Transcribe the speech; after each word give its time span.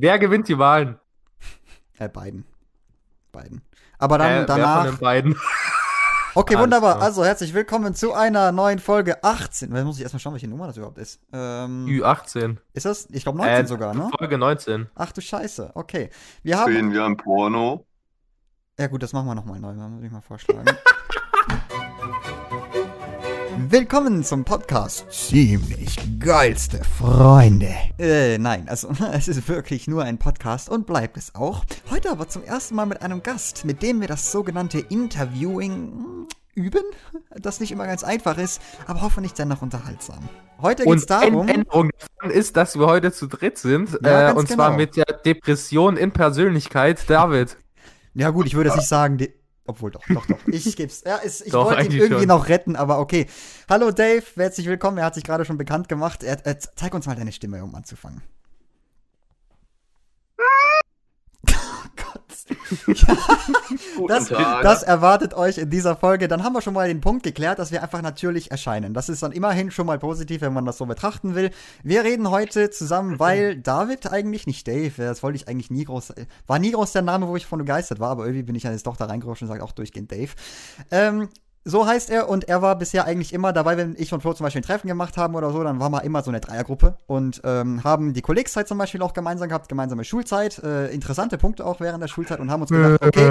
Wer 0.00 0.18
gewinnt 0.20 0.46
die 0.48 0.56
Wahlen? 0.58 0.96
Äh, 1.98 2.08
beiden. 2.08 2.44
Beiden. 3.32 3.62
Aber 3.98 4.16
dann 4.18 4.30
äh, 4.30 4.34
Wer 4.38 4.44
danach. 4.46 4.82
von 4.84 4.92
den 4.94 4.98
beiden? 5.00 5.36
Okay, 6.36 6.54
Alles 6.54 6.62
wunderbar. 6.66 6.94
klar. 6.94 7.04
Also 7.04 7.24
herzlich 7.24 7.52
willkommen 7.52 7.94
zu 7.96 8.12
einer 8.14 8.52
neuen 8.52 8.78
Folge 8.78 9.24
18. 9.24 9.74
Jetzt 9.74 9.84
muss 9.84 9.96
ich 9.96 10.02
erstmal 10.04 10.20
schauen, 10.20 10.34
welche 10.34 10.46
Nummer 10.46 10.68
das 10.68 10.76
überhaupt 10.76 10.98
ist. 10.98 11.20
Ähm, 11.32 11.86
Ü18. 11.86 12.58
ist 12.74 12.86
das? 12.86 13.08
Ich 13.10 13.24
glaube 13.24 13.38
19 13.38 13.64
Äh, 13.64 13.66
sogar, 13.66 13.92
ne? 13.92 14.08
Folge 14.16 14.38
19. 14.38 14.86
Ach 14.94 15.10
du 15.10 15.20
Scheiße. 15.20 15.72
Okay. 15.74 16.10
Wir 16.44 16.58
haben. 16.60 16.72
Sehen 16.72 16.92
wir 16.92 17.04
ein 17.04 17.16
Porno? 17.16 17.84
Ja 18.78 18.86
gut, 18.86 19.02
das 19.02 19.12
machen 19.12 19.26
wir 19.26 19.34
nochmal 19.34 19.58
neu, 19.58 19.72
muss 19.74 20.04
ich 20.04 20.12
mal 20.12 20.20
vorschlagen. 20.20 20.64
Willkommen 23.70 24.24
zum 24.24 24.46
Podcast 24.46 25.04
Ziemlich 25.10 25.98
geilste 26.18 26.82
Freunde. 26.84 27.68
Äh, 27.98 28.38
nein, 28.38 28.66
also 28.66 28.88
es 29.12 29.28
ist 29.28 29.46
wirklich 29.46 29.86
nur 29.86 30.04
ein 30.04 30.16
Podcast 30.16 30.70
und 30.70 30.86
bleibt 30.86 31.18
es 31.18 31.34
auch. 31.34 31.66
Heute 31.90 32.10
aber 32.10 32.26
zum 32.30 32.44
ersten 32.44 32.74
Mal 32.76 32.86
mit 32.86 33.02
einem 33.02 33.22
Gast, 33.22 33.66
mit 33.66 33.82
dem 33.82 34.00
wir 34.00 34.08
das 34.08 34.32
sogenannte 34.32 34.78
Interviewing 34.78 35.72
hm, 35.72 36.28
üben, 36.54 36.82
das 37.36 37.60
nicht 37.60 37.70
immer 37.70 37.86
ganz 37.86 38.04
einfach 38.04 38.38
ist, 38.38 38.62
aber 38.86 39.02
hoffentlich 39.02 39.34
dennoch 39.34 39.60
unterhaltsam. 39.60 40.26
Heute 40.62 40.84
geht 40.84 40.94
es 40.94 41.04
darum... 41.04 41.46
Änderung 41.46 41.90
ist, 42.30 42.56
dass 42.56 42.78
wir 42.78 42.86
heute 42.86 43.12
zu 43.12 43.26
dritt 43.26 43.58
sind. 43.58 43.98
Ja, 44.02 44.30
äh, 44.30 44.32
und 44.32 44.48
zwar 44.48 44.68
genau. 44.68 44.78
mit 44.78 44.96
der 44.96 45.04
Depression 45.04 45.98
in 45.98 46.10
Persönlichkeit, 46.12 47.04
David. 47.06 47.58
Ja 48.14 48.30
gut, 48.30 48.46
ich 48.46 48.54
würde 48.54 48.70
es 48.70 48.76
nicht 48.76 48.88
sagen, 48.88 49.18
die, 49.18 49.30
obwohl 49.68 49.90
doch, 49.90 50.02
doch, 50.08 50.26
doch. 50.26 50.38
Ich 50.46 50.74
geb's. 50.76 51.02
Ja, 51.06 51.20
es, 51.22 51.42
ich 51.42 51.52
Doch, 51.52 51.66
wollte 51.66 51.84
ihn 51.84 51.92
irgendwie 51.92 52.20
schon. 52.20 52.28
noch 52.28 52.48
retten, 52.48 52.74
aber 52.74 52.98
okay. 53.00 53.26
Hallo 53.68 53.90
Dave, 53.90 54.24
herzlich 54.36 54.66
willkommen. 54.66 54.96
Er 54.96 55.04
hat 55.04 55.14
sich 55.14 55.24
gerade 55.24 55.44
schon 55.44 55.58
bekannt 55.58 55.88
gemacht. 55.90 56.22
Er, 56.22 56.44
er, 56.46 56.58
zeig 56.58 56.94
uns 56.94 57.06
mal 57.06 57.14
deine 57.14 57.32
Stimme, 57.32 57.62
um 57.62 57.74
anzufangen. 57.74 58.22
Oh 60.38 61.88
Gott. 61.96 62.22
Guten 62.28 62.37
Das, 64.08 64.28
das 64.28 64.82
erwartet 64.82 65.34
euch 65.34 65.58
in 65.58 65.70
dieser 65.70 65.96
Folge. 65.96 66.28
Dann 66.28 66.44
haben 66.44 66.52
wir 66.52 66.62
schon 66.62 66.74
mal 66.74 66.88
den 66.88 67.00
Punkt 67.00 67.22
geklärt, 67.22 67.58
dass 67.58 67.72
wir 67.72 67.82
einfach 67.82 68.00
natürlich 68.00 68.50
erscheinen. 68.50 68.94
Das 68.94 69.08
ist 69.08 69.22
dann 69.22 69.32
immerhin 69.32 69.70
schon 69.70 69.86
mal 69.86 69.98
positiv, 69.98 70.40
wenn 70.40 70.52
man 70.52 70.64
das 70.64 70.78
so 70.78 70.86
betrachten 70.86 71.34
will. 71.34 71.50
Wir 71.82 72.04
reden 72.04 72.30
heute 72.30 72.70
zusammen, 72.70 73.18
weil 73.18 73.56
David 73.56 74.10
eigentlich 74.10 74.46
nicht 74.46 74.66
Dave, 74.66 74.92
das 74.96 75.22
wollte 75.22 75.36
ich 75.36 75.48
eigentlich 75.48 75.70
nie 75.70 75.84
groß, 75.84 76.14
war 76.46 76.58
nie 76.58 76.72
groß 76.72 76.92
der 76.92 77.02
Name, 77.02 77.28
wo 77.28 77.36
ich 77.36 77.46
von 77.46 77.58
begeistert 77.58 78.00
war, 78.00 78.10
aber 78.10 78.24
irgendwie 78.24 78.44
bin 78.44 78.54
ich 78.54 78.62
dann 78.62 78.72
jetzt 78.72 78.86
doch 78.86 78.96
da 78.96 79.06
reingerutscht 79.06 79.42
und 79.42 79.48
sage 79.48 79.62
auch 79.62 79.72
durchgehend 79.72 80.10
Dave. 80.12 80.30
Ähm, 80.90 81.28
so 81.68 81.86
heißt 81.86 82.08
er 82.08 82.30
und 82.30 82.48
er 82.48 82.62
war 82.62 82.76
bisher 82.76 83.04
eigentlich 83.04 83.34
immer 83.34 83.52
dabei, 83.52 83.76
wenn 83.76 83.94
ich 83.98 84.12
und 84.14 84.22
Flo 84.22 84.32
zum 84.32 84.44
Beispiel 84.44 84.60
ein 84.60 84.64
Treffen 84.64 84.88
gemacht 84.88 85.18
haben 85.18 85.34
oder 85.34 85.50
so, 85.50 85.62
dann 85.62 85.78
waren 85.80 85.92
wir 85.92 86.02
immer 86.02 86.22
so 86.22 86.30
eine 86.30 86.40
Dreiergruppe 86.40 86.96
und 87.06 87.42
ähm, 87.44 87.84
haben 87.84 88.14
die 88.14 88.22
Kollegszeit 88.22 88.66
zum 88.66 88.78
Beispiel 88.78 89.02
auch 89.02 89.12
gemeinsam 89.12 89.48
gehabt, 89.48 89.68
gemeinsame 89.68 90.04
Schulzeit, 90.04 90.58
äh, 90.60 90.86
interessante 90.86 91.36
Punkte 91.36 91.66
auch 91.66 91.80
während 91.80 92.02
der 92.02 92.08
Schulzeit 92.08 92.40
und 92.40 92.50
haben 92.50 92.62
uns 92.62 92.70
gedacht, 92.70 93.04
okay, 93.04 93.26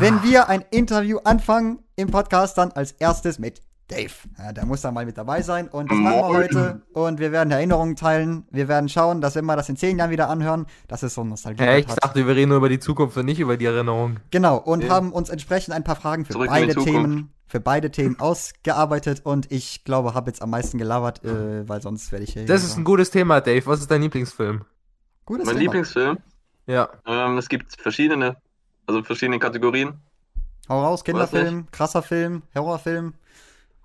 wenn 0.00 0.22
wir 0.24 0.48
ein 0.48 0.64
Interview 0.70 1.18
anfangen 1.22 1.78
im 1.94 2.10
Podcast, 2.10 2.58
dann 2.58 2.72
als 2.72 2.92
erstes 2.92 3.38
mit 3.38 3.60
Dave. 3.88 4.12
Ja, 4.38 4.52
der 4.52 4.66
muss 4.66 4.82
dann 4.82 4.92
mal 4.94 5.06
mit 5.06 5.16
dabei 5.16 5.40
sein 5.42 5.66
und 5.68 5.90
das 5.90 5.98
machen 5.98 6.16
wir 6.18 6.26
heute 6.28 6.82
und 6.92 7.18
wir 7.20 7.32
werden 7.32 7.50
Erinnerungen 7.50 7.96
teilen. 7.96 8.46
Wir 8.50 8.68
werden 8.68 8.88
schauen, 8.88 9.20
dass 9.20 9.34
wenn 9.34 9.46
wir 9.46 9.56
das 9.56 9.68
in 9.70 9.76
zehn 9.76 9.98
Jahren 9.98 10.10
wieder 10.10 10.28
anhören, 10.28 10.66
dass 10.88 11.02
es 11.02 11.14
so 11.14 11.22
ein 11.22 11.28
nostalgie 11.28 11.64
Ja, 11.64 11.76
ich 11.76 11.88
hat. 11.88 12.02
dachte, 12.04 12.26
wir 12.26 12.36
reden 12.36 12.50
nur 12.50 12.58
über 12.58 12.68
die 12.68 12.78
Zukunft 12.78 13.16
und 13.16 13.24
nicht 13.24 13.40
über 13.40 13.56
die 13.56 13.64
Erinnerung. 13.64 14.20
Genau, 14.30 14.58
und 14.58 14.82
Ja. 14.84 14.90
haben 14.90 15.10
uns 15.12 15.30
entsprechend 15.30 15.74
ein 15.74 15.84
paar 15.84 15.96
Fragen 15.96 16.24
für 16.26 16.34
Zurück 16.34 16.48
beide. 16.48 16.74
Themen, 16.74 17.32
für 17.46 17.60
beide 17.60 17.90
Themen 17.90 18.20
ausgearbeitet 18.20 19.22
und 19.24 19.50
ich 19.50 19.84
glaube, 19.84 20.12
habe 20.12 20.28
jetzt 20.30 20.42
am 20.42 20.50
meisten 20.50 20.76
gelabert, 20.76 21.24
äh, 21.24 21.66
weil 21.66 21.80
sonst 21.80 22.12
werde 22.12 22.24
ich 22.24 22.34
hier. 22.34 22.44
Das 22.44 22.62
ist 22.64 22.76
ein 22.76 22.84
gutes 22.84 23.10
Thema, 23.10 23.40
Dave. 23.40 23.64
Was 23.66 23.80
ist 23.80 23.90
dein 23.90 24.02
Lieblingsfilm? 24.02 24.64
gutes 25.24 25.46
mein 25.46 25.54
Thema. 25.56 25.62
Lieblingsfilm. 25.62 26.18
Ja. 26.66 26.88
Ähm, 27.06 27.38
es 27.38 27.48
gibt 27.48 27.80
verschiedene, 27.80 28.36
also 28.86 29.02
verschiedene 29.02 29.38
Kategorien. 29.38 29.94
Hau 30.68 30.82
raus, 30.82 31.02
Kinderfilm, 31.04 31.66
krasser 31.70 32.02
Film, 32.02 32.42
Horrorfilm, 32.54 33.14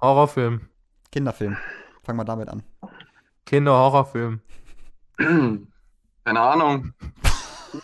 Horrorfilm. 0.04 0.68
Kinderfilm. 1.14 1.56
Fangen 2.04 2.20
wir 2.20 2.26
damit 2.26 2.50
an. 2.50 2.62
Kinder-Horrorfilm. 3.46 4.42
Keine 5.18 6.40
Ahnung. 6.40 6.94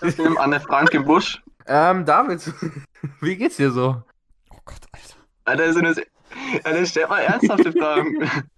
Film 0.02 0.38
Anne 0.38 0.60
Frank 0.60 0.94
im 0.94 1.06
Busch. 1.06 1.42
Ähm, 1.66 2.04
David, 2.04 2.54
wie 3.22 3.38
geht's 3.38 3.56
dir 3.56 3.72
so? 3.72 4.04
Oh 4.50 4.58
Gott, 4.66 4.82
Alter. 4.92 5.16
Alter, 5.46 5.74
sind 5.74 5.86
das, 5.86 5.98
Alter, 6.66 6.86
stell 6.86 7.08
mal 7.08 7.22
ernsthafte 7.22 7.72
Fragen. 7.72 8.30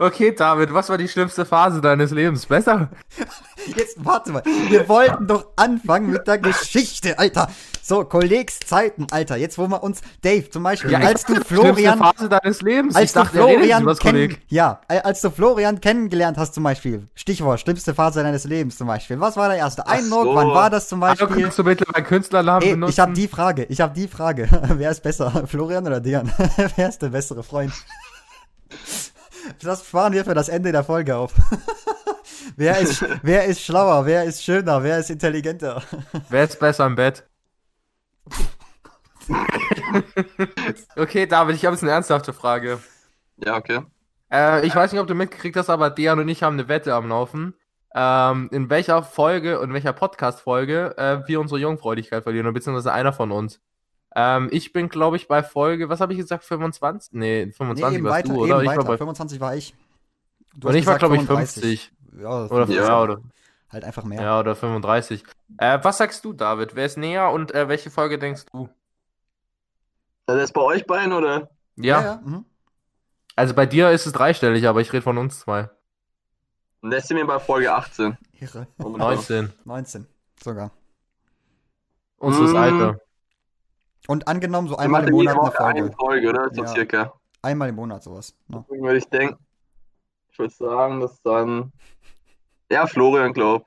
Okay, 0.00 0.32
David, 0.32 0.72
was 0.72 0.90
war 0.90 0.98
die 0.98 1.08
schlimmste 1.08 1.44
Phase 1.44 1.80
deines 1.80 2.12
Lebens? 2.12 2.46
Besser? 2.46 2.90
Jetzt 3.74 4.04
warte 4.04 4.30
mal. 4.30 4.44
Wir 4.44 4.88
wollten 4.88 5.26
doch 5.26 5.52
anfangen 5.56 6.10
mit 6.10 6.26
der 6.28 6.38
Geschichte, 6.38 7.18
Alter. 7.18 7.50
So, 7.88 8.04
Kollegszeiten, 8.04 9.06
Alter. 9.10 9.38
Jetzt, 9.38 9.56
wo 9.56 9.66
wir 9.66 9.82
uns. 9.82 10.02
Dave, 10.20 10.50
zum 10.50 10.62
Beispiel, 10.62 10.94
als 10.94 11.24
du 11.24 11.36
Florian. 11.42 11.74
Schlimmste 11.74 11.96
Phase 11.96 12.28
deines 12.28 12.60
Lebens. 12.60 12.94
Als 12.94 13.04
ich 13.06 13.12
dachte, 13.14 13.38
du 13.38 13.44
redet 13.44 13.56
Florian 13.60 13.82
über 13.82 13.90
das 13.92 13.98
kenn 13.98 14.10
Kolleg. 14.12 14.40
ja, 14.48 14.80
äh, 14.88 14.98
als 15.00 15.22
du 15.22 15.30
Florian 15.30 15.80
kennengelernt 15.80 16.36
hast 16.36 16.52
zum 16.52 16.64
Beispiel, 16.64 17.08
Stichwort, 17.14 17.60
schlimmste 17.60 17.94
Phase 17.94 18.22
deines 18.22 18.44
Lebens 18.44 18.76
zum 18.76 18.88
Beispiel. 18.88 19.18
Was 19.20 19.38
war 19.38 19.48
der 19.48 19.56
erste 19.56 19.86
Eindruck? 19.86 20.24
so. 20.24 20.34
Wann 20.34 20.48
war 20.48 20.68
das 20.68 20.86
zum 20.88 21.02
Also 21.02 21.24
Beispiel? 21.26 21.44
kannst 21.44 21.58
du 21.58 21.64
mittlerweile 21.64 22.04
Künstlernamen 22.04 22.62
Ey, 22.62 22.72
benutzen? 22.72 22.90
ich 22.92 23.00
habe 23.00 23.12
die 23.14 23.26
Frage, 23.26 23.64
ich 23.64 23.80
habe 23.80 23.94
die 23.94 24.06
Frage. 24.06 24.48
Wer 24.74 24.90
ist 24.90 25.02
besser, 25.02 25.30
Florian 25.46 25.86
oder 25.86 26.00
Dian? 26.00 26.30
Wer 26.76 26.90
ist 26.90 27.00
der 27.00 27.08
bessere 27.08 27.42
Freund? 27.42 27.72
Das 29.62 29.86
sparen 29.86 30.12
wir 30.12 30.26
für 30.26 30.34
das 30.34 30.50
Ende 30.50 30.72
der 30.72 30.84
Folge 30.84 31.16
auf. 31.16 31.32
wer, 32.56 32.78
ist, 32.80 33.02
wer 33.22 33.46
ist 33.46 33.62
schlauer? 33.62 34.04
Wer 34.04 34.24
ist 34.24 34.44
schöner? 34.44 34.82
Wer 34.82 34.98
ist 34.98 35.08
intelligenter? 35.08 35.82
Wer 36.28 36.44
ist 36.44 36.58
besser 36.60 36.84
im 36.84 36.94
Bett? 36.94 37.24
okay, 40.96 41.26
David, 41.26 41.56
ich 41.56 41.64
habe 41.64 41.74
jetzt 41.74 41.82
eine 41.82 41.92
ernsthafte 41.92 42.32
Frage. 42.32 42.78
Ja, 43.44 43.56
okay. 43.56 43.82
Äh, 44.30 44.66
ich 44.66 44.74
weiß 44.74 44.92
nicht, 44.92 45.00
ob 45.00 45.06
du 45.06 45.14
mitgekriegt 45.14 45.56
hast, 45.56 45.70
aber 45.70 45.90
Dian 45.90 46.18
und 46.18 46.28
ich 46.28 46.42
haben 46.42 46.54
eine 46.54 46.68
Wette 46.68 46.94
am 46.94 47.08
Laufen. 47.08 47.54
Ähm, 47.94 48.48
in 48.52 48.68
welcher 48.68 49.02
Folge 49.02 49.60
und 49.60 49.72
welcher 49.72 49.92
Podcast-Folge 49.92 50.96
äh, 50.98 51.26
wir 51.26 51.40
unsere 51.40 51.58
Jungfräulichkeit 51.58 52.22
verlieren, 52.22 52.52
beziehungsweise 52.52 52.92
einer 52.92 53.12
von 53.12 53.32
uns. 53.32 53.60
Ähm, 54.14 54.48
ich 54.52 54.72
bin, 54.72 54.88
glaube 54.88 55.16
ich, 55.16 55.28
bei 55.28 55.42
Folge, 55.42 55.88
was 55.88 56.00
habe 56.00 56.12
ich 56.12 56.18
gesagt, 56.18 56.44
25? 56.44 57.12
Nee, 57.14 57.50
25 57.52 57.98
eben 57.98 58.04
warst 58.04 58.16
weiter, 58.16 58.34
du, 58.34 58.42
oder? 58.42 58.62
Ich 58.62 58.68
weiter. 58.68 58.78
war 58.78 58.84
bei, 58.84 58.98
25 58.98 59.40
war 59.40 59.56
ich. 59.56 59.74
Du 60.54 60.68
und 60.68 60.74
ich 60.74 60.86
war, 60.86 60.98
glaube 60.98 61.16
ich, 61.16 61.22
35. 61.22 61.62
50. 61.62 61.92
Ja, 62.22 62.46
Oder, 62.46 62.66
das 62.66 62.74
ja. 62.74 62.82
ist 62.82 62.90
oder, 62.90 63.20
halt 63.70 63.84
einfach 63.84 64.04
mehr. 64.04 64.20
ja, 64.20 64.40
oder 64.40 64.56
35. 64.56 65.24
Äh, 65.58 65.78
was 65.82 65.98
sagst 65.98 66.24
du, 66.24 66.32
David? 66.32 66.74
Wer 66.74 66.86
ist 66.86 66.96
näher 66.96 67.30
und 67.30 67.54
äh, 67.54 67.68
welche 67.68 67.90
Folge 67.90 68.18
denkst 68.18 68.46
du? 68.52 68.68
Das 70.28 70.42
ist 70.42 70.52
bei 70.52 70.60
euch 70.60 70.86
beiden, 70.86 71.14
oder? 71.14 71.48
Ja, 71.76 72.00
ja. 72.00 72.02
ja 72.02 72.20
mhm. 72.22 72.44
also 73.34 73.54
bei 73.54 73.64
dir 73.64 73.90
ist 73.90 74.04
es 74.04 74.12
dreistellig, 74.12 74.68
aber 74.68 74.82
ich 74.82 74.92
rede 74.92 75.00
von 75.02 75.16
uns 75.16 75.40
zwei. 75.40 75.70
Und 76.82 76.90
das 76.90 77.08
sind 77.08 77.16
wir 77.16 77.26
bei 77.26 77.38
Folge 77.38 77.72
18. 77.72 78.18
Irre. 78.38 78.66
Momentan. 78.76 79.14
19. 79.14 79.52
19 79.64 80.06
sogar. 80.44 80.70
Unseres 82.18 82.52
Mm. 82.52 82.56
Alter. 82.56 83.00
Und 84.06 84.28
angenommen, 84.28 84.68
so 84.68 84.76
einmal 84.76 85.04
im 85.08 85.12
Monat 85.12 85.34
eine 85.34 85.42
Woche 85.46 85.64
eine 85.64 85.80
Folge. 85.80 85.96
Folge, 85.96 86.28
oder? 86.28 86.54
So 86.54 86.62
Ja. 86.62 86.68
circa. 86.68 87.12
Einmal 87.40 87.70
im 87.70 87.76
Monat 87.76 88.02
sowas. 88.02 88.34
ne? 88.48 88.64
Deswegen 88.68 88.84
würde 88.84 88.98
ich 88.98 89.08
denken, 89.08 89.38
ich 90.30 90.38
würde 90.38 90.52
sagen, 90.52 91.00
dass 91.00 91.20
dann. 91.22 91.72
Ja, 92.70 92.86
Florian, 92.86 93.32
glaub. 93.32 93.66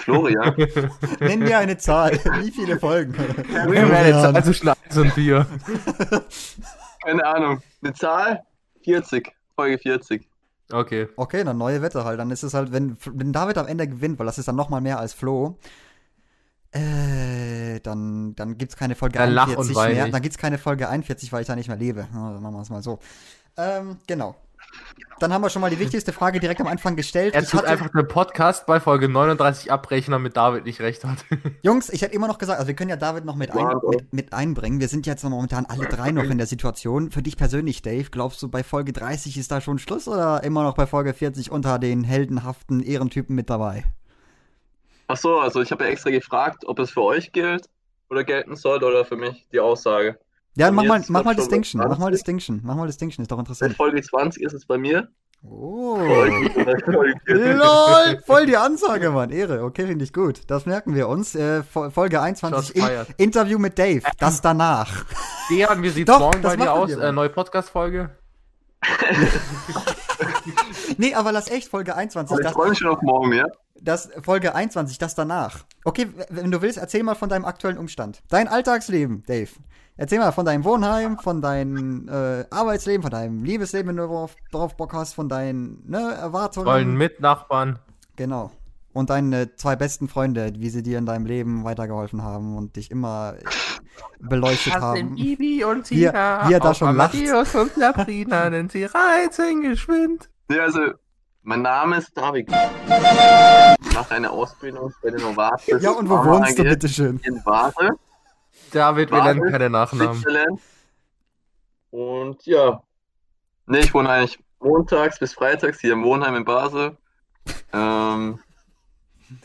Florian. 0.00 0.54
Nenn 1.20 1.40
mir 1.40 1.58
eine 1.58 1.76
Zahl. 1.78 2.12
Wie 2.40 2.50
viele 2.50 2.78
Folgen? 2.78 3.14
Also 3.50 4.42
zwischen 4.42 4.68
1 4.68 4.96
und 4.96 5.12
4. 5.12 5.46
Keine 7.04 7.26
Ahnung. 7.26 7.62
Eine 7.82 7.94
Zahl? 7.94 8.42
40. 8.84 9.32
Folge 9.54 9.78
40. 9.78 10.28
Okay. 10.72 11.08
Okay, 11.16 11.44
dann 11.44 11.58
neue 11.58 11.82
Wette 11.82 12.04
halt. 12.04 12.18
Dann 12.18 12.30
ist 12.30 12.42
es 12.42 12.54
halt, 12.54 12.72
wenn, 12.72 12.96
wenn 13.04 13.32
David 13.32 13.58
am 13.58 13.66
Ende 13.66 13.88
gewinnt, 13.88 14.18
weil 14.18 14.26
das 14.26 14.38
ist 14.38 14.48
dann 14.48 14.56
nochmal 14.56 14.80
mehr 14.80 14.98
als 14.98 15.12
Flo, 15.12 15.58
äh, 16.72 17.80
dann, 17.80 18.34
dann 18.36 18.56
gibt 18.56 18.72
es 18.72 18.76
keine 18.76 18.94
Folge 18.94 19.18
Dann 19.18 19.32
lach 19.32 19.48
und 19.48 19.52
41 19.54 19.76
wein 19.76 19.94
mehr. 19.94 20.08
Dann 20.08 20.22
gibt 20.22 20.34
es 20.34 20.38
keine 20.38 20.58
Folge 20.58 20.88
41, 20.88 21.32
weil 21.32 21.40
ich 21.40 21.46
da 21.46 21.56
nicht 21.56 21.68
mehr 21.68 21.76
lebe. 21.76 22.06
Dann 22.12 22.40
machen 22.40 22.54
wir 22.54 22.62
es 22.62 22.70
mal 22.70 22.82
so. 22.82 23.00
Ähm, 23.56 23.98
genau. 24.06 24.36
Dann 25.18 25.34
haben 25.34 25.42
wir 25.42 25.50
schon 25.50 25.60
mal 25.60 25.68
die 25.68 25.78
wichtigste 25.78 26.14
Frage 26.14 26.40
direkt 26.40 26.62
am 26.62 26.66
Anfang 26.66 26.96
gestellt. 26.96 27.34
Er 27.34 27.44
tut 27.44 27.60
hatte- 27.60 27.68
einfach 27.68 27.88
den 27.90 28.08
Podcast 28.08 28.64
bei 28.64 28.80
Folge 28.80 29.06
39 29.06 29.70
abbrechen, 29.70 30.12
damit 30.12 30.34
David 30.34 30.64
nicht 30.64 30.80
recht 30.80 31.04
hat. 31.04 31.18
Jungs, 31.62 31.90
ich 31.90 32.00
hätte 32.00 32.14
immer 32.14 32.26
noch 32.26 32.38
gesagt, 32.38 32.58
also 32.58 32.68
wir 32.68 32.74
können 32.74 32.88
ja 32.88 32.96
David 32.96 33.26
noch 33.26 33.36
mit, 33.36 33.50
ein, 33.50 33.66
mit, 33.90 34.12
mit 34.14 34.32
einbringen. 34.32 34.80
Wir 34.80 34.88
sind 34.88 35.06
jetzt 35.06 35.22
momentan 35.22 35.66
alle 35.66 35.86
drei 35.88 36.10
noch 36.10 36.24
in 36.24 36.38
der 36.38 36.46
Situation. 36.46 37.10
Für 37.10 37.20
dich 37.22 37.36
persönlich, 37.36 37.82
Dave, 37.82 38.08
glaubst 38.10 38.40
du, 38.42 38.48
bei 38.48 38.62
Folge 38.64 38.94
30 38.94 39.36
ist 39.36 39.50
da 39.50 39.60
schon 39.60 39.78
Schluss 39.78 40.08
oder 40.08 40.42
immer 40.42 40.62
noch 40.62 40.74
bei 40.74 40.86
Folge 40.86 41.12
40 41.12 41.50
unter 41.50 41.78
den 41.78 42.02
heldenhaften 42.02 42.80
Ehrentypen 42.80 43.36
mit 43.36 43.50
dabei? 43.50 43.84
Ach 45.08 45.18
so, 45.18 45.38
also 45.38 45.60
ich 45.60 45.70
habe 45.70 45.84
ja 45.84 45.90
extra 45.90 46.08
gefragt, 46.10 46.64
ob 46.66 46.78
es 46.78 46.92
für 46.92 47.02
euch 47.02 47.32
gilt 47.32 47.68
oder 48.08 48.24
gelten 48.24 48.56
sollte 48.56 48.86
oder 48.86 49.04
für 49.04 49.16
mich 49.16 49.46
die 49.52 49.60
Aussage. 49.60 50.18
Ja, 50.56 50.70
mach 50.70 50.84
mal, 50.84 51.02
mach 51.08 51.24
mal 51.24 51.34
Distinction, 51.34 51.78
mach 51.80 51.88
mal 51.98 52.06
20. 52.06 52.12
Distinction, 52.12 52.60
mach 52.64 52.74
mal 52.76 52.86
Distinction, 52.86 53.22
ist 53.22 53.30
doch 53.30 53.36
Seit 53.36 53.42
interessant. 53.46 53.76
Folge 53.76 54.02
20 54.02 54.42
ist 54.42 54.52
es 54.52 54.66
bei 54.66 54.78
mir 54.78 55.08
Oh. 55.42 55.96
LOL, 57.26 58.20
voll 58.26 58.44
die 58.44 58.58
Ansage, 58.58 59.10
Mann. 59.10 59.30
Ehre. 59.30 59.64
Okay, 59.64 59.86
finde 59.86 60.04
ich 60.04 60.12
gut. 60.12 60.42
Das 60.48 60.66
merken 60.66 60.94
wir 60.94 61.08
uns. 61.08 61.34
Äh, 61.34 61.62
Fo- 61.62 61.88
Folge 61.90 62.20
21, 62.20 62.74
Shots 62.82 63.06
in. 63.08 63.14
Interview 63.24 63.58
mit 63.58 63.78
Dave. 63.78 64.02
Das 64.18 64.42
danach. 64.42 65.06
Dejan, 65.50 65.82
wie 65.82 65.88
sieht's 65.88 66.10
Doch, 66.12 66.20
morgen 66.20 66.42
das 66.42 66.56
bei 66.58 66.62
dir 66.62 66.72
aus? 66.74 66.90
wir. 66.90 67.00
Äh, 67.00 67.12
neue 67.12 67.30
Podcast-Folge? 67.30 68.10
Nee, 70.98 71.14
aber 71.14 71.32
lass 71.32 71.50
echt 71.50 71.68
Folge 71.68 71.96
21. 71.96 72.36
Ich 72.38 72.42
Das, 72.44 72.52
freue 72.52 72.70
mich 72.70 72.78
schon 72.78 72.88
auf 72.88 73.00
morgen, 73.00 73.32
ja? 73.32 73.46
das, 73.80 74.10
Folge 74.22 74.54
21, 74.54 74.98
das 74.98 75.14
danach. 75.14 75.60
Okay, 75.84 76.08
wenn 76.28 76.50
du 76.50 76.60
willst, 76.60 76.76
erzähl 76.78 77.02
mal 77.02 77.14
von 77.14 77.28
deinem 77.30 77.44
aktuellen 77.46 77.78
Umstand. 77.78 78.20
Dein 78.28 78.48
Alltagsleben, 78.48 79.22
Dave. 79.26 79.48
Erzähl 80.00 80.18
mal 80.18 80.32
von 80.32 80.46
deinem 80.46 80.64
Wohnheim, 80.64 81.18
von 81.18 81.42
deinem 81.42 82.08
äh, 82.08 82.46
Arbeitsleben, 82.50 83.02
von 83.02 83.10
deinem 83.10 83.44
Liebesleben, 83.44 83.90
wenn 83.90 83.96
du 83.96 84.04
darauf, 84.04 84.34
darauf 84.50 84.74
Bock 84.74 84.94
hast, 84.94 85.12
von 85.12 85.28
deinen 85.28 85.82
ne, 85.86 86.14
Erwartungen. 86.14 86.64
Wollen 86.66 86.96
Mitnachbarn. 86.96 87.78
Genau. 88.16 88.50
Und 88.94 89.10
deine 89.10 89.54
zwei 89.56 89.76
besten 89.76 90.08
Freunde, 90.08 90.54
wie 90.56 90.70
sie 90.70 90.82
dir 90.82 90.96
in 90.96 91.04
deinem 91.04 91.26
Leben 91.26 91.64
weitergeholfen 91.64 92.22
haben 92.22 92.56
und 92.56 92.76
dich 92.76 92.90
immer 92.90 93.34
beleuchtet 94.20 94.74
haben. 94.80 95.16
Bibi 95.16 95.64
und 95.64 95.90
Wie 95.90 96.04
er- 96.04 96.12
Tina. 96.12 96.48
wie 96.48 96.54
er 96.54 96.60
da 96.60 96.72
schon 96.72 96.96
lacht. 96.96 97.14
Amadeus 97.14 97.54
und 97.54 97.74
Sabrina, 97.74 98.48
denn 98.50 98.70
sie 98.70 98.84
reizen 98.84 99.60
geschwind. 99.60 100.30
Ja, 100.50 100.62
also, 100.62 100.80
mein 101.42 101.60
Name 101.60 101.98
ist 101.98 102.16
David. 102.16 102.48
Ich 102.50 103.94
mache 103.94 104.14
eine 104.14 104.30
Ausbildung 104.30 104.94
bei 105.02 105.10
den 105.10 105.20
Novartis. 105.20 105.82
Ja, 105.82 105.90
und 105.90 106.08
wo 106.08 106.24
wohnst 106.24 106.58
du, 106.58 106.64
bitteschön? 106.64 107.20
In 107.22 107.42
Basel, 107.44 107.90
David, 108.70 109.10
wir 109.10 109.22
nennen 109.22 109.50
keine 109.50 109.70
Nachnamen. 109.70 110.14
Switzerland. 110.16 110.60
Und 111.90 112.46
ja, 112.46 112.82
nee, 113.66 113.80
ich 113.80 113.92
wohne 113.94 114.08
eigentlich 114.10 114.38
montags 114.60 115.18
bis 115.18 115.34
freitags 115.34 115.80
hier 115.80 115.92
im 115.94 116.04
Wohnheim 116.04 116.36
in 116.36 116.44
Basel. 116.44 116.96
Ähm, 117.72 118.38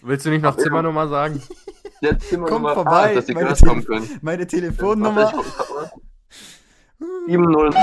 Willst 0.01 0.25
du 0.25 0.29
nicht 0.29 0.41
noch 0.41 0.57
Zimmernummer 0.57 1.07
sagen? 1.07 1.41
jetzt 2.01 2.29
sind 2.29 2.41
wir 2.41 2.47
Komm 2.47 2.63
Nummer 2.63 2.73
vorbei, 2.75 3.11
ah, 3.11 3.15
dass 3.15 3.25
die 3.25 3.33
meine 3.33 3.47
Girls 3.47 3.61
kommen 3.63 3.83
können. 3.85 4.19
Meine 4.21 4.45
Telefonnummer. 4.47 5.31
7-0. 7.27 7.75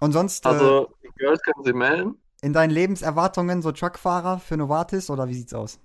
Und 0.00 0.12
sonst 0.12 0.44
äh, 0.44 0.48
Also, 0.48 0.88
die 1.02 1.08
Girls 1.18 1.40
können 1.42 1.64
sie 1.64 1.72
melden. 1.72 2.16
in 2.42 2.52
deinen 2.52 2.70
Lebenserwartungen 2.70 3.62
so 3.62 3.72
Truckfahrer 3.72 4.38
für 4.38 4.56
Novartis 4.56 5.10
oder 5.10 5.28
wie 5.28 5.34
sieht's 5.34 5.54
aus? 5.54 5.80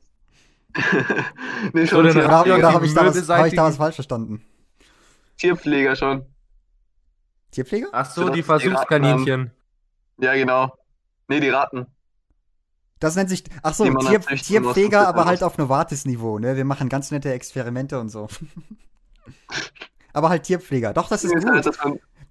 Nee, 1.73 1.87
schon 1.87 1.99
Oder, 2.05 2.09
oder 2.11 2.43
die 2.43 2.63
habe 2.63 2.85
ich, 2.85 2.93
da 2.93 3.05
was- 3.05 3.29
hab 3.29 3.45
ich 3.45 3.55
da 3.55 3.63
was 3.63 3.75
Mürbeseitigen- 3.75 3.77
falsch 3.77 3.95
verstanden? 3.95 4.43
Tierpfleger 5.37 5.95
schon. 5.95 6.25
Tierpfleger? 7.51 7.87
Ach 7.91 8.09
so, 8.09 8.29
die 8.29 8.43
Versuchskaninchen. 8.43 9.51
Ja, 10.19 10.33
genau. 10.33 10.73
Nee, 11.27 11.39
die 11.39 11.49
Ratten. 11.49 11.87
Das 12.99 13.15
nennt 13.15 13.29
sich, 13.29 13.43
ach 13.61 13.73
so, 13.73 13.83
Tier, 13.83 14.21
Tierpfleger, 14.21 15.07
aber 15.07 15.25
halt 15.25 15.43
auf 15.43 15.57
Novartis-Niveau, 15.57 16.39
ne? 16.39 16.55
Wir 16.55 16.63
machen 16.65 16.87
ganz 16.89 17.11
nette 17.11 17.33
Experimente 17.33 17.99
und 17.99 18.09
so. 18.09 18.29
aber 20.13 20.29
halt 20.29 20.43
Tierpfleger. 20.43 20.93
Doch, 20.93 21.09
das 21.09 21.23
ist 21.23 21.33
halt 21.33 21.45
gut. 21.45 21.65
das 21.65 21.77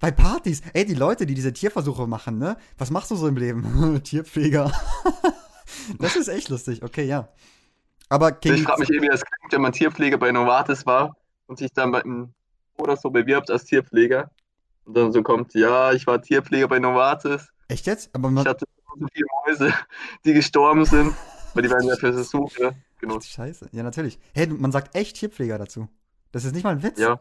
Bei 0.00 0.10
Partys. 0.10 0.62
Ey, 0.72 0.86
die 0.86 0.94
Leute, 0.94 1.26
die 1.26 1.34
diese 1.34 1.52
Tierversuche 1.52 2.06
machen, 2.06 2.38
ne? 2.38 2.56
Was 2.78 2.90
machst 2.90 3.10
du 3.10 3.16
so 3.16 3.28
im 3.28 3.36
Leben? 3.36 4.02
Tierpfleger. 4.04 4.72
das 5.98 6.16
ist 6.16 6.28
echt 6.28 6.48
lustig. 6.48 6.82
Okay, 6.82 7.04
ja. 7.04 7.28
Aber 8.12 8.32
King, 8.32 8.54
ich 8.54 8.62
frage 8.64 8.80
mich 8.80 8.90
eh, 8.90 9.00
wie 9.00 9.08
das 9.08 9.24
klingt, 9.24 9.52
wenn 9.52 9.62
man 9.62 9.72
Tierpfleger 9.72 10.18
bei 10.18 10.30
Novartis 10.32 10.84
war 10.84 11.16
und 11.46 11.58
sich 11.58 11.72
dann 11.72 11.92
bei 11.92 12.02
einem 12.02 12.34
oder 12.76 12.96
so 12.96 13.10
bewirbt 13.10 13.50
als 13.50 13.64
Tierpfleger. 13.64 14.30
Und 14.84 14.96
dann 14.96 15.12
so 15.12 15.22
kommt, 15.22 15.54
ja, 15.54 15.92
ich 15.92 16.06
war 16.06 16.20
Tierpfleger 16.20 16.68
bei 16.68 16.78
Novartis. 16.78 17.48
echt 17.68 17.86
jetzt? 17.86 18.14
Aber 18.14 18.28
Ich 18.28 18.34
man, 18.34 18.44
hatte 18.46 18.66
so 18.98 19.06
viele 19.12 19.26
Mäuse, 19.46 19.74
die 20.24 20.34
gestorben 20.34 20.84
sind, 20.84 21.14
weil 21.54 21.62
die 21.62 21.70
werden 21.70 21.88
ja 21.88 21.96
für 21.96 22.12
Versuche 22.12 22.74
genutzt. 23.00 23.30
Scheiße. 23.30 23.70
Ja, 23.72 23.82
natürlich. 23.82 24.18
Hey, 24.34 24.46
du- 24.46 24.56
man 24.56 24.72
sagt 24.72 24.94
echt 24.94 25.16
Tierpfleger 25.16 25.56
dazu. 25.58 25.88
Das 26.32 26.44
ist 26.44 26.52
nicht 26.54 26.64
mal 26.64 26.70
ein 26.70 26.82
Witz. 26.82 26.98
Ja. 26.98 27.18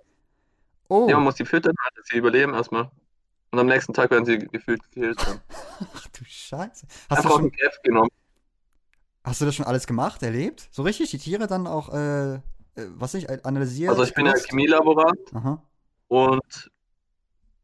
Oh. 0.90 1.08
Ja, 1.10 1.16
man 1.16 1.24
muss 1.24 1.36
die 1.36 1.46
füttern, 1.46 1.74
dass 1.96 2.08
sie 2.08 2.18
überleben 2.18 2.54
erstmal. 2.54 2.90
Und 3.52 3.60
am 3.60 3.68
nächsten 3.68 3.94
Tag 3.94 4.12
werden 4.12 4.26
sie 4.26 4.40
gefühlt. 4.40 4.82
Dann. 4.96 5.40
Ach 5.96 6.08
du 6.08 6.26
Scheiße. 6.26 6.86
Hast 6.88 7.10
du, 7.10 7.16
Einfach 7.16 7.30
auf 7.32 7.36
schon, 7.38 7.52
Griff 7.52 7.78
genommen. 7.84 8.10
Hast 9.24 9.42
du 9.42 9.46
das 9.46 9.56
schon 9.56 9.66
alles 9.66 9.88
gemacht, 9.88 10.24
erlebt? 10.24 10.70
So 10.72 10.84
richtig? 10.84 11.12
Die 11.12 11.18
Tiere 11.18 11.48
dann 11.48 11.68
auch, 11.68 11.94
äh, 11.94 12.36
äh, 12.36 12.40
was 12.76 13.14
ich, 13.14 13.30
analysiert? 13.46 13.90
Also 13.90 14.04
ich 14.04 14.14
bin 14.14 14.26
ja? 14.26 14.34
Chemielaborant 14.34 15.34
Aha. 15.34 15.64
und 16.08 16.72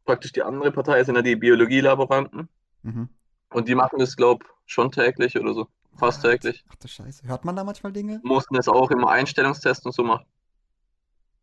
praktisch 0.04 0.32
die 0.32 0.42
andere 0.42 0.72
Partei 0.72 1.02
sind 1.04 1.16
ja 1.16 1.22
die 1.22 1.36
Biologielaboranten. 1.36 2.48
Mhm. 2.82 3.08
Und 3.50 3.68
die 3.68 3.74
machen 3.74 3.98
das, 3.98 4.16
glaube 4.16 4.44
ich, 4.44 4.72
schon 4.72 4.90
täglich 4.90 5.38
oder 5.38 5.54
so. 5.54 5.68
Fast 5.96 6.22
täglich. 6.22 6.64
Ach 6.68 6.76
du 6.76 6.88
Scheiße. 6.88 7.26
Hört 7.26 7.44
man 7.44 7.56
da 7.56 7.64
manchmal 7.64 7.92
Dinge? 7.92 8.20
Mussten 8.22 8.56
es 8.56 8.68
auch 8.68 8.90
immer 8.90 9.10
Einstellungstests 9.10 9.84
und 9.84 9.92
so 9.92 10.04
machen. 10.04 10.26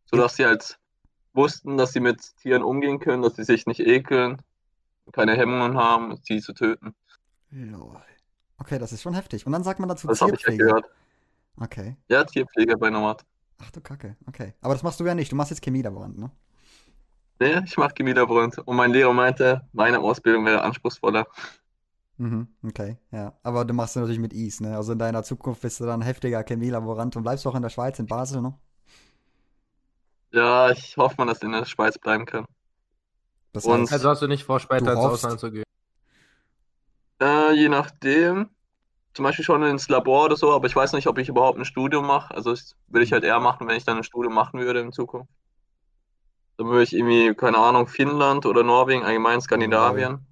Sodass 0.06 0.36
sie 0.36 0.46
halt 0.46 0.78
wussten, 1.34 1.76
dass 1.76 1.92
sie 1.92 2.00
mit 2.00 2.36
Tieren 2.38 2.62
umgehen 2.62 2.98
können, 2.98 3.22
dass 3.22 3.36
sie 3.36 3.44
sich 3.44 3.66
nicht 3.66 3.80
ekeln, 3.80 4.40
keine 5.12 5.36
Hemmungen 5.36 5.76
haben, 5.76 6.16
sie 6.22 6.40
zu 6.40 6.54
töten. 6.54 6.94
Lol. 7.50 8.02
Okay, 8.58 8.78
das 8.78 8.92
ist 8.92 9.02
schon 9.02 9.14
heftig. 9.14 9.46
Und 9.46 9.52
dann 9.52 9.62
sagt 9.64 9.80
man 9.80 9.88
dazu 9.88 10.06
Das 10.06 10.20
habe 10.20 10.32
ich 10.34 10.40
ja 10.40 10.46
Tierpfleger. 10.48 10.64
gehört. 10.66 10.90
Okay. 11.60 11.96
Ja, 12.08 12.24
Tierpfleger 12.24 12.76
bei 12.76 12.90
Nomat. 12.90 13.24
Ach 13.58 13.70
du 13.70 13.80
Kacke. 13.80 14.16
Okay. 14.26 14.54
Aber 14.60 14.74
das 14.74 14.82
machst 14.82 15.00
du 15.00 15.04
ja 15.04 15.14
nicht. 15.14 15.30
Du 15.32 15.36
machst 15.36 15.50
jetzt 15.50 15.62
Chemielaborant, 15.64 16.18
ne? 16.18 16.30
Nee, 17.38 17.60
ich 17.64 17.76
mache 17.76 17.92
Chemielaborant. 17.96 18.58
Und 18.58 18.76
mein 18.76 18.92
Lehrer 18.92 19.12
meinte, 19.12 19.62
meine 19.72 20.00
Ausbildung 20.00 20.44
wäre 20.46 20.62
anspruchsvoller. 20.62 21.26
Mhm, 22.18 22.48
okay, 22.66 22.96
ja. 23.10 23.34
Aber 23.42 23.66
du 23.66 23.74
machst 23.74 23.94
du 23.94 24.00
natürlich 24.00 24.18
mit 24.20 24.32
Ease, 24.32 24.62
ne? 24.62 24.74
Also 24.74 24.92
in 24.92 24.98
deiner 24.98 25.22
Zukunft 25.22 25.60
bist 25.60 25.80
du 25.80 25.84
dann 25.84 26.00
heftiger 26.00 26.42
Chemielaborant 26.42 27.14
und 27.16 27.22
bleibst 27.24 27.46
auch 27.46 27.54
in 27.54 27.60
der 27.62 27.68
Schweiz, 27.68 27.98
in 27.98 28.06
Basel, 28.06 28.40
ne? 28.40 28.54
Ja, 30.32 30.70
ich 30.70 30.96
hoffe 30.96 31.14
mal, 31.18 31.26
dass 31.26 31.38
ich 31.38 31.44
in 31.44 31.52
der 31.52 31.66
Schweiz 31.66 31.98
bleiben 31.98 32.24
kann. 32.24 32.46
Das 33.52 33.64
Und- 33.66 33.82
heißt, 33.82 33.92
Also 33.92 34.08
hast 34.08 34.22
du 34.22 34.28
nicht 34.28 34.44
vor, 34.44 34.60
später 34.60 34.92
ins. 34.92 35.00
Ausland 35.00 35.40
zu 35.40 35.50
gehen. 35.50 35.64
Äh, 37.20 37.52
je 37.54 37.68
nachdem. 37.68 38.50
Zum 39.14 39.24
Beispiel 39.24 39.44
schon 39.44 39.62
ins 39.64 39.88
Labor 39.88 40.26
oder 40.26 40.36
so, 40.36 40.52
aber 40.52 40.66
ich 40.66 40.76
weiß 40.76 40.92
nicht, 40.94 41.06
ob 41.08 41.18
ich 41.18 41.28
überhaupt 41.30 41.58
ein 41.58 41.64
Studium 41.64 42.06
mache. 42.06 42.34
Also 42.34 42.50
das 42.50 42.76
würde 42.88 43.04
ich 43.04 43.12
halt 43.12 43.24
eher 43.24 43.40
machen, 43.40 43.68
wenn 43.68 43.76
ich 43.76 43.84
dann 43.84 43.96
ein 43.98 44.04
Studium 44.04 44.34
machen 44.34 44.60
würde 44.60 44.80
in 44.80 44.92
Zukunft. 44.92 45.30
Dann 46.58 46.66
würde 46.68 46.82
ich 46.82 46.92
irgendwie, 46.94 47.34
keine 47.34 47.58
Ahnung, 47.58 47.86
Finnland 47.86 48.44
oder 48.46 48.62
Norwegen, 48.62 49.04
allgemein 49.04 49.40
Skandinavien. 49.40 50.26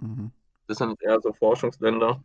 mhm. 0.00 0.30
Das 0.68 0.78
sind 0.78 1.00
eher 1.02 1.20
so 1.20 1.32
Forschungsländer. 1.32 2.22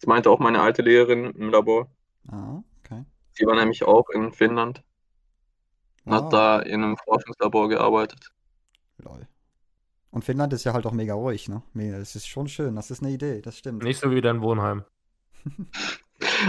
Das 0.00 0.06
meinte 0.06 0.30
auch 0.30 0.38
meine 0.40 0.60
alte 0.62 0.82
Lehrerin 0.82 1.26
im 1.32 1.50
Labor. 1.50 1.88
Ah, 2.28 2.62
okay. 2.84 3.04
Sie 3.32 3.44
war 3.46 3.56
nämlich 3.56 3.82
auch 3.82 4.08
in 4.10 4.32
Finnland 4.32 4.82
und 6.04 6.12
Wow. 6.12 6.24
hat 6.24 6.32
da 6.32 6.60
in 6.60 6.82
einem 6.84 6.96
Forschungslabor 6.98 7.68
gearbeitet. 7.68 8.30
Lol. 8.98 9.26
Und 10.10 10.24
Finnland 10.24 10.52
ist 10.52 10.64
ja 10.64 10.72
halt 10.72 10.86
auch 10.86 10.92
mega 10.92 11.14
ruhig, 11.14 11.48
ne? 11.48 11.62
Mega, 11.72 11.98
Das 11.98 12.16
ist 12.16 12.26
schon 12.26 12.48
schön, 12.48 12.74
das 12.76 12.90
ist 12.90 13.02
eine 13.02 13.12
Idee, 13.12 13.40
das 13.42 13.56
stimmt. 13.56 13.82
Nicht 13.82 14.00
so 14.00 14.10
wie 14.10 14.20
dein 14.20 14.42
Wohnheim. 14.42 14.84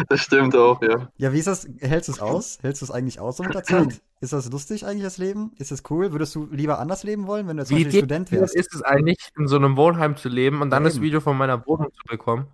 Das 0.09 0.21
stimmt 0.21 0.55
auch, 0.55 0.81
ja. 0.81 1.09
Ja, 1.17 1.31
wie 1.33 1.39
ist 1.39 1.47
das? 1.47 1.67
Hältst 1.79 2.09
du 2.09 2.13
es 2.13 2.19
aus? 2.19 2.59
Hältst 2.61 2.81
du 2.81 2.85
es 2.85 2.91
eigentlich 2.91 3.19
aus 3.19 3.37
so 3.37 3.43
mit 3.43 3.53
der 3.53 3.63
Zeit? 3.63 4.01
Ist 4.19 4.33
das 4.33 4.51
lustig 4.51 4.85
eigentlich, 4.85 5.03
das 5.03 5.17
Leben? 5.17 5.53
Ist 5.57 5.71
es 5.71 5.83
cool? 5.89 6.11
Würdest 6.11 6.35
du 6.35 6.45
lieber 6.51 6.77
anders 6.79 7.03
leben 7.03 7.25
wollen, 7.25 7.47
wenn 7.47 7.57
du 7.57 7.65
zum 7.65 7.77
Wie 7.77 7.89
Student 7.89 8.31
wärst? 8.31 8.53
ist 8.53 8.73
es 8.75 8.81
eigentlich, 8.83 9.17
in 9.37 9.47
so 9.47 9.55
einem 9.55 9.77
Wohnheim 9.77 10.15
zu 10.17 10.29
leben 10.29 10.61
und 10.61 10.69
dann 10.69 10.83
Ja, 10.83 10.89
das 10.89 10.97
eben. 10.97 11.05
Video 11.05 11.21
von 11.21 11.37
meiner 11.37 11.65
Wohnung 11.65 11.91
zu 11.93 12.03
bekommen? 12.07 12.47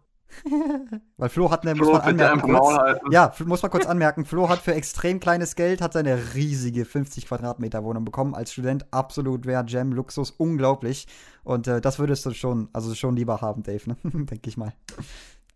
Weil 1.18 1.30
Flo 1.30 1.50
hat, 1.52 1.64
ne, 1.64 1.74
muss 1.76 1.88
Flo, 1.88 1.98
man 1.98 2.16
bitte 2.16 2.30
anmerken, 2.30 2.54
kurz, 2.54 3.00
ja, 3.12 3.34
muss 3.46 3.62
man 3.62 3.72
kurz 3.72 3.86
anmerken, 3.86 4.26
Flo 4.26 4.50
hat 4.50 4.60
für 4.60 4.74
extrem 4.74 5.20
kleines 5.20 5.56
Geld, 5.56 5.82
hat 5.82 5.94
seine 5.94 6.34
riesige 6.36 6.86
50 6.86 7.28
Quadratmeter 7.28 7.84
Wohnung 7.84 8.06
bekommen, 8.06 8.36
als 8.36 8.52
Student, 8.54 8.86
absolut 8.92 9.46
wert, 9.46 9.70
Gem, 9.70 9.92
Luxus, 9.94 10.32
unglaublich. 10.32 11.08
Und 11.44 11.68
äh, 11.68 11.82
das 11.82 11.98
würdest 12.00 12.26
du 12.26 12.34
schon, 12.34 12.70
also 12.74 12.94
schon 12.94 13.16
lieber 13.16 13.42
haben, 13.42 13.64
Dave, 13.64 13.82
ne? 13.90 13.98
denke 14.04 14.50
ich 14.50 14.58
mal. 14.58 14.74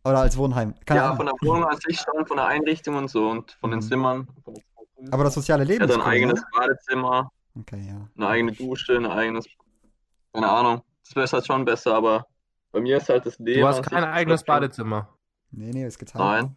Oder 0.03 0.19
als 0.21 0.35
Wohnheim. 0.37 0.73
Keine 0.85 1.01
Ja, 1.01 1.05
Ahnung. 1.11 1.17
von 1.17 1.25
der 1.27 1.35
Wohnung 1.49 1.65
an 1.65 1.77
sich 1.85 1.99
schon, 1.99 2.25
von 2.25 2.37
der 2.37 2.47
Einrichtung 2.47 2.95
und 2.95 3.09
so 3.09 3.29
und 3.29 3.51
von 3.59 3.71
den 3.71 3.79
Mhm. 3.81 3.83
Zimmern. 3.83 4.27
Aber 5.11 5.23
das 5.23 5.33
soziale 5.35 5.63
Leben 5.63 5.81
Er 5.81 5.87
hat 5.89 5.95
ein 5.95 6.01
cool, 6.01 6.07
eigenes 6.07 6.39
ne? 6.39 6.45
Badezimmer, 6.55 7.31
Okay, 7.59 7.83
ja. 7.87 8.07
eine 8.17 8.27
eigene 8.27 8.51
Dusche, 8.53 8.95
ein 8.95 9.05
eigenes. 9.05 9.45
Keine 10.33 10.49
Ahnung. 10.49 10.81
Das 11.03 11.15
wäre 11.15 11.27
halt 11.29 11.45
schon 11.45 11.65
besser, 11.65 11.93
aber 11.95 12.25
bei 12.71 12.81
mir 12.81 12.97
ist 12.97 13.09
halt 13.09 13.25
das 13.25 13.37
Leben. 13.39 13.61
Du 13.61 13.67
hast 13.67 13.83
kein 13.83 14.03
eigenes 14.03 14.43
Badezimmer. 14.43 15.09
Nee, 15.51 15.71
nee, 15.73 15.85
ist 15.85 15.99
geteilt. 15.99 16.23
Nein. 16.45 16.55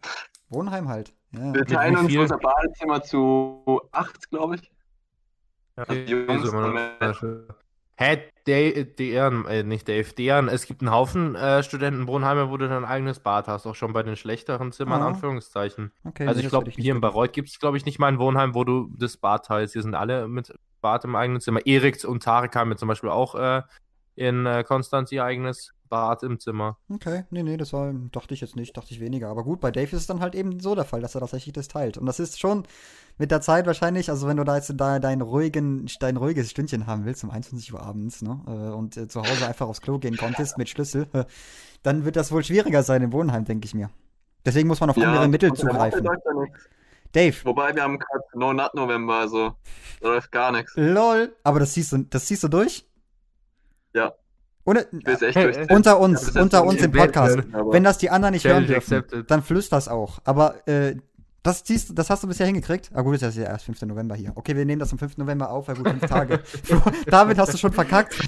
Wohnheim 0.49 0.87
halt. 0.87 1.13
Ja. 1.31 1.53
Wir 1.53 1.65
teilen 1.65 1.97
uns 1.97 2.07
viel? 2.07 2.19
unser 2.21 2.37
Badezimmer 2.37 3.01
zu 3.03 3.81
acht, 3.91 4.29
glaube 4.29 4.55
ich. 4.55 4.71
Ja, 5.77 5.83
Also 5.83 6.01
Jungs 6.01 6.49
so 7.19 7.43
Hä, 7.97 8.23
Dave, 8.45 8.85
Dejan, 8.85 9.45
äh, 9.45 9.63
nicht 9.63 9.87
Dave, 9.87 10.03
Dejan, 10.13 10.49
es 10.49 10.65
gibt 10.65 10.81
einen 10.81 10.91
Haufen 10.91 11.33
äh, 11.35 11.63
Studentenwohnheime, 11.63 12.49
wo 12.49 12.57
du 12.57 12.67
dein 12.67 12.83
eigenes 12.83 13.21
Bad 13.21 13.47
hast, 13.47 13.65
auch 13.65 13.75
schon 13.75 13.93
bei 13.93 14.03
den 14.03 14.17
schlechteren 14.17 14.73
Zimmern, 14.73 15.01
Ah. 15.01 15.07
Anführungszeichen. 15.07 15.93
Okay, 16.03 16.27
Also 16.27 16.39
nee, 16.39 16.45
ich 16.45 16.49
glaube, 16.49 16.69
hier 16.71 16.93
in. 16.93 16.99
Bayreuth 16.99 17.31
gibt 17.31 17.47
es, 17.49 17.57
glaube 17.57 17.77
ich, 17.77 17.85
nicht 17.85 17.97
mal 17.97 18.07
ein 18.07 18.19
Wohnheim, 18.19 18.53
wo 18.53 18.65
du 18.65 18.89
das 18.97 19.15
Bad 19.15 19.45
teilst. 19.45 19.73
Hier 19.73 19.81
sind 19.81 19.95
alle 19.95 20.27
mit 20.27 20.53
Bad 20.81 21.05
im 21.05 21.15
eigenen 21.15 21.39
Zimmer. 21.39 21.65
Erik 21.65 22.03
und 22.03 22.21
Tarek 22.21 22.53
haben 22.57 22.69
jetzt 22.71 22.79
zum 22.79 22.89
Beispiel 22.89 23.09
auch 23.09 23.33
äh, 23.35 23.61
in 24.15 24.45
äh, 24.45 24.63
Konstanz 24.65 25.11
ihr 25.13 25.23
eigenes 25.23 25.71
Bad 25.89 26.23
im 26.23 26.39
Zimmer. 26.39 26.77
Okay, 26.89 27.25
nee, 27.29 27.43
nee, 27.43 27.57
das 27.57 27.73
war, 27.73 27.93
dachte 28.11 28.33
ich 28.33 28.41
jetzt 28.41 28.55
nicht, 28.55 28.75
dachte 28.75 28.91
ich 28.93 28.99
weniger. 28.99 29.29
Aber 29.29 29.43
gut, 29.43 29.59
bei 29.59 29.71
Dave 29.71 29.85
ist 29.87 30.01
es 30.01 30.07
dann 30.07 30.19
halt 30.19 30.35
eben 30.35 30.59
so 30.59 30.75
der 30.75 30.85
Fall, 30.85 31.01
dass 31.01 31.15
er 31.15 31.21
tatsächlich 31.21 31.53
das 31.53 31.67
teilt. 31.67 31.97
Und 31.97 32.05
das 32.05 32.19
ist 32.19 32.39
schon 32.39 32.63
mit 33.17 33.31
der 33.31 33.41
Zeit 33.41 33.65
wahrscheinlich, 33.65 34.09
also 34.09 34.27
wenn 34.27 34.37
du 34.37 34.43
da 34.43 34.55
jetzt 34.55 34.73
da 34.75 34.99
dein, 34.99 35.21
ruhigen, 35.21 35.87
dein 35.99 36.17
ruhiges 36.17 36.51
Stündchen 36.51 36.87
haben 36.87 37.05
willst, 37.05 37.23
um 37.23 37.29
21 37.29 37.73
Uhr 37.73 37.81
abends, 37.81 38.21
ne, 38.21 38.41
äh, 38.47 38.75
und 38.75 38.97
äh, 38.97 39.07
zu 39.07 39.21
Hause 39.21 39.47
einfach 39.47 39.67
aufs 39.67 39.81
Klo 39.81 39.99
gehen 39.99 40.17
konntest 40.17 40.57
mit 40.57 40.69
Schlüssel, 40.69 41.07
äh, 41.13 41.25
dann 41.83 42.05
wird 42.05 42.15
das 42.15 42.31
wohl 42.31 42.43
schwieriger 42.43 42.83
sein 42.83 43.01
im 43.01 43.13
Wohnheim, 43.13 43.45
denke 43.45 43.65
ich 43.65 43.73
mir. 43.73 43.89
Deswegen 44.45 44.67
muss 44.67 44.79
man 44.79 44.89
auf 44.89 44.97
andere 44.97 45.27
Mittel 45.27 45.53
zugreifen. 45.53 46.03
ja. 46.03 46.11
Dave, 47.13 47.35
Wobei 47.45 47.73
wir 47.73 47.81
haben 47.83 47.97
gerade 47.97 48.23
No 48.33 48.51
Nut 48.51 48.73
November, 48.73 49.19
also 49.19 49.55
da 50.01 50.09
läuft 50.09 50.31
gar 50.33 50.51
nichts. 50.51 50.73
lol, 50.75 51.33
aber 51.43 51.59
das 51.59 51.71
ziehst 51.71 51.93
du, 51.93 51.99
das 51.99 52.25
ziehst 52.25 52.43
du 52.43 52.49
durch? 52.49 52.85
Ja. 53.93 54.13
Ohne, 54.65 54.87
Hey, 55.05 55.67
unter 55.69 55.99
uns, 55.99 56.35
unter 56.35 56.65
uns 56.65 56.81
im 56.81 56.91
Podcast. 56.91 57.37
Wenn 57.53 57.83
das 57.83 57.99
die 57.99 58.09
anderen 58.09 58.33
nicht 58.33 58.45
hören 58.45 58.65
dürfen, 58.65 58.93
accepted. 58.95 59.29
dann 59.29 59.43
flüsterst 59.43 59.89
auch. 59.89 60.17
Aber 60.23 60.67
äh, 60.67 60.95
das, 61.43 61.63
ziehst, 61.63 61.91
das 61.93 62.09
hast 62.09 62.23
du 62.23 62.27
bisher 62.27 62.47
hingekriegt? 62.47 62.89
Ah 62.93 63.03
gut, 63.03 63.21
ist 63.21 63.37
ja 63.37 63.43
erst 63.43 63.65
5. 63.65 63.83
November 63.83 64.15
hier. 64.15 64.31
Okay, 64.33 64.55
wir 64.55 64.65
nehmen 64.65 64.79
das 64.79 64.91
am 64.91 64.97
5. 64.97 65.17
November 65.17 65.51
auf, 65.51 65.67
weil 65.67 65.75
gut, 65.75 65.87
fünf 65.89 66.07
Tage. 66.07 66.39
David, 67.05 67.37
hast 67.37 67.53
du 67.53 67.57
schon 67.59 67.73
verkackt? 67.73 68.15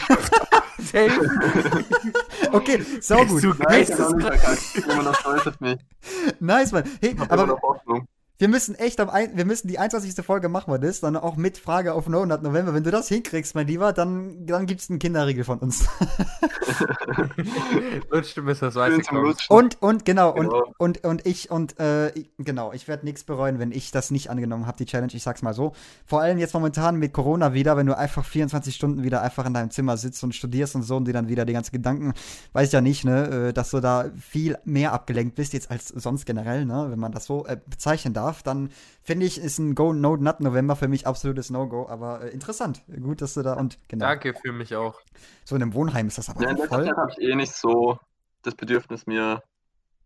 okay, 2.52 2.84
sau 3.02 3.26
gut. 3.26 3.42
Nice, 6.40 6.72
Mann. 6.72 6.84
Hey, 7.02 7.16
aber. 7.28 7.58
Wir 8.40 8.48
müssen 8.48 8.76
echt 8.76 9.00
am 9.00 9.10
ein, 9.10 9.36
wir 9.36 9.46
müssen 9.46 9.68
die 9.68 9.80
21. 9.80 10.24
Folge 10.26 10.48
machen 10.50 10.72
wir 10.72 10.78
das, 10.80 11.00
dann 11.00 11.16
auch 11.18 11.38
mit 11.38 11.58
Frage 11.58 11.94
auf 11.94 12.08
No 12.08 12.26
Nut 12.26 12.44
November. 12.44 12.74
Wenn 12.74 12.84
du 12.84 12.92
das 12.92 13.08
hinkriegst, 13.08 13.56
mein 13.56 13.66
Lieber, 13.68 13.94
dann, 13.94 14.46
dann 14.46 14.66
gibt's 14.68 14.90
einen 14.90 15.00
Kinderriegel 15.00 15.44
von 15.44 15.60
uns. 15.60 15.86
Lutscht 18.12 18.44
bis 18.46 18.60
das 18.60 18.76
weiße. 18.76 19.02
Lutschen. 19.12 19.56
Und, 19.56 19.82
und, 19.82 20.06
genau, 20.06 20.30
und, 20.32 20.48
Genau. 20.50 20.74
und, 20.78 21.04
und 21.04 21.26
ich, 21.26 21.50
und, 21.52 21.80
äh, 21.80 22.10
ich- 22.12 22.30
genau, 22.38 22.72
ich 22.74 22.88
werde 22.88 23.06
nichts 23.06 23.24
bereuen, 23.24 23.60
wenn 23.60 23.72
ich 23.72 23.92
das 23.92 24.12
nicht 24.12 24.30
angenommen 24.30 24.68
habe, 24.68 24.78
die 24.78 24.86
Challenge, 24.86 25.14
ich 25.14 25.24
sag's 25.24 25.42
mal 25.42 25.54
so. 25.54 25.74
Vor 26.06 26.22
allem 26.22 26.38
jetzt 26.38 26.54
momentan 26.54 26.98
mit 26.98 27.14
Corona 27.14 27.54
wieder, 27.54 27.76
wenn 27.78 27.88
du 27.88 27.98
einfach 27.98 28.26
24 28.26 28.76
Stunden 28.76 29.04
wieder 29.04 29.22
einfach 29.22 29.46
in 29.46 29.54
deinem 29.54 29.72
Zimmer 29.72 29.98
sitzt 29.98 30.24
und 30.24 30.36
studierst 30.36 30.76
und 30.76 30.84
so 30.84 30.96
und 30.98 31.06
dir 31.06 31.14
dann 31.14 31.28
wieder 31.28 31.46
die 31.46 31.54
ganzen 31.54 31.72
Gedanken, 31.72 32.14
weiß 32.54 32.68
ich 32.68 32.74
ja 32.74 32.82
nicht, 32.82 33.04
ne, 33.06 33.48
äh, 33.50 33.54
dass 33.54 33.72
du 33.72 33.80
da 33.80 34.06
viel 34.20 34.58
mehr 34.66 34.94
abgelenkt 34.94 35.36
bist 35.36 35.54
jetzt 35.54 35.72
als 35.72 35.88
sonst 35.88 36.26
generell, 36.26 36.66
ne, 36.66 36.88
wenn 36.90 37.00
man 37.00 37.12
das 37.12 37.26
so 37.26 37.46
äh, 37.46 37.58
bezeichnen 37.68 38.14
darf, 38.14 38.27
dann 38.44 38.70
finde 39.02 39.26
ich, 39.26 39.40
ist 39.40 39.60
ein 39.60 39.76
Go 39.76 39.94
No 39.94 40.16
Nut 40.18 40.40
November 40.40 40.76
für 40.76 40.88
mich 40.88 41.08
absolutes 41.08 41.50
No-Go, 41.50 41.88
aber 41.88 42.24
äh, 42.24 42.30
interessant. 42.30 42.84
Gut, 43.02 43.22
dass 43.22 43.34
du 43.34 43.42
da 43.42 43.54
und 43.54 43.78
genau. 43.88 44.06
Danke 44.06 44.34
für 44.34 44.52
mich 44.52 44.76
auch. 44.76 45.00
So 45.46 45.56
in 45.56 45.62
einem 45.62 45.74
Wohnheim 45.74 46.08
ist 46.08 46.18
das 46.18 46.30
aber 46.30 46.42
Ja, 46.44 46.50
in 46.52 46.58
auch 46.62 46.66
voll. 46.66 46.86
Zeit 46.86 46.98
habe 46.98 47.12
ich 47.12 47.28
eh 47.28 47.36
nicht 47.36 47.54
so 47.54 48.00
das 48.44 48.56
Bedürfnis, 48.56 49.06
mir 49.08 49.42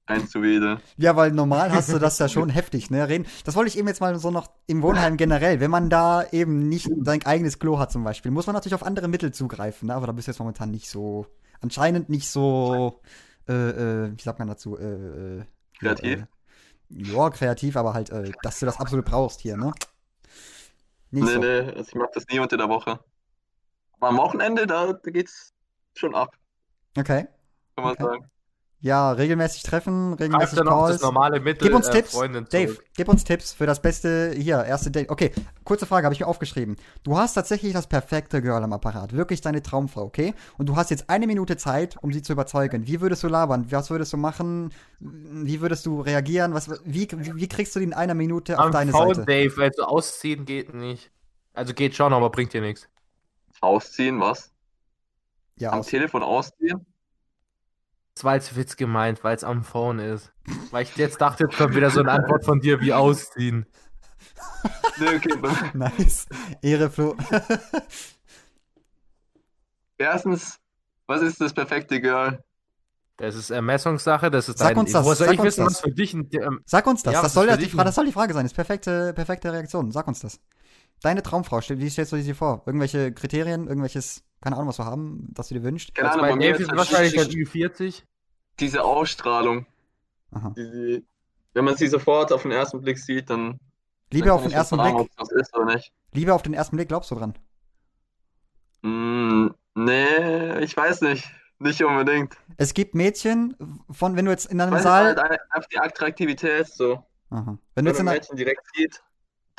einzuwedeln. 0.05 0.79
Ja, 0.97 1.15
weil 1.15 1.31
normal 1.31 1.71
hast 1.71 1.91
du 1.91 1.99
das 1.99 2.19
ja 2.19 2.27
schon 2.29 2.49
heftig, 2.49 2.89
ne? 2.89 3.07
Reden. 3.07 3.25
Das 3.45 3.55
wollte 3.55 3.69
ich 3.69 3.77
eben 3.77 3.87
jetzt 3.87 4.01
mal 4.01 4.17
so 4.17 4.31
noch 4.31 4.49
im 4.67 4.81
Wohnheim 4.81 5.17
generell. 5.17 5.59
Wenn 5.59 5.71
man 5.71 5.89
da 5.89 6.23
eben 6.31 6.67
nicht 6.69 6.89
sein 7.01 7.23
eigenes 7.25 7.59
Klo 7.59 7.79
hat 7.79 7.91
zum 7.91 8.03
Beispiel, 8.03 8.31
muss 8.31 8.47
man 8.47 8.53
natürlich 8.55 8.75
auf 8.75 8.83
andere 8.83 9.07
Mittel 9.07 9.31
zugreifen, 9.31 9.87
ne? 9.87 9.95
Aber 9.95 10.07
da 10.07 10.11
bist 10.13 10.27
du 10.27 10.31
jetzt 10.31 10.39
momentan 10.39 10.71
nicht 10.71 10.89
so, 10.89 11.27
anscheinend 11.61 12.09
nicht 12.09 12.29
so, 12.29 12.99
äh, 13.47 13.53
äh, 13.53 14.11
wie 14.17 14.21
sagt 14.21 14.39
man 14.39 14.47
dazu, 14.47 14.77
äh, 14.77 15.39
äh, 15.39 15.43
Kreativ? 15.79 16.25
Ja, 16.93 17.29
kreativ, 17.29 17.77
aber 17.77 17.93
halt, 17.93 18.09
äh, 18.09 18.31
dass 18.41 18.59
du 18.59 18.65
das 18.65 18.79
absolut 18.79 19.05
brauchst 19.05 19.41
hier, 19.41 19.57
ne? 19.57 19.71
Nicht 21.11 21.27
nee, 21.27 21.33
so. 21.33 21.39
nee, 21.39 21.59
also 21.71 21.89
ich 21.89 21.95
mag 21.95 22.11
das 22.13 22.25
nie 22.29 22.39
unter 22.39 22.57
der 22.57 22.69
Woche. 22.69 22.99
Aber 23.93 24.09
am 24.09 24.17
Wochenende, 24.17 24.67
da, 24.67 24.93
da 24.93 25.11
geht's 25.11 25.53
schon 25.95 26.15
ab, 26.15 26.35
Okay. 26.97 27.27
kann 27.75 27.85
man 27.85 27.93
Okay. 27.93 28.03
sagen. 28.03 28.31
Ja, 28.83 29.11
regelmäßig 29.11 29.61
treffen, 29.61 30.17
Greift 30.17 30.21
regelmäßig 30.21 30.57
dann 30.57 30.67
auch 30.67 30.87
das 30.87 30.99
Calls. 30.99 31.01
normale 31.01 31.39
Mittel 31.39 31.67
Gib 31.67 31.75
uns 31.75 31.87
äh, 31.89 31.91
Tipps, 31.91 32.11
Freundin 32.13 32.47
Dave, 32.49 32.73
zurück. 32.73 32.85
gib 32.95 33.07
uns 33.09 33.23
Tipps 33.23 33.53
für 33.53 33.67
das 33.67 33.79
beste, 33.79 34.31
hier, 34.35 34.65
erste 34.65 34.89
Date. 34.89 35.11
Okay, 35.11 35.31
kurze 35.63 35.85
Frage, 35.85 36.05
habe 36.05 36.15
ich 36.15 36.19
mir 36.19 36.25
aufgeschrieben. 36.25 36.77
Du 37.03 37.15
hast 37.15 37.35
tatsächlich 37.35 37.73
das 37.73 37.85
perfekte 37.85 38.41
Girl 38.41 38.63
am 38.63 38.73
Apparat, 38.73 39.13
wirklich 39.13 39.39
deine 39.41 39.61
Traumfrau, 39.61 40.01
okay? 40.01 40.33
Und 40.57 40.67
du 40.67 40.75
hast 40.75 40.89
jetzt 40.89 41.11
eine 41.11 41.27
Minute 41.27 41.57
Zeit, 41.57 41.95
um 42.01 42.11
sie 42.11 42.23
zu 42.23 42.33
überzeugen. 42.33 42.87
Wie 42.87 43.01
würdest 43.01 43.21
du 43.21 43.27
labern? 43.27 43.71
Was 43.71 43.91
würdest 43.91 44.13
du 44.13 44.17
machen? 44.17 44.73
Wie 44.99 45.61
würdest 45.61 45.85
du 45.85 46.01
reagieren? 46.01 46.55
Was, 46.55 46.67
wie, 46.83 47.07
wie, 47.11 47.35
wie 47.35 47.47
kriegst 47.47 47.75
du 47.75 47.79
die 47.79 47.85
in 47.85 47.93
einer 47.93 48.15
Minute 48.15 48.57
auf 48.57 48.65
Am 48.65 48.71
deine 48.71 48.91
Phone, 48.91 49.13
Seite? 49.13 49.25
Dave, 49.25 49.57
weil 49.57 49.71
so 49.73 49.83
ausziehen 49.83 50.45
geht 50.45 50.73
nicht. 50.73 51.11
Also 51.53 51.75
geht 51.75 51.95
schon, 51.95 52.13
aber 52.13 52.31
bringt 52.31 52.53
dir 52.53 52.61
nichts. 52.61 52.87
Ausziehen, 53.59 54.19
was? 54.19 54.51
Ja, 55.57 55.71
Am 55.73 55.79
aus, 55.81 55.87
Telefon 55.87 56.23
ausziehen? 56.23 56.83
Das 58.13 58.23
war 58.23 58.33
als 58.33 58.55
Witz 58.55 58.75
gemeint, 58.75 59.23
weil 59.23 59.35
es 59.35 59.43
am 59.43 59.63
Phone 59.63 59.99
ist. 59.99 60.31
Weil 60.71 60.83
ich 60.83 60.95
jetzt 60.97 61.21
dachte, 61.21 61.45
jetzt 61.45 61.57
kommt 61.57 61.75
wieder 61.75 61.89
so 61.89 62.01
eine 62.01 62.11
Antwort 62.11 62.45
von 62.45 62.59
dir 62.59 62.79
wie 62.81 62.93
ausziehen. 62.93 63.65
Nee, 64.99 65.15
okay. 65.15 65.69
nice. 65.73 66.27
Ehre, 66.61 66.89
Flo. 66.89 67.15
Erstens, 69.97 70.59
was 71.07 71.21
ist 71.21 71.39
das 71.41 71.53
perfekte 71.53 72.01
Girl? 72.01 72.43
Das 73.17 73.35
ist 73.35 73.51
Ermessungssache, 73.51 74.31
das 74.31 74.49
ist 74.49 74.57
Sag 74.57 74.69
dein. 74.69 74.77
uns 74.79 74.91
das, 74.91 75.05
soll 75.05 75.15
sag 75.15 75.31
ich 75.33 75.39
uns 75.39 75.45
wissen, 75.45 75.65
das. 75.65 75.73
was 75.75 75.81
für 75.81 75.91
dich 75.91 76.13
ein. 76.13 76.27
Ähm, 76.33 76.61
Sag 76.65 76.87
uns 76.87 77.03
das, 77.03 77.13
Ja, 77.13 77.21
das, 77.21 77.33
soll 77.33 77.47
ja 77.47 77.57
die 77.57 77.71
ein- 77.71 77.77
das 77.85 77.95
soll 77.95 78.05
die 78.05 78.11
Frage 78.11 78.33
sein. 78.33 78.43
Das 78.43 78.51
ist 78.51 78.55
perfekte, 78.55 79.13
perfekte 79.13 79.53
Reaktion. 79.53 79.91
Sag 79.91 80.07
uns 80.07 80.21
das. 80.21 80.39
Deine 81.03 81.23
Traumfrau, 81.23 81.59
wie 81.67 81.89
stellst 81.89 82.11
du 82.11 82.15
dir 82.17 82.23
sie 82.23 82.33
vor? 82.33 82.63
Irgendwelche 82.65 83.11
Kriterien, 83.11 83.67
irgendwelches, 83.67 84.23
keine 84.41 84.55
Ahnung, 84.55 84.67
was 84.69 84.77
du 84.77 84.85
haben, 84.85 85.27
das 85.33 85.47
du 85.47 85.55
dir 85.55 85.63
wünschst? 85.63 85.95
Keine 85.95 86.09
also 86.09 86.19
Ahnung, 86.19 86.29
bei 86.29 86.35
bei 86.37 86.47
mir 86.47 86.51
ist 86.55 86.61
ist 86.61 86.69
halt 86.69 86.77
wahrscheinlich 86.77 87.19
ein 87.19 87.27
wichtig, 87.27 87.47
Ü40. 87.47 88.03
diese 88.59 88.83
Ausstrahlung, 88.83 89.65
Aha. 90.31 90.53
die 90.55 90.65
sie, 90.65 91.05
wenn 91.53 91.65
man 91.65 91.75
sie 91.75 91.87
sofort 91.87 92.31
auf 92.31 92.43
den 92.43 92.51
ersten 92.51 92.81
Blick 92.81 92.99
sieht, 92.99 93.29
dann, 93.29 93.59
Liebe 94.11 94.31
auf 94.33 94.43
den 94.43 94.51
ersten 94.51 94.77
Blick, 94.77 94.93
ob 94.95 95.07
es 95.09 95.17
was 95.17 95.31
ist 95.31 95.55
oder 95.55 95.73
nicht. 95.73 95.91
Liebe 96.13 96.33
auf 96.33 96.41
den 96.43 96.53
ersten 96.53 96.75
Blick, 96.75 96.89
glaubst 96.89 97.09
du 97.11 97.15
dran? 97.15 97.33
Mm, 98.83 99.49
nee, 99.75 100.59
ich 100.59 100.75
weiß 100.75 101.01
nicht. 101.01 101.29
Nicht 101.59 101.83
unbedingt. 101.83 102.35
Es 102.57 102.73
gibt 102.73 102.95
Mädchen, 102.95 103.55
von, 103.89 104.15
wenn 104.15 104.25
du 104.25 104.31
jetzt 104.31 104.47
in 104.47 104.59
einem 104.59 104.75
es 104.75 104.83
Saal, 104.83 105.05
halt 105.05 105.19
ein- 105.19 105.37
einfach 105.49 105.69
die 105.69 105.77
Attraktivität 105.79 106.67
so. 106.67 107.03
aha. 107.29 107.57
wenn 107.75 107.85
Wenn 107.85 107.85
du 107.85 107.89
jetzt 107.91 107.99
in 107.99 108.05
Mädchen 108.05 108.35
direkt 108.37 108.61
sieht, 108.75 109.03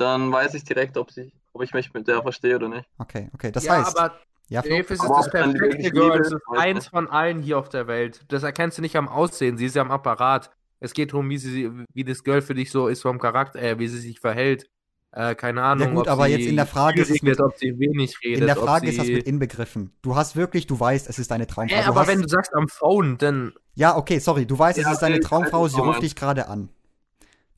dann 0.03 0.33
weiß 0.33 0.55
ich 0.55 0.65
direkt, 0.65 0.97
ob, 0.97 1.11
sie, 1.11 1.33
ob 1.53 1.63
ich 1.63 1.73
mich 1.73 1.93
mit 1.93 2.09
der 2.09 2.23
verstehe 2.23 2.57
oder 2.57 2.69
nicht. 2.69 2.89
okay, 2.99 3.31
okay, 3.35 3.53
das 3.53 3.65
ja, 3.65 3.79
heißt, 3.79 3.99
aber 3.99 4.15
ja? 4.49 4.61
Dave 4.61 4.93
ist 4.93 5.03
das 5.03 5.31
perfekte 5.31 5.91
Girl. 5.91 6.19
Das 6.19 6.33
ist, 6.33 6.41
eins 6.51 6.89
von 6.89 7.09
allen 7.09 7.41
hier 7.41 7.59
auf 7.59 7.69
der 7.69 7.87
Welt. 7.87 8.21
Das 8.29 8.43
erkennst 8.43 8.77
du 8.77 8.83
nicht 8.83 8.97
am 8.97 9.09
Aussehen. 9.09 9.57
Sie 9.57 9.65
ist 9.65 9.77
ja 9.77 9.83
am 9.83 9.91
Apparat. 9.91 10.51
Es 10.79 10.93
geht 10.93 11.13
darum, 11.13 11.31
wie, 11.31 11.39
sie, 11.39 11.71
wie 11.95 12.05
das 12.05 12.23
Girl 12.23 12.43
für 12.43 12.55
dich 12.55 12.71
so 12.71 12.89
ist 12.89 13.03
vom 13.03 13.19
Charakter, 13.19 13.63
äh, 13.63 13.79
wie 13.79 13.89
sie 13.89 13.99
sich 13.99 14.21
verhält. 14.21 14.69
Äh, 15.13 15.35
keine 15.37 15.63
Ahnung. 15.63 15.95
gut, 15.95 16.07
ob 16.07 16.09
aber 16.09 16.27
sie 16.27 16.33
jetzt 16.33 16.47
in 16.47 16.57
der 16.57 16.67
Frage 16.67 17.01
ist 17.03 17.11
es 17.11 17.23
redet, 17.23 17.41
ob 17.41 17.57
sie 17.57 17.79
wenig 17.79 18.17
redet. 18.23 18.41
in 18.41 18.47
der 18.47 18.59
ob 18.59 18.65
Frage 18.65 18.87
sie... 18.87 18.93
ist 18.93 18.99
das 18.99 19.09
mit 19.09 19.27
inbegriffen. 19.27 19.93
Du 20.03 20.17
hast 20.17 20.37
wirklich, 20.37 20.67
du 20.67 20.79
weißt, 20.79 21.09
es 21.09 21.19
ist 21.19 21.31
deine 21.31 21.47
Traumfrau. 21.47 21.77
Ja, 21.77 21.87
aber 21.87 22.01
hast, 22.01 22.09
wenn 22.09 22.23
du 22.23 22.29
sagst 22.29 22.55
am 22.55 22.69
Phone, 22.69 23.19
dann 23.19 23.53
ja, 23.75 23.97
okay, 23.97 24.19
sorry, 24.19 24.45
du 24.45 24.59
weißt, 24.59 24.79
es 24.79 24.85
Ja, 24.85 24.93
ist 24.93 25.01
deine 25.01 25.21
Traumfrau, 25.21 25.69
sie 25.69 25.81
ruft 25.81 26.03
dich 26.03 26.15
gerade 26.15 26.49
an. 26.49 26.69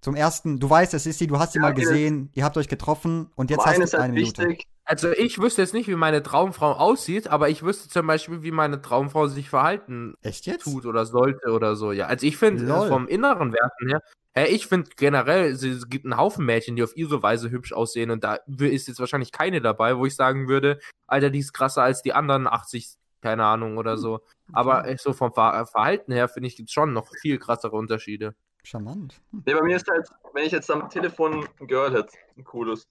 Zum 0.04 0.16
ersten, 0.16 0.60
du 0.60 0.68
weißt, 0.68 0.92
es 0.92 1.06
ist 1.06 1.18
sie, 1.18 1.26
du 1.26 1.38
hast 1.38 1.54
sie 1.54 1.58
Ja, 1.60 1.62
mal 1.62 1.72
gesehen, 1.72 2.28
ihr 2.34 2.44
habt 2.44 2.58
euch 2.58 2.68
getroffen 2.68 3.30
und 3.36 3.48
jetzt 3.48 3.60
Aber 3.60 3.70
hast 3.70 3.94
du 3.94 3.96
eine 3.96 4.02
halt 4.02 4.12
Minute. 4.12 4.42
wichtig, 4.42 4.66
Also 4.84 5.10
ich 5.12 5.38
wüsste 5.38 5.62
jetzt 5.62 5.72
nicht, 5.72 5.88
wie 5.88 5.94
meine 5.94 6.22
Traumfrau 6.22 6.72
aussieht, 6.72 7.28
aber 7.28 7.48
ich 7.48 7.62
wüsste 7.62 7.88
zum 7.88 8.06
Beispiel, 8.06 8.42
wie 8.42 8.50
meine 8.50 8.82
Traumfrau 8.82 9.28
sich 9.28 9.48
verhalten 9.48 10.14
Echt 10.20 10.44
jetzt? 10.44 10.64
tut 10.64 10.84
oder 10.84 11.06
sollte 11.06 11.52
oder 11.52 11.74
so. 11.74 11.90
Ja, 11.90 12.04
also 12.04 12.26
ich 12.26 12.36
finde 12.36 12.70
äh, 12.70 12.86
vom 12.86 13.08
inneren 13.08 13.54
Werten 13.54 13.88
her, 13.88 14.02
äh, 14.34 14.48
ich 14.48 14.66
finde 14.66 14.90
generell, 14.94 15.50
es, 15.50 15.62
es 15.62 15.88
gibt 15.88 16.04
einen 16.04 16.18
Haufen 16.18 16.44
Mädchen, 16.44 16.76
die 16.76 16.82
auf 16.82 16.94
ihre 16.98 17.22
Weise 17.22 17.50
hübsch 17.50 17.72
aussehen 17.72 18.10
und 18.10 18.24
da 18.24 18.40
ist 18.58 18.88
jetzt 18.88 19.00
wahrscheinlich 19.00 19.32
keine 19.32 19.62
dabei, 19.62 19.96
wo 19.96 20.04
ich 20.04 20.14
sagen 20.14 20.48
würde, 20.48 20.80
Alter, 21.06 21.30
die 21.30 21.38
ist 21.38 21.54
krasser 21.54 21.82
als 21.82 22.02
die 22.02 22.12
anderen 22.12 22.46
80, 22.46 22.90
keine 23.22 23.46
Ahnung 23.46 23.78
oder 23.78 23.96
so. 23.96 24.20
Aber 24.52 24.86
äh, 24.86 24.98
so 24.98 25.14
vom 25.14 25.32
Ver 25.32 25.64
Verhalten 25.64 26.12
her 26.12 26.28
finde 26.28 26.48
ich 26.48 26.56
gibt's 26.56 26.74
schon 26.74 26.92
noch 26.92 27.08
viel 27.22 27.38
krassere 27.38 27.74
Unterschiede. 27.74 28.34
Charmant. 28.64 29.20
Hm. 29.30 29.42
Nee, 29.46 29.54
bei 29.54 29.62
mir 29.62 29.76
ist 29.76 29.88
halt, 29.88 30.08
wenn 30.32 30.44
ich 30.44 30.52
jetzt 30.52 30.70
am 30.70 30.88
Telefon 30.88 31.46
ein 31.60 31.66
Girl 31.66 31.92
hätte, 31.92 32.16
ein 32.36 32.44
cooles, 32.44 32.88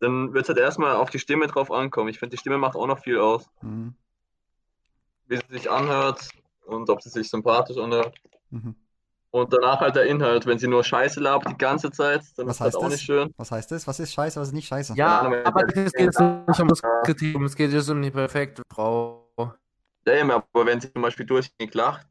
dann 0.00 0.34
wird 0.34 0.44
es 0.44 0.48
halt 0.48 0.58
erstmal 0.58 0.96
auf 0.96 1.10
die 1.10 1.18
Stimme 1.18 1.46
drauf 1.46 1.70
ankommen. 1.70 2.08
Ich 2.08 2.18
finde, 2.18 2.36
die 2.36 2.40
Stimme 2.40 2.58
macht 2.58 2.74
auch 2.74 2.86
noch 2.86 2.98
viel 2.98 3.18
aus. 3.18 3.48
Mhm. 3.62 3.94
Wie 5.28 5.36
sie 5.36 5.42
sich 5.48 5.70
anhört 5.70 6.28
und 6.66 6.90
ob 6.90 7.02
sie 7.02 7.10
sich 7.10 7.30
sympathisch 7.30 7.78
anhört. 7.78 8.16
Mhm. 8.50 8.74
Und 9.30 9.52
danach 9.52 9.78
halt 9.80 9.94
der 9.94 10.06
Inhalt. 10.06 10.44
Wenn 10.46 10.58
sie 10.58 10.66
nur 10.66 10.82
Scheiße 10.82 11.20
labert 11.20 11.52
die 11.52 11.58
ganze 11.58 11.92
Zeit, 11.92 12.22
dann 12.36 12.48
Was 12.48 12.56
ist 12.56 12.60
heißt 12.60 12.76
auch 12.76 12.82
das? 12.82 12.92
nicht 12.92 13.04
schön. 13.04 13.32
Was 13.36 13.52
heißt 13.52 13.70
das? 13.70 13.86
Was 13.86 14.00
ist 14.00 14.12
scheiße, 14.12 14.40
was 14.40 14.48
ist 14.48 14.54
nicht 14.54 14.66
scheiße? 14.66 14.94
Ja, 14.96 15.20
Ahnung, 15.20 15.34
aber 15.44 15.68
es 15.68 15.92
geht 15.92 16.06
jetzt 16.06 16.18
nicht 16.18 16.60
um 16.60 16.66
das 16.68 16.82
Kriterium, 17.04 17.44
es 17.44 17.54
geht 17.54 17.70
jetzt 17.70 17.88
um 17.88 18.02
die 18.02 18.10
perfekte 18.10 18.62
Frau. 18.72 19.28
Ja, 20.04 20.14
eben, 20.14 20.32
aber 20.32 20.66
wenn 20.66 20.80
sie 20.80 20.92
zum 20.92 21.02
Beispiel 21.02 21.26
durchgängig 21.26 21.74
lacht 21.74 22.08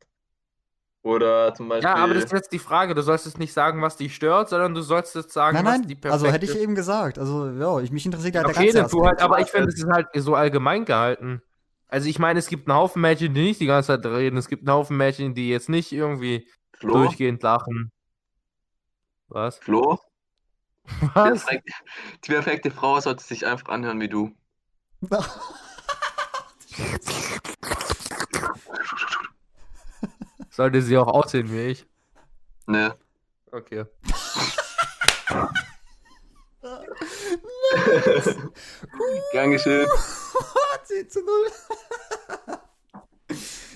oder 1.01 1.53
zum 1.53 1.69
Beispiel. 1.69 1.89
Ja, 1.89 1.95
aber 1.95 2.13
das 2.13 2.25
ist 2.25 2.33
jetzt 2.33 2.51
die 2.51 2.59
Frage. 2.59 2.93
Du 2.93 3.01
sollst 3.01 3.25
jetzt 3.25 3.39
nicht 3.39 3.53
sagen, 3.53 3.81
was 3.81 3.95
dich 3.95 4.13
stört, 4.13 4.49
sondern 4.49 4.73
du 4.73 4.81
sollst 4.81 5.15
jetzt 5.15 5.31
sagen, 5.31 5.55
Nein, 5.55 5.65
was 5.65 5.71
nein, 5.79 5.87
die 5.87 5.95
perfekte 5.95 6.13
also 6.13 6.31
hätte 6.31 6.45
ich 6.45 6.57
eben 6.57 6.75
gesagt. 6.75 7.17
Also, 7.17 7.49
ja, 7.51 7.79
ich, 7.79 7.91
mich 7.91 8.05
interessiert 8.05 8.35
ja 8.35 8.41
der 8.41 8.51
Okay, 8.51 8.65
ganze 8.65 8.81
dann 8.81 8.89
tu 8.89 9.05
halt, 9.05 9.21
aber 9.21 9.39
ich 9.39 9.47
finde, 9.47 9.69
es 9.69 9.77
ist 9.77 9.87
halt 9.87 10.07
so 10.15 10.35
allgemein 10.35 10.85
gehalten. 10.85 11.41
Also 11.87 12.07
ich 12.07 12.19
meine, 12.19 12.37
es 12.37 12.47
gibt 12.47 12.69
einen 12.69 12.77
Haufen 12.77 13.01
Mädchen, 13.01 13.33
die 13.33 13.41
nicht 13.41 13.59
die 13.59 13.65
ganze 13.65 13.87
Zeit 13.87 14.05
reden. 14.05 14.37
Es 14.37 14.47
gibt 14.47 14.67
einen 14.67 14.75
Haufen 14.75 14.95
Mädchen, 14.97 15.33
die 15.33 15.49
jetzt 15.49 15.69
nicht 15.69 15.91
irgendwie 15.91 16.47
Flo? 16.73 16.93
durchgehend 16.93 17.41
lachen. 17.41 17.91
Was? 19.27 19.57
Flo? 19.57 19.97
Die 21.01 21.07
Was? 21.13 21.45
perfekte, 21.45 21.73
die 22.25 22.31
perfekte 22.31 22.71
Frau 22.71 22.99
sollte 22.99 23.23
sich 23.23 23.45
einfach 23.47 23.69
anhören 23.69 23.99
wie 24.01 24.09
du. 24.09 24.31
Sollte 30.59 30.81
sie 30.81 30.97
auch 30.97 31.07
aussehen 31.07 31.49
wie 31.53 31.67
ich? 31.67 31.87
Ne. 32.67 32.93
Okay. 33.49 33.85
Gern 39.31 39.51
geschehen. 39.51 39.87
10 40.83 41.09
zu 41.09 41.21
0. 41.21 41.33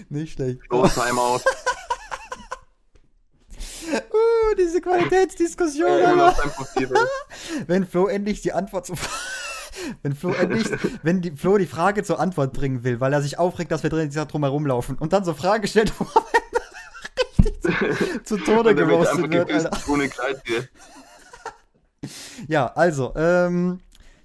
Nicht 0.10 0.34
schlecht. 0.34 0.60
Flo, 0.68 0.86
Timeout. 0.90 1.40
Uh, 3.94 4.56
diese 4.58 4.82
Qualitätsdiskussion, 4.82 6.02
Profil. 6.56 6.90
Wenn 7.68 7.86
Flo 7.86 8.08
endlich 8.08 8.42
die 8.42 8.52
Antwort 8.52 8.88
zu. 8.88 8.96
Wenn 10.02 10.16
Flo 10.16 10.32
endlich, 10.32 10.68
wenn 11.04 11.22
die, 11.22 11.32
Flo 11.32 11.58
die 11.58 11.66
Frage 11.66 12.04
zur 12.04 12.20
Antwort 12.20 12.54
bringen 12.54 12.84
will, 12.84 13.00
weil 13.00 13.13
er 13.13 13.22
sich 13.22 13.40
aufregt, 13.40 13.72
dass 13.72 13.84
wir 13.84 13.90
drin 13.90 14.10
drum 14.10 14.44
herumlaufen 14.44 14.98
und 14.98 15.13
dann 15.13 15.25
so 15.25 15.34
Fragen 15.34 15.68
stellt, 15.68 15.94
wo 16.00 16.06
zu, 18.24 18.38
Tode 18.38 18.75
dann 18.75 18.88
wird 18.89 19.08
Alter. 19.51 19.89
ohne 19.89 20.10
Kleid 20.10 20.44
geht. 20.46 20.70
Ja, 22.48 22.68
also, 22.75 23.13
ähm, 23.15 23.80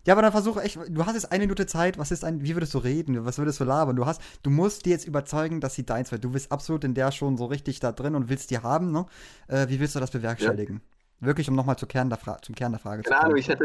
ja, 0.06 0.14
aber 0.14 0.22
dann 0.22 0.32
versuche 0.32 0.62
echt, 0.62 0.76
du 0.88 1.06
hast 1.06 1.14
jetzt 1.14 1.30
eine 1.30 1.44
Minute 1.44 1.66
Zeit, 1.66 1.98
was 1.98 2.10
ist 2.10 2.24
ein, 2.24 2.42
wie 2.42 2.54
würdest 2.56 2.74
du 2.74 2.78
reden, 2.78 3.24
was 3.24 3.38
würdest 3.38 3.60
du 3.60 3.64
labern? 3.64 3.94
Du 3.94 4.06
hast, 4.06 4.20
du 4.42 4.50
musst 4.50 4.84
die 4.86 4.90
jetzt 4.90 5.06
überzeugen, 5.06 5.60
dass 5.60 5.74
sie 5.74 5.84
deins 5.84 6.10
wird. 6.10 6.24
Du 6.24 6.30
bist 6.30 6.50
absolut 6.50 6.82
in 6.84 6.94
der 6.94 7.12
schon 7.12 7.36
so 7.36 7.44
richtig 7.46 7.78
da 7.80 7.92
drin 7.92 8.14
und 8.14 8.28
willst 8.28 8.50
die 8.50 8.58
haben, 8.58 8.90
ne? 8.90 9.06
Äh, 9.48 9.68
wie 9.68 9.78
willst 9.80 9.94
du 9.94 10.00
das 10.00 10.10
bewerkstelligen? 10.10 10.80
Wirklich, 11.20 11.48
um 11.48 11.54
nochmal 11.56 11.76
zum 11.76 11.88
Kern 11.88 12.08
der, 12.10 12.18
Frage 12.18 12.42
Keine 12.54 13.02
zu 13.04 13.12
Ahnung, 13.12 13.22
kommen. 13.22 13.36
ich 13.36 13.48
hätte, 13.48 13.64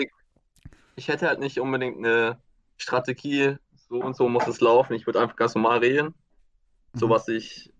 ich 0.95 1.07
hätte 1.07 1.27
halt 1.27 1.39
nicht 1.39 1.59
unbedingt 1.59 1.97
eine 1.97 2.37
Strategie, 2.77 3.57
so 3.89 3.95
und 3.95 4.15
so 4.15 4.27
muss 4.29 4.47
es 4.47 4.59
laufen. 4.61 4.93
Ich 4.93 5.05
würde 5.05 5.21
einfach 5.21 5.35
ganz 5.35 5.55
normal 5.55 5.79
reden. 5.79 6.13
So 6.93 7.07
Mhm. 7.07 7.11
was 7.11 7.27
ich. 7.29 7.72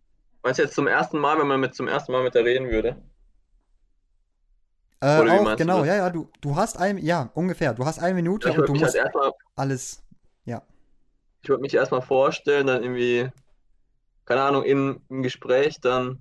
Meinst 0.43 0.59
du 0.59 0.63
jetzt 0.63 0.75
zum 0.75 0.87
ersten 0.87 1.17
Mal, 1.17 1.39
wenn 1.39 1.47
man 1.47 1.59
mit 1.59 1.73
zum 1.73 1.87
ersten 1.87 2.11
Mal 2.11 2.23
mit 2.23 2.35
der 2.35 2.45
reden 2.45 2.69
würde? 2.69 3.01
Äh, 5.01 5.19
auch, 5.19 5.45
du 5.45 5.55
genau, 5.57 5.79
das? 5.79 5.87
ja, 5.87 5.95
ja, 5.95 6.09
du, 6.09 6.29
du 6.41 6.55
hast 6.55 6.77
ein, 6.77 6.97
ja, 6.97 7.29
ungefähr, 7.33 7.73
du 7.73 7.85
hast 7.85 7.99
eine 7.99 8.13
Minute 8.13 8.49
Ich 8.49 8.53
und 8.53 8.57
würde 8.59 8.67
du 8.67 8.73
mich 8.73 8.81
musst 8.83 8.95
halt 8.95 9.05
erstmal, 9.05 9.31
alles, 9.55 10.03
ich 11.43 11.49
würde 11.49 11.61
mich 11.61 11.73
erstmal 11.73 12.01
vorstellen, 12.01 12.67
dann 12.67 12.81
irgendwie, 12.83 13.29
keine 14.25 14.43
Ahnung, 14.43 14.63
in 14.63 15.01
im 15.09 15.23
Gespräch 15.23 15.79
dann 15.81 16.19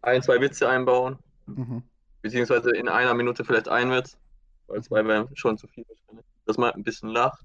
ein, 0.00 0.22
zwei 0.22 0.40
Witze 0.40 0.68
einbauen, 0.68 1.18
mhm. 1.46 1.82
beziehungsweise 2.22 2.70
in 2.70 2.88
einer 2.88 3.12
Minute 3.12 3.44
vielleicht 3.44 3.68
ein 3.68 3.90
Witz, 3.90 4.16
weil 4.68 4.82
zwei 4.82 5.04
wäre 5.06 5.28
schon 5.34 5.58
zu 5.58 5.68
viel 5.68 5.84
wahrscheinlich. 5.86 6.24
Dass 6.46 6.56
man 6.56 6.72
ein 6.72 6.82
bisschen 6.82 7.10
lacht. 7.10 7.44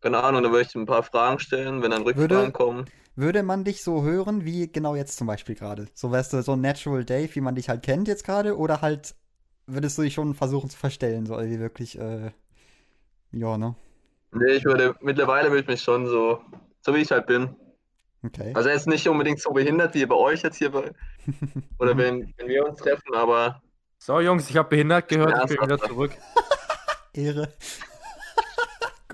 Keine 0.00 0.22
Ahnung, 0.22 0.42
dann 0.42 0.50
würde 0.52 0.66
ich 0.66 0.74
ein 0.74 0.86
paar 0.86 1.02
Fragen 1.02 1.38
stellen, 1.38 1.82
wenn 1.82 1.90
dann 1.90 2.02
Rückfragen 2.02 2.30
Würde- 2.30 2.52
kommen. 2.52 2.86
Würde 3.16 3.42
man 3.44 3.64
dich 3.64 3.82
so 3.84 4.02
hören, 4.02 4.44
wie 4.44 4.70
genau 4.70 4.96
jetzt 4.96 5.16
zum 5.16 5.26
Beispiel 5.26 5.54
gerade? 5.54 5.86
So 5.94 6.10
wärst 6.10 6.32
du 6.32 6.42
so 6.42 6.52
ein 6.52 6.60
Natural 6.60 7.04
Dave, 7.04 7.32
wie 7.34 7.40
man 7.40 7.54
dich 7.54 7.68
halt 7.68 7.82
kennt 7.82 8.08
jetzt 8.08 8.24
gerade, 8.24 8.56
oder 8.58 8.80
halt 8.82 9.14
würdest 9.66 9.96
du 9.98 10.02
dich 10.02 10.14
schon 10.14 10.34
versuchen 10.34 10.68
zu 10.68 10.76
verstellen, 10.76 11.24
so 11.26 11.38
wie 11.38 11.58
wirklich, 11.60 11.98
äh, 11.98 12.32
ja, 13.32 13.56
ne? 13.56 13.74
Nee, 14.32 14.54
ich 14.54 14.64
würde, 14.64 14.94
mittlerweile 15.00 15.48
würde 15.50 15.60
ich 15.60 15.66
mich 15.68 15.80
schon 15.82 16.06
so, 16.06 16.40
so 16.80 16.94
wie 16.94 16.98
ich 16.98 17.10
halt 17.12 17.26
bin. 17.26 17.54
Okay. 18.24 18.52
Also 18.54 18.68
jetzt 18.68 18.88
nicht 18.88 19.06
unbedingt 19.08 19.40
so 19.40 19.52
behindert 19.52 19.94
wie 19.94 20.06
bei 20.06 20.16
euch 20.16 20.42
jetzt 20.42 20.56
hier 20.56 20.70
bei, 20.72 20.90
oder 21.78 21.94
Mhm. 21.94 21.98
wenn, 21.98 22.34
wenn 22.36 22.48
wir 22.48 22.66
uns 22.66 22.80
treffen, 22.80 23.14
aber 23.14 23.62
So, 23.98 24.20
Jungs, 24.20 24.50
ich 24.50 24.56
habe 24.56 24.68
behindert 24.70 25.08
gehört, 25.08 25.50
ich 25.50 25.56
bin 25.56 25.66
wieder 25.66 25.78
zurück. 25.78 26.12
Ehre. 27.14 27.52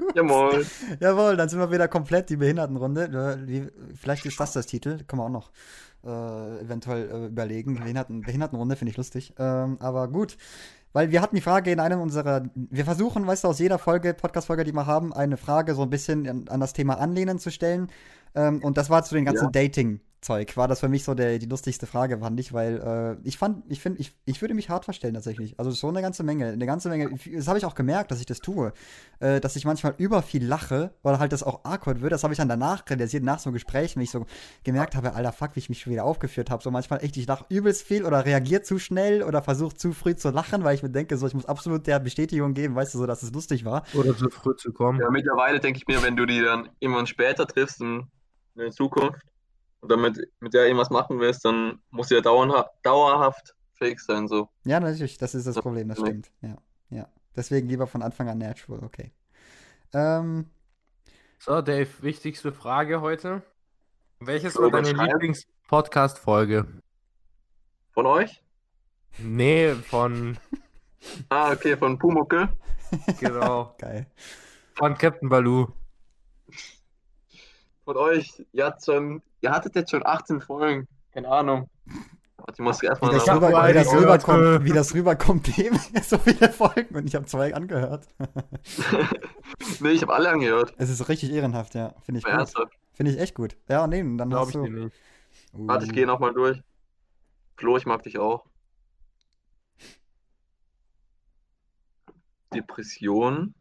Gut. 0.00 0.16
ja 0.16 0.22
moin. 0.22 0.66
Jawohl, 0.98 1.36
dann 1.36 1.48
sind 1.48 1.58
wir 1.58 1.70
wieder 1.70 1.88
komplett 1.88 2.30
die 2.30 2.36
Behindertenrunde. 2.36 3.68
Vielleicht 4.00 4.26
ist 4.26 4.40
das 4.40 4.52
das 4.52 4.66
Titel, 4.66 5.04
können 5.04 5.20
wir 5.20 5.26
auch 5.26 5.28
noch 5.28 5.50
äh, 6.04 6.62
eventuell 6.62 7.10
äh, 7.10 7.26
überlegen. 7.26 7.76
Behinderten, 7.76 8.22
Behindertenrunde 8.22 8.76
finde 8.76 8.90
ich 8.90 8.96
lustig. 8.96 9.34
Ähm, 9.38 9.76
aber 9.80 10.08
gut, 10.08 10.36
weil 10.92 11.10
wir 11.10 11.20
hatten 11.20 11.36
die 11.36 11.42
Frage 11.42 11.70
in 11.70 11.80
einem 11.80 12.00
unserer, 12.00 12.42
wir 12.54 12.84
versuchen, 12.84 13.26
weißt 13.26 13.44
du, 13.44 13.48
aus 13.48 13.58
jeder 13.58 13.78
Folge, 13.78 14.14
Podcast-Folge, 14.14 14.64
die 14.64 14.72
wir 14.72 14.86
haben, 14.86 15.12
eine 15.12 15.36
Frage 15.36 15.74
so 15.74 15.82
ein 15.82 15.90
bisschen 15.90 16.28
an, 16.28 16.48
an 16.48 16.60
das 16.60 16.72
Thema 16.72 16.98
Anlehnen 16.98 17.38
zu 17.38 17.50
stellen. 17.50 17.88
Ähm, 18.34 18.62
und 18.62 18.76
das 18.76 18.90
war 18.90 19.04
zu 19.04 19.14
den 19.14 19.24
ganzen 19.24 19.46
Ja. 19.46 19.50
Dating-Zeug, 20.20 20.56
war 20.56 20.68
das 20.68 20.80
für 20.80 20.88
mich 20.88 21.04
so 21.04 21.14
der, 21.14 21.38
die 21.38 21.46
lustigste 21.46 21.86
Frage, 21.86 22.18
fand 22.18 22.38
ich, 22.40 22.52
weil 22.52 23.18
äh, 23.22 23.28
ich 23.28 23.38
fand, 23.38 23.64
ich 23.68 23.80
finde, 23.80 24.00
ich, 24.00 24.12
ich 24.26 24.40
würde 24.40 24.54
mich 24.54 24.68
hart 24.68 24.84
verstellen 24.84 25.14
tatsächlich. 25.14 25.58
Also 25.58 25.70
so 25.70 25.88
eine 25.88 26.02
ganze 26.02 26.22
Menge, 26.22 26.48
eine 26.48 26.66
ganze 26.66 26.88
Menge. 26.88 27.10
Das 27.32 27.48
habe 27.48 27.58
ich 27.58 27.64
auch 27.64 27.74
gemerkt, 27.74 28.10
dass 28.10 28.20
ich 28.20 28.26
das 28.26 28.40
tue 28.40 28.72
äh, 29.20 29.40
dass 29.40 29.56
ich 29.56 29.64
manchmal 29.64 29.94
über 29.98 30.22
viel 30.22 30.44
lache 30.44 30.94
oder 31.02 31.18
halt 31.18 31.32
das 31.32 31.42
auch 31.42 31.64
awkward 31.64 32.00
wird. 32.00 32.12
Das 32.12 32.24
habe 32.24 32.32
ich 32.32 32.38
dann 32.38 32.48
danach 32.48 32.82
realisiert, 32.88 33.22
nach 33.22 33.38
so 33.38 33.48
einem 33.48 33.54
Gespräch, 33.54 33.96
wenn 33.96 34.02
ich 34.02 34.10
so 34.10 34.26
gemerkt 34.64 34.94
habe, 34.96 35.14
alter 35.14 35.32
Fuck, 35.32 35.50
wie 35.54 35.60
ich 35.60 35.68
mich 35.68 35.80
schon 35.80 35.92
wieder 35.92 36.04
aufgeführt 36.04 36.50
habe. 36.50 36.62
So 36.62 36.70
manchmal 36.70 37.04
echt, 37.04 37.16
ich 37.16 37.26
lache 37.26 37.44
übelst 37.48 37.86
viel 37.86 38.04
oder 38.04 38.24
reagiere 38.24 38.62
zu 38.62 38.78
schnell 38.78 39.22
oder 39.22 39.42
versuche 39.42 39.74
zu 39.74 39.92
früh 39.92 40.14
zu 40.14 40.30
lachen, 40.30 40.64
weil 40.64 40.74
ich 40.74 40.82
mir 40.82 40.90
denke, 40.90 41.16
so, 41.16 41.26
ich 41.26 41.34
muss 41.34 41.46
absolut 41.46 41.86
der 41.86 41.98
Bestätigung 42.00 42.54
geben, 42.54 42.74
weißt 42.74 42.94
du, 42.94 42.98
so, 42.98 43.06
dass 43.06 43.22
es 43.22 43.32
lustig 43.32 43.64
war. 43.64 43.84
Oder 43.94 44.16
zu 44.16 44.28
früh 44.30 44.54
zu 44.56 44.72
kommen. 44.72 45.00
Ja, 45.00 45.10
mittlerweile 45.10 45.60
denke 45.60 45.78
ich 45.78 45.86
mir, 45.86 46.02
wenn 46.02 46.16
du 46.16 46.26
die 46.26 46.40
dann 46.40 46.70
irgendwann 46.80 47.06
später 47.06 47.46
triffst 47.46 47.80
in, 47.80 48.06
in 48.54 48.62
der 48.62 48.70
Zukunft 48.70 49.29
und 49.80 49.90
damit 49.90 50.28
mit 50.40 50.54
der 50.54 50.64
irgendwas 50.66 50.90
machen 50.90 51.20
willst, 51.20 51.44
dann 51.44 51.80
muss 51.90 52.08
sie 52.08 52.14
ja 52.16 52.20
dauerhaft, 52.20 53.54
fake 53.74 54.00
sein, 54.00 54.28
so. 54.28 54.48
Ja, 54.64 54.80
natürlich, 54.80 55.18
das 55.18 55.34
ist 55.34 55.46
das 55.46 55.56
Problem, 55.56 55.88
das 55.88 55.98
nee. 55.98 56.06
stimmt. 56.08 56.30
Ja, 56.42 56.56
ja. 56.90 57.08
Deswegen 57.36 57.68
lieber 57.68 57.86
von 57.86 58.02
Anfang 58.02 58.28
an 58.28 58.38
natural, 58.38 58.82
okay. 58.84 59.12
Ähm, 59.92 60.50
So, 61.38 61.62
Dave, 61.62 61.88
wichtigste 62.00 62.52
Frage 62.52 63.00
heute. 63.00 63.42
Welches 64.20 64.56
war 64.56 64.70
deine. 64.70 64.92
Lieblings-Podcast-Folge? 64.92 66.66
Von 67.92 68.06
euch? 68.06 68.42
Nee, 69.18 69.74
von, 69.74 70.36
Ah, 71.30 71.52
okay, 71.52 71.76
von 71.76 71.98
Pumuckel. 71.98 72.48
genau, 73.18 73.74
geil. 73.78 74.06
von 74.74 74.96
Captain 74.98 75.28
Baloo. 75.28 75.68
Von 77.84 77.96
euch. 77.96 78.44
Schon, 78.84 79.22
ihr 79.40 79.50
hattet 79.50 79.74
jetzt 79.74 79.90
schon 79.90 80.04
18 80.04 80.40
Folgen. 80.40 80.86
Keine 81.12 81.28
Ahnung. 81.28 81.68
Warte, 82.36 82.54
Ich 82.54 82.58
muss 82.60 82.82
Wie 82.82 82.86
erstmal 82.86 83.12
das, 83.12 83.28
hab 83.28 83.36
rüber, 83.36 83.68
wie, 83.68 83.72
das 83.74 83.92
rüberkommt, 83.92 84.64
wie 84.64 84.72
das 84.72 84.94
rüberkommt, 84.94 85.56
dem 85.58 85.78
so 86.02 86.18
viele 86.18 86.50
Folgen 86.50 86.94
und 86.96 87.06
ich 87.06 87.14
habe 87.14 87.26
zwei 87.26 87.54
angehört. 87.54 88.06
Nee, 89.80 89.90
ich 89.90 90.02
habe 90.02 90.14
alle 90.14 90.30
angehört. 90.30 90.74
es 90.78 90.90
ist 90.90 91.08
richtig 91.08 91.32
ehrenhaft, 91.32 91.74
ja. 91.74 91.94
Finde 92.02 92.20
ich 92.20 92.24
gut. 92.24 92.70
Finde 92.92 93.12
ich 93.12 93.18
echt 93.18 93.34
gut. 93.34 93.56
Ja, 93.68 93.86
nee, 93.86 94.00
dann 94.02 94.30
Glaube 94.30 94.36
hast 94.36 94.48
ich 94.48 94.54
du. 94.54 94.62
nicht. 94.62 94.94
Uh. 95.52 95.66
Warte, 95.66 95.86
ich 95.86 95.92
gehe 95.92 96.06
nochmal 96.06 96.32
durch. 96.32 96.62
Flo, 97.56 97.76
ich 97.76 97.86
mag 97.86 98.02
dich 98.02 98.18
auch. 98.18 98.44
Depression. 102.54 103.54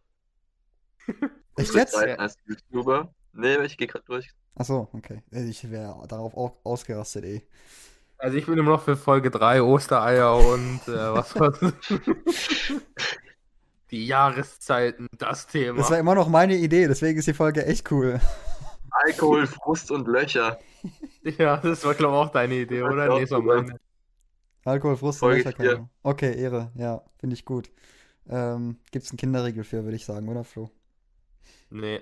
Echt 1.57 1.73
jetzt? 1.73 1.95
Als 1.95 2.37
YouTuber. 2.45 3.13
Nee, 3.33 3.57
ich 3.63 3.77
gehe 3.77 3.87
gerade 3.87 4.05
durch. 4.05 4.33
Achso, 4.55 4.89
okay. 4.93 5.21
Ich 5.31 5.69
wäre 5.69 6.05
darauf 6.07 6.35
auch 6.35 6.57
ausgerastet, 6.63 7.25
eh. 7.25 7.41
Also 8.17 8.37
ich 8.37 8.45
bin 8.45 8.57
immer 8.57 8.71
noch 8.71 8.83
für 8.83 8.97
Folge 8.97 9.31
3 9.31 9.61
Ostereier 9.61 10.35
und 10.35 10.81
äh, 10.87 11.13
was 11.13 11.39
war's? 11.39 11.57
Die 13.91 14.05
Jahreszeiten, 14.05 15.07
das 15.17 15.47
Thema. 15.47 15.79
Das 15.79 15.89
war 15.89 15.97
immer 15.97 16.13
noch 16.13 16.27
meine 16.27 16.55
Idee, 16.55 16.87
deswegen 16.87 17.17
ist 17.17 17.27
die 17.27 17.33
Folge 17.33 17.65
echt 17.65 17.91
cool. 17.91 18.19
Alkohol, 18.91 19.47
Frust 19.47 19.89
und 19.89 20.07
Löcher. 20.07 20.59
Ja, 21.23 21.57
das 21.57 21.83
war 21.83 21.95
glaube 21.95 22.15
ich 22.15 22.19
auch 22.19 22.31
deine 22.31 22.55
Idee, 22.55 22.83
oder? 22.83 23.07
Nee, 23.09 23.21
das 23.21 23.31
war 23.31 23.41
meine. 23.41 23.79
Alkohol, 24.63 24.95
Frust, 24.95 25.19
Folge 25.19 25.37
Löcher, 25.37 25.49
vier. 25.49 25.57
keine 25.57 25.75
Ahnung. 25.75 25.89
Okay, 26.03 26.39
Ehre, 26.39 26.71
ja, 26.75 27.01
finde 27.17 27.33
ich 27.33 27.45
gut. 27.45 27.71
Ähm, 28.29 28.77
gibt's 28.91 29.09
einen 29.09 29.17
Kinderriegel 29.17 29.63
für, 29.63 29.83
würde 29.83 29.95
ich 29.95 30.05
sagen, 30.05 30.29
oder 30.29 30.43
Flo? 30.43 30.69
Nee. 31.71 32.01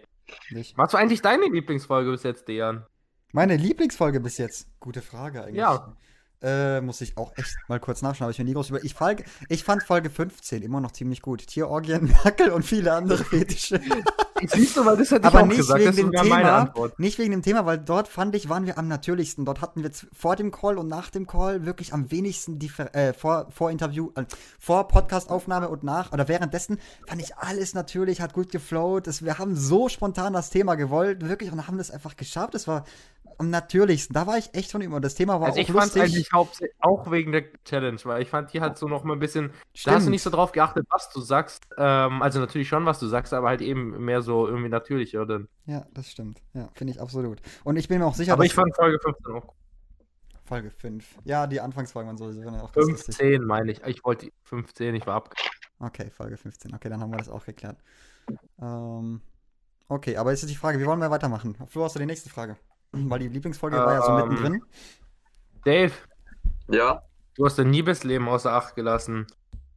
Nicht. 0.49 0.77
Was 0.77 0.93
war 0.93 0.99
eigentlich 0.99 1.21
deine 1.21 1.45
Lieblingsfolge 1.45 2.11
bis 2.11 2.23
jetzt, 2.23 2.47
Dejan? 2.47 2.85
Meine 3.33 3.55
Lieblingsfolge 3.55 4.19
bis 4.19 4.37
jetzt? 4.37 4.67
Gute 4.79 5.01
Frage 5.01 5.43
eigentlich. 5.43 5.57
Ja. 5.57 5.95
Äh, 6.41 6.81
muss 6.81 7.01
ich 7.01 7.17
auch 7.17 7.35
echt 7.35 7.55
mal 7.67 7.79
kurz 7.79 8.03
nachschauen, 8.03 8.25
habe 8.25 8.31
ich 8.31 8.37
mir 8.37 8.45
nie 8.45 8.53
groß 8.53 8.69
über. 8.69 8.83
Ich, 8.83 8.93
Folge, 8.93 9.23
ich 9.49 9.63
fand 9.63 9.81
Folge 9.83 10.11
15 10.11 10.61
immer 10.61 10.79
noch 10.79 10.91
ziemlich 10.91 11.21
gut. 11.21 11.45
Tierorgien, 11.47 12.05
Merkel 12.23 12.51
und 12.51 12.63
viele 12.63 12.93
andere 12.93 13.23
Fetische. 13.23 13.81
Siehst 14.47 14.77
du, 14.77 14.85
weil 14.85 14.97
das 14.97 15.11
hätte 15.11 15.27
ich 15.27 15.33
Aber 15.33 15.41
auch 15.43 15.45
nicht 15.47 15.57
gesagt. 15.57 15.79
wegen 15.79 15.87
Das 15.87 15.95
dem 15.95 16.29
meine 16.29 16.43
Thema, 16.45 16.57
Antwort. 16.57 16.99
nicht 16.99 17.17
wegen 17.17 17.31
dem 17.31 17.41
Thema, 17.41 17.65
weil 17.65 17.77
dort 17.77 18.07
fand 18.07 18.35
ich, 18.35 18.49
waren 18.49 18.65
wir 18.65 18.77
am 18.77 18.87
natürlichsten. 18.87 19.45
Dort 19.45 19.61
hatten 19.61 19.83
wir 19.83 19.91
vor 20.13 20.35
dem 20.35 20.51
Call 20.51 20.77
und 20.77 20.87
nach 20.87 21.09
dem 21.09 21.27
Call 21.27 21.65
wirklich 21.65 21.93
am 21.93 22.11
wenigsten 22.11 22.59
differ 22.59 22.93
äh, 22.95 23.13
vor, 23.13 23.47
vor 23.51 23.71
Interview, 23.71 24.11
äh, 24.15 24.25
vor 24.59 24.87
Podcastaufnahme 24.87 25.69
und 25.69 25.83
nach 25.83 26.11
oder 26.13 26.27
währenddessen 26.27 26.79
fand 27.07 27.21
ich 27.21 27.35
alles 27.37 27.73
natürlich, 27.73 28.21
hat 28.21 28.33
gut 28.33 28.51
geflowt. 28.51 29.07
Es, 29.07 29.23
wir 29.23 29.37
haben 29.39 29.55
so 29.55 29.89
spontan 29.89 30.33
das 30.33 30.49
Thema 30.49 30.75
gewollt, 30.75 31.27
wirklich 31.27 31.51
und 31.51 31.67
haben 31.67 31.77
das 31.77 31.91
einfach 31.91 32.15
geschafft. 32.15 32.55
Es 32.55 32.67
war 32.67 32.83
am 33.39 33.49
natürlichsten. 33.51 34.13
Da 34.15 34.25
war 34.25 34.37
ich 34.39 34.53
echt 34.55 34.71
von 34.71 34.81
ihm 34.81 34.93
und 34.93 35.05
das 35.05 35.13
Thema 35.13 35.39
war 35.39 35.47
Also 35.47 35.59
ich 35.59 35.69
auch 35.69 35.73
fand 35.73 35.93
lustig. 35.95 36.01
eigentlich 36.01 36.31
hauptsächlich 36.33 36.75
auch 36.79 37.11
wegen 37.11 37.31
der 37.31 37.43
Challenge, 37.65 37.99
weil 38.05 38.23
ich 38.23 38.29
fand, 38.29 38.51
die 38.51 38.61
hat 38.61 38.77
so 38.79 38.87
noch 38.87 39.03
mal 39.03 39.13
ein 39.13 39.19
bisschen. 39.19 39.49
Da 39.49 39.51
hast 39.53 39.79
Stimmt. 39.79 40.05
du 40.07 40.09
nicht 40.09 40.23
so 40.23 40.29
drauf 40.31 40.51
geachtet, 40.53 40.87
was 40.89 41.09
du 41.11 41.21
sagst. 41.21 41.67
Ähm, 41.77 42.21
also 42.23 42.39
natürlich 42.39 42.67
schon, 42.67 42.85
was 42.85 42.99
du 42.99 43.05
sagst, 43.05 43.33
aber 43.33 43.49
halt 43.49 43.61
eben 43.61 44.03
mehr 44.03 44.23
so 44.23 44.26
irgendwie 44.27 44.69
natürlicher. 44.69 45.25
Dann. 45.25 45.47
Ja, 45.65 45.85
das 45.93 46.11
stimmt. 46.11 46.41
Ja, 46.53 46.69
finde 46.73 46.93
ich 46.93 47.01
absolut. 47.01 47.41
Und 47.63 47.77
ich 47.77 47.87
bin 47.87 47.99
mir 47.99 48.05
auch 48.05 48.15
sicher, 48.15 48.33
aber 48.33 48.43
dass 48.43 48.51
ich 48.51 48.55
fand 48.55 48.75
Folge 48.75 48.99
15 48.99 49.33
auch. 49.35 49.53
Folge 50.45 50.71
5. 50.71 51.19
Ja, 51.25 51.45
die 51.45 51.59
Anfangsfolgen 51.59 52.07
waren 52.07 52.17
sowieso 52.17 52.41
auch 52.41 52.71
ganz 52.71 52.75
lustig. 52.89 53.15
15 53.17 53.43
meine 53.43 53.71
ich. 53.71 53.83
Ich 53.85 54.03
wollte 54.05 54.29
15, 54.43 54.95
ich 54.95 55.05
war 55.05 55.15
ab. 55.15 55.33
Okay, 55.79 56.09
Folge 56.09 56.37
15. 56.37 56.73
Okay, 56.73 56.89
dann 56.89 57.01
haben 57.01 57.11
wir 57.11 57.17
das 57.17 57.29
auch 57.29 57.45
geklärt. 57.45 57.77
Ähm, 58.61 59.21
okay, 59.89 60.17
aber 60.17 60.31
jetzt 60.31 60.43
ist 60.43 60.49
die 60.49 60.55
Frage, 60.55 60.79
wie 60.79 60.85
wollen 60.85 60.99
wir 60.99 61.11
weitermachen? 61.11 61.57
Flo, 61.67 61.83
hast 61.83 61.95
du 61.95 61.99
die 61.99 62.05
nächste 62.05 62.29
Frage? 62.29 62.57
Weil 62.91 63.19
die 63.19 63.27
Lieblingsfolge 63.27 63.77
war 63.77 63.93
ja 63.93 64.01
so 64.01 64.11
Ähm, 64.11 64.29
mittendrin. 64.29 64.63
Dave, 65.65 65.93
Ja, 66.69 67.03
du 67.35 67.45
hast 67.45 67.57
dein 67.59 67.71
Liebesleben 67.73 68.27
außer 68.29 68.51
Acht 68.53 68.75
gelassen. 68.75 69.27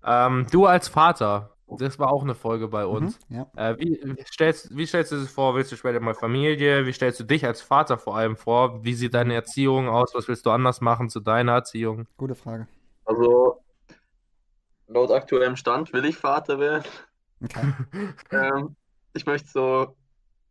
Ähm, 0.04 0.46
du 0.50 0.66
als 0.66 0.88
Vater, 0.88 1.56
das 1.78 1.98
war 1.98 2.12
auch 2.12 2.22
eine 2.22 2.34
Folge 2.34 2.68
bei 2.68 2.86
uns. 2.86 3.18
Mhm, 3.28 3.36
ja. 3.36 3.70
Äh, 3.70 3.78
wie, 3.78 4.00
wie 4.02 4.24
stellst, 4.24 4.76
wie 4.76 4.86
stellst 4.86 5.12
du 5.12 5.16
das 5.16 5.30
vor? 5.30 5.54
Willst 5.54 5.70
du 5.72 5.76
später 5.76 6.00
mal 6.00 6.14
Familie? 6.14 6.86
Wie 6.86 6.92
stellst 6.92 7.20
du 7.20 7.24
dich 7.24 7.44
als 7.46 7.62
Vater 7.62 7.98
vor 7.98 8.16
allem 8.16 8.36
vor? 8.36 8.84
Wie 8.84 8.94
sieht 8.94 9.14
deine 9.14 9.34
Erziehung 9.34 9.88
aus? 9.88 10.14
Was 10.14 10.28
willst 10.28 10.46
du 10.46 10.50
anders 10.50 10.80
machen 10.80 11.08
zu 11.08 11.20
deiner 11.20 11.52
Erziehung? 11.52 12.06
Gute 12.16 12.34
Frage. 12.34 12.66
also 13.04 13.62
laut 14.88 15.10
aktuellem 15.10 15.56
Stand 15.56 15.92
will 15.92 16.04
ich 16.04 16.16
Vater 16.16 16.58
werden. 16.58 16.84
Okay. 17.42 17.72
Ähm, 18.30 18.76
ich 19.12 19.26
möchte 19.26 19.48
so 19.48 19.96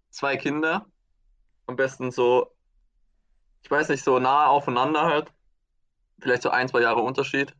zwei 0.09 0.37
Kinder. 0.37 0.85
Am 1.67 1.75
besten 1.75 2.11
so, 2.11 2.51
ich 3.61 3.69
weiß 3.69 3.89
nicht, 3.89 4.03
so 4.03 4.19
nah 4.19 4.47
aufeinander 4.47 5.03
halt. 5.03 5.31
Vielleicht 6.19 6.41
so 6.41 6.49
ein, 6.49 6.67
zwei 6.67 6.81
Jahre 6.81 7.01
Unterschied. 7.01 7.55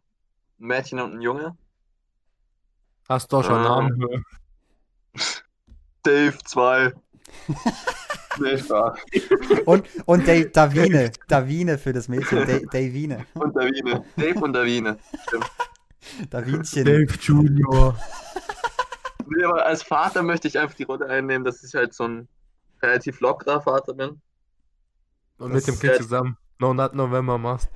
Ein 0.59 0.67
Mädchen 0.67 0.99
und 0.99 1.13
ein 1.13 1.21
Junge. 1.21 1.57
Hast 3.09 3.31
du 3.33 3.41
schon 3.43 3.55
Ähm. 3.55 3.63
Namen? 3.63 4.23
Dave 6.03 6.37
2. 6.45 6.93
nee, 8.39 8.57
Spaß. 8.57 8.99
Und, 9.65 9.85
und 10.05 10.27
Da- 10.27 10.43
Davine. 10.45 11.11
Davine 11.27 11.77
für 11.77 11.91
das 11.91 12.07
Mädchen. 12.07 12.47
Da- 12.47 12.59
Davine. 12.71 13.25
Und 13.33 13.55
Davine. 13.55 14.05
Dave 14.15 14.39
und 14.39 14.53
Davine. 14.53 14.97
Davinchen. 16.29 17.07
Junior. 17.19 17.97
Nee, 19.27 19.43
aber 19.43 19.65
als 19.65 19.83
Vater 19.83 20.23
möchte 20.23 20.47
ich 20.47 20.57
einfach 20.57 20.75
die 20.75 20.83
Rolle 20.83 21.07
einnehmen, 21.07 21.43
dass 21.45 21.63
ich 21.63 21.73
halt 21.75 21.93
so 21.93 22.07
ein 22.07 22.27
relativ 22.81 23.19
lockerer 23.19 23.61
Vater 23.61 23.93
bin. 23.93 24.21
Und 25.37 25.51
mit 25.53 25.67
dem 25.67 25.73
Das- 25.75 25.81
Kind 25.81 25.95
zusammen. 25.97 26.37
No 26.59 26.73
Nut 26.73 26.93
November 26.93 27.37
machst. 27.37 27.69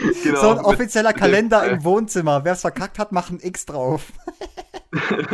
Genau, 0.22 0.40
So 0.40 0.48
ein 0.50 0.56
mit- 0.58 0.64
offizieller 0.66 1.10
mit 1.10 1.16
dem- 1.16 1.20
Kalender 1.20 1.64
im 1.70 1.84
Wohnzimmer. 1.84 2.44
Wer 2.44 2.52
es 2.54 2.60
verkackt 2.62 2.98
hat, 2.98 3.12
macht 3.12 3.30
ein 3.32 3.40
X 3.40 3.66
drauf. 3.66 4.02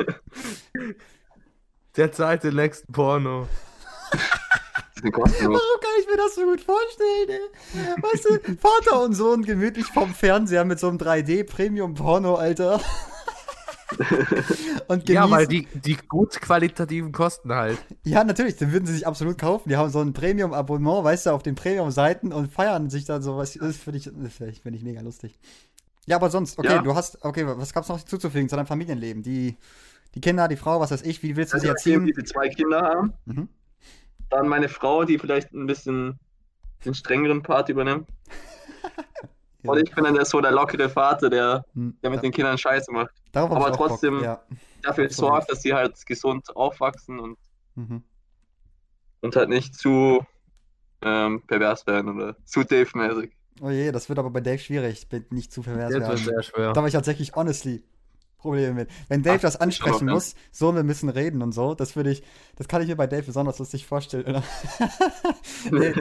Der 1.96 2.12
zweite 2.12 2.52
nächsten 2.52 2.92
Porno. 2.92 3.48
Kostenlos. 5.12 5.60
Warum 5.60 5.80
kann 5.80 5.90
ich 6.00 6.06
mir 6.08 6.16
das 6.16 6.34
so 6.34 6.42
gut 6.44 6.60
vorstellen, 6.60 7.28
ey? 7.28 8.02
Weißt 8.02 8.24
du, 8.24 8.56
Vater 8.56 9.02
und 9.02 9.14
Sohn 9.14 9.44
gemütlich 9.44 9.86
vom 9.86 10.12
Fernseher 10.14 10.64
mit 10.64 10.80
so 10.80 10.88
einem 10.88 10.98
3D-Premium-Porno, 10.98 12.34
Alter. 12.34 12.80
Und 14.88 15.06
genießen. 15.06 15.14
Ja, 15.14 15.30
weil 15.30 15.46
die, 15.46 15.66
die 15.66 15.96
gut 15.96 16.40
qualitativen 16.40 17.12
Kosten 17.12 17.52
halt. 17.52 17.78
Ja, 18.04 18.24
natürlich, 18.24 18.56
den 18.56 18.72
würden 18.72 18.86
sie 18.86 18.94
sich 18.94 19.06
absolut 19.06 19.38
kaufen. 19.38 19.68
Die 19.68 19.76
haben 19.76 19.90
so 19.90 20.00
ein 20.00 20.12
Premium-Abonnement, 20.12 21.04
weißt 21.04 21.26
du, 21.26 21.30
auf 21.30 21.42
den 21.42 21.54
Premium-Seiten 21.54 22.32
und 22.32 22.52
feiern 22.52 22.90
sich 22.90 23.04
dann 23.04 23.22
sowas. 23.22 23.54
Das 23.60 23.76
finde 23.76 23.98
ich, 23.98 24.10
das 24.12 24.34
find 24.34 24.76
ich, 24.76 24.82
mega 24.82 25.00
lustig. 25.00 25.38
Ja, 26.06 26.16
aber 26.16 26.30
sonst, 26.30 26.58
okay, 26.58 26.68
Ja. 26.74 26.82
du 26.82 26.94
hast, 26.94 27.24
okay, 27.24 27.44
was 27.46 27.72
gab's 27.72 27.88
noch 27.88 28.02
zuzufügen 28.02 28.48
zu 28.48 28.56
deinem 28.56 28.66
Familienleben? 28.66 29.22
Die, 29.22 29.56
die 30.14 30.20
Kinder, 30.20 30.46
die 30.48 30.56
Frau, 30.56 30.78
was 30.80 30.90
weiß 30.90 31.02
ich, 31.02 31.22
wie 31.22 31.36
willst 31.36 31.52
du 31.52 31.56
Also 31.56 31.66
sie 31.66 31.72
ich 31.76 31.84
will 31.86 31.92
erziehen? 31.94 32.06
diese 32.06 32.24
zwei 32.24 32.48
Kinder 32.48 32.80
haben. 32.82 33.12
Mhm. 33.24 33.48
Dann 34.30 34.48
meine 34.48 34.68
Frau, 34.68 35.04
die 35.04 35.18
vielleicht 35.18 35.52
ein 35.52 35.66
bisschen 35.66 36.18
den 36.84 36.94
strengeren 36.94 37.42
Part 37.42 37.68
übernimmt. 37.68 38.08
Ja. 39.66 39.72
Und 39.72 39.78
ich 39.88 39.94
bin 39.94 40.04
dann 40.04 40.14
der, 40.14 40.24
so 40.24 40.40
der 40.40 40.52
lockere 40.52 40.88
Vater, 40.88 41.28
der, 41.30 41.64
Hm, 41.74 41.96
der 42.02 42.10
mit 42.10 42.18
da- 42.18 42.22
den 42.22 42.32
Kindern 42.32 42.56
Scheiße 42.58 42.90
macht. 42.92 43.10
darauf 43.32 43.50
aber 43.52 43.72
trotzdem- 43.72 44.22
Ja. 44.22 44.42
Dafür 44.82 45.10
sorgt, 45.10 45.50
dass 45.50 45.62
sie 45.62 45.74
halt 45.74 46.04
gesund 46.06 46.54
aufwachsen 46.56 47.18
und, 47.18 47.38
Mhm. 47.74 48.02
und 49.20 49.36
halt 49.36 49.48
nicht 49.48 49.74
zu 49.74 50.24
ähm, 51.02 51.42
pervers 51.46 51.86
werden 51.86 52.14
oder 52.16 52.36
zu 52.44 52.64
Dave-mäßig. 52.64 53.30
Oh 53.60 53.68
je, 53.70 53.92
das 53.92 54.08
wird 54.08 54.18
aber 54.18 54.30
bei 54.30 54.40
Dave 54.40 54.58
schwierig, 54.58 55.08
bin 55.08 55.26
nicht 55.30 55.52
zu 55.52 55.62
pervers 55.62 55.92
Das 55.92 56.00
wird 56.00 56.08
werden. 56.08 56.24
sehr 56.24 56.42
schwer. 56.42 56.72
Da 56.72 56.76
habe 56.78 56.88
ich 56.88 56.94
tatsächlich 56.94 57.34
honestly 57.36 57.84
Probleme 58.38 58.74
mit. 58.74 58.90
Wenn 59.08 59.22
Dave 59.22 59.36
Ach, 59.38 59.42
das 59.42 59.56
ansprechen 59.56 60.06
muss, 60.06 60.34
so 60.52 60.74
wir 60.74 60.82
müssen 60.82 61.08
reden 61.08 61.42
und 61.42 61.52
so, 61.52 61.74
das 61.74 61.96
würde 61.96 62.10
ich, 62.10 62.22
das 62.56 62.68
kann 62.68 62.82
ich 62.82 62.88
mir 62.88 62.96
bei 62.96 63.06
Dave 63.06 63.22
besonders 63.22 63.58
lustig 63.58 63.86
vorstellen. 63.86 64.26
Oder? 64.26 64.42
Nee. 65.70 65.92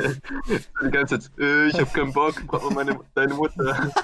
Die 0.84 0.92
ganze 0.92 1.20
Zeit, 1.20 1.32
äh, 1.40 1.68
ich 1.68 1.80
hab 1.80 1.94
keinen 1.94 2.14
Bock, 2.14 2.36
Papa, 2.48 2.70
meine, 2.74 3.00
deine 3.14 3.34
Mutter. 3.34 3.92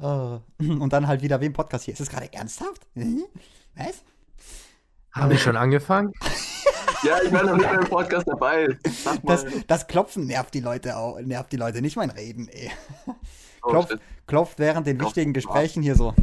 Oh. 0.00 0.40
Und 0.58 0.92
dann 0.92 1.08
halt 1.08 1.22
wieder 1.22 1.40
wie 1.40 1.46
im 1.46 1.52
Podcast 1.52 1.84
hier. 1.84 1.92
Ist 1.92 2.00
das 2.00 2.10
gerade 2.10 2.32
ernsthaft? 2.32 2.86
Hm? 2.94 3.24
Was? 3.74 4.02
Habe 5.12 5.34
ich 5.34 5.42
schon 5.42 5.56
angefangen? 5.56 6.12
Ja, 7.02 7.18
ich 7.22 7.30
bin 7.30 7.44
noch 7.44 7.56
nicht 7.56 7.68
beim 7.68 7.84
Podcast 7.84 8.26
dabei. 8.26 8.78
Das, 9.22 9.44
das 9.66 9.86
Klopfen 9.86 10.26
nervt 10.26 10.54
die 10.54 10.60
Leute 10.60 10.96
auch, 10.96 11.20
nervt 11.20 11.52
die 11.52 11.56
Leute, 11.56 11.82
nicht 11.82 11.96
mein 11.96 12.10
Reden, 12.10 12.48
ey. 12.48 12.70
Oh, 13.66 13.70
Klopft, 13.70 13.98
klopft 14.26 14.58
während 14.58 14.86
den 14.86 15.00
wichtigen 15.00 15.32
Gesprächen 15.32 15.82
hier 15.82 15.96
so. 15.96 16.14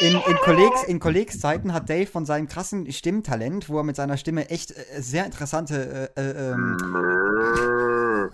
In, 0.00 0.14
in, 0.14 0.36
Kollegs, 0.44 0.84
in 0.84 1.00
Kollegszeiten 1.00 1.72
hat 1.72 1.90
Dave 1.90 2.06
von 2.06 2.24
seinem 2.24 2.46
krassen 2.46 2.90
Stimmtalent, 2.92 3.68
wo 3.68 3.78
er 3.78 3.82
mit 3.82 3.96
seiner 3.96 4.16
Stimme 4.16 4.48
echt 4.48 4.70
äh, 4.70 5.02
sehr 5.02 5.26
interessante 5.26 6.12
äh, 6.14 6.20
äh, 6.20 6.52
ähm, 6.52 6.76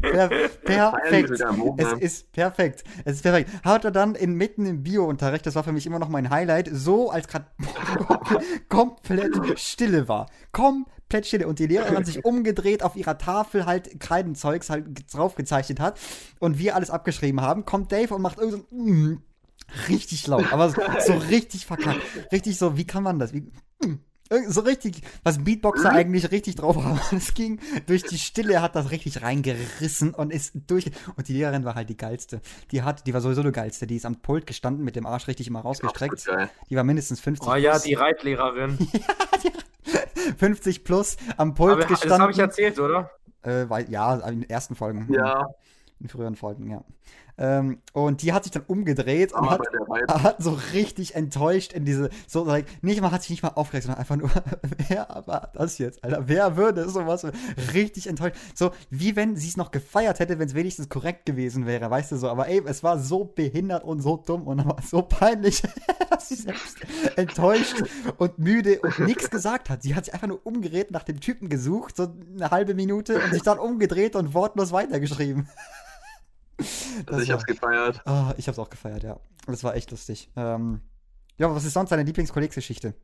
Per 0.00 0.28
perfekt. 0.64 1.30
Es 1.30 1.40
ja. 1.40 1.96
ist 1.98 2.32
perfekt. 2.32 2.84
Es 3.04 3.16
ist 3.16 3.22
perfekt. 3.22 3.50
Hat 3.64 3.84
er 3.84 3.90
dann 3.90 4.14
inmitten 4.14 4.64
im 4.66 4.82
Bio-Unterricht, 4.82 5.46
das 5.46 5.54
war 5.54 5.64
für 5.64 5.72
mich 5.72 5.86
immer 5.86 5.98
noch 5.98 6.08
mein 6.08 6.30
Highlight, 6.30 6.70
so 6.72 7.10
als 7.10 7.28
gerade 7.28 7.46
komplett 8.68 9.58
Stille 9.58 10.08
war. 10.08 10.30
Komplett 10.50 11.01
Stille. 11.20 11.46
Und 11.46 11.58
die 11.58 11.66
Lehrerin 11.66 11.96
hat 11.96 12.06
sich 12.06 12.24
umgedreht 12.24 12.82
auf 12.82 12.96
ihrer 12.96 13.18
Tafel 13.18 13.66
halt 13.66 14.00
Kreidenzeugs 14.00 14.70
halt 14.70 15.12
draufgezeichnet 15.12 15.80
hat 15.80 15.98
und 16.38 16.58
wir 16.58 16.74
alles 16.74 16.90
abgeschrieben 16.90 17.40
haben, 17.40 17.64
kommt 17.64 17.92
Dave 17.92 18.14
und 18.14 18.22
macht 18.22 18.38
irgend 18.38 18.64
so 18.70 18.76
mm, 18.76 19.22
richtig 19.88 20.26
laut, 20.26 20.52
aber 20.52 20.70
so, 20.70 20.80
so 21.06 21.12
richtig 21.14 21.66
verkackt. 21.66 22.00
Richtig 22.30 22.58
so, 22.58 22.76
wie 22.76 22.86
kann 22.86 23.02
man 23.02 23.18
das? 23.18 23.32
Wie, 23.32 23.40
mm, 23.84 23.98
so 24.48 24.60
richtig, 24.62 25.02
was 25.22 25.42
Beatboxer 25.44 25.90
eigentlich 25.90 26.30
richtig 26.30 26.56
drauf 26.56 26.76
haben. 26.82 27.00
Es 27.16 27.34
ging 27.34 27.60
durch 27.86 28.02
die 28.04 28.18
Stille, 28.18 28.62
hat 28.62 28.74
das 28.76 28.90
richtig 28.90 29.22
reingerissen 29.22 30.14
und 30.14 30.32
ist 30.32 30.52
durch. 30.66 30.90
Und 31.16 31.28
die 31.28 31.34
Lehrerin 31.34 31.64
war 31.64 31.74
halt 31.74 31.88
die 31.90 31.96
geilste. 31.96 32.40
Die 32.70 32.82
hat, 32.82 33.06
die 33.06 33.14
war 33.14 33.20
sowieso 33.20 33.42
die 33.42 33.52
geilste. 33.52 33.86
Die 33.86 33.96
ist 33.96 34.06
am 34.06 34.16
Pult 34.20 34.46
gestanden 34.46 34.84
mit 34.84 34.96
dem 34.96 35.06
Arsch 35.06 35.28
richtig 35.28 35.46
immer 35.48 35.60
rausgestreckt. 35.60 36.26
Die 36.70 36.76
war 36.76 36.84
mindestens 36.84 37.20
50 37.20 37.48
Oh 37.48 37.54
ja, 37.54 37.72
plus. 37.72 37.82
die 37.82 37.94
Reitlehrerin. 37.94 38.78
50 40.38 40.84
plus 40.84 41.16
am 41.36 41.54
Pult 41.54 41.72
Aber 41.72 41.80
das 41.82 41.88
gestanden. 42.00 42.20
habe 42.22 42.32
ich 42.32 42.38
erzählt, 42.38 42.78
oder? 42.78 43.10
Äh, 43.42 43.68
weil, 43.68 43.90
ja, 43.90 44.16
in 44.28 44.42
den 44.42 44.50
ersten 44.50 44.74
Folgen. 44.76 45.08
Ja, 45.12 45.48
In 46.00 46.08
früheren 46.08 46.36
Folgen, 46.36 46.70
ja. 46.70 46.84
Ähm, 47.38 47.80
und 47.92 48.22
die 48.22 48.32
hat 48.32 48.44
sich 48.44 48.52
dann 48.52 48.64
umgedreht 48.66 49.32
und 49.32 49.38
aber 49.38 49.50
hat, 49.52 49.60
der 49.72 49.88
Weite. 49.88 50.22
hat 50.22 50.42
so 50.42 50.58
richtig 50.72 51.14
enttäuscht 51.14 51.72
in 51.72 51.84
diese, 51.84 52.10
so, 52.26 52.44
like, 52.44 52.66
nicht 52.82 53.00
mal, 53.00 53.10
hat 53.10 53.22
sich 53.22 53.30
nicht 53.30 53.42
mal 53.42 53.50
aufgeregt, 53.50 53.84
sondern 53.84 54.00
einfach 54.00 54.16
nur, 54.16 54.30
wer 54.88 55.22
war 55.26 55.50
das 55.54 55.78
jetzt, 55.78 56.04
Alter? 56.04 56.24
Wer 56.26 56.56
würde 56.56 56.88
sowas, 56.88 57.26
richtig 57.72 58.06
enttäuscht. 58.06 58.36
So, 58.54 58.72
wie 58.90 59.16
wenn 59.16 59.36
sie 59.36 59.48
es 59.48 59.56
noch 59.56 59.70
gefeiert 59.70 60.20
hätte, 60.20 60.38
wenn 60.38 60.48
es 60.48 60.54
wenigstens 60.54 60.88
korrekt 60.88 61.26
gewesen 61.26 61.66
wäre, 61.66 61.90
weißt 61.90 62.12
du 62.12 62.16
so. 62.16 62.28
Aber 62.28 62.48
ey, 62.48 62.62
es 62.66 62.82
war 62.82 62.98
so 62.98 63.24
behindert 63.24 63.84
und 63.84 64.00
so 64.00 64.16
dumm 64.16 64.46
und 64.46 64.64
so 64.84 65.02
peinlich, 65.02 65.62
dass 66.10 66.28
sie 66.28 66.34
selbst 66.36 66.76
enttäuscht 67.16 67.82
und 68.18 68.38
müde 68.38 68.80
und 68.80 68.98
nichts 69.00 69.30
gesagt 69.30 69.70
hat. 69.70 69.82
Sie 69.82 69.94
hat 69.94 70.04
sich 70.04 70.14
einfach 70.14 70.28
nur 70.28 70.44
umgedreht, 70.44 70.90
nach 70.90 71.04
dem 71.04 71.20
Typen 71.20 71.48
gesucht, 71.48 71.96
so 71.96 72.08
eine 72.34 72.50
halbe 72.50 72.74
Minute 72.74 73.20
und 73.20 73.32
sich 73.32 73.42
dann 73.42 73.58
umgedreht 73.58 74.16
und 74.16 74.34
wortlos 74.34 74.72
weitergeschrieben. 74.72 75.48
Also 77.06 77.20
ich 77.20 77.28
war- 77.28 77.34
hab's 77.36 77.46
gefeiert. 77.46 78.00
Ah, 78.06 78.34
ich 78.36 78.48
hab's 78.48 78.58
auch 78.58 78.70
gefeiert, 78.70 79.02
ja. 79.02 79.18
Das 79.46 79.64
war 79.64 79.74
echt 79.74 79.90
lustig. 79.90 80.30
Ähm, 80.36 80.80
ja, 81.38 81.52
was 81.54 81.64
ist 81.64 81.72
sonst 81.74 81.90
deine 81.90 82.02
Lieblingskollegsgeschichte? 82.04 82.94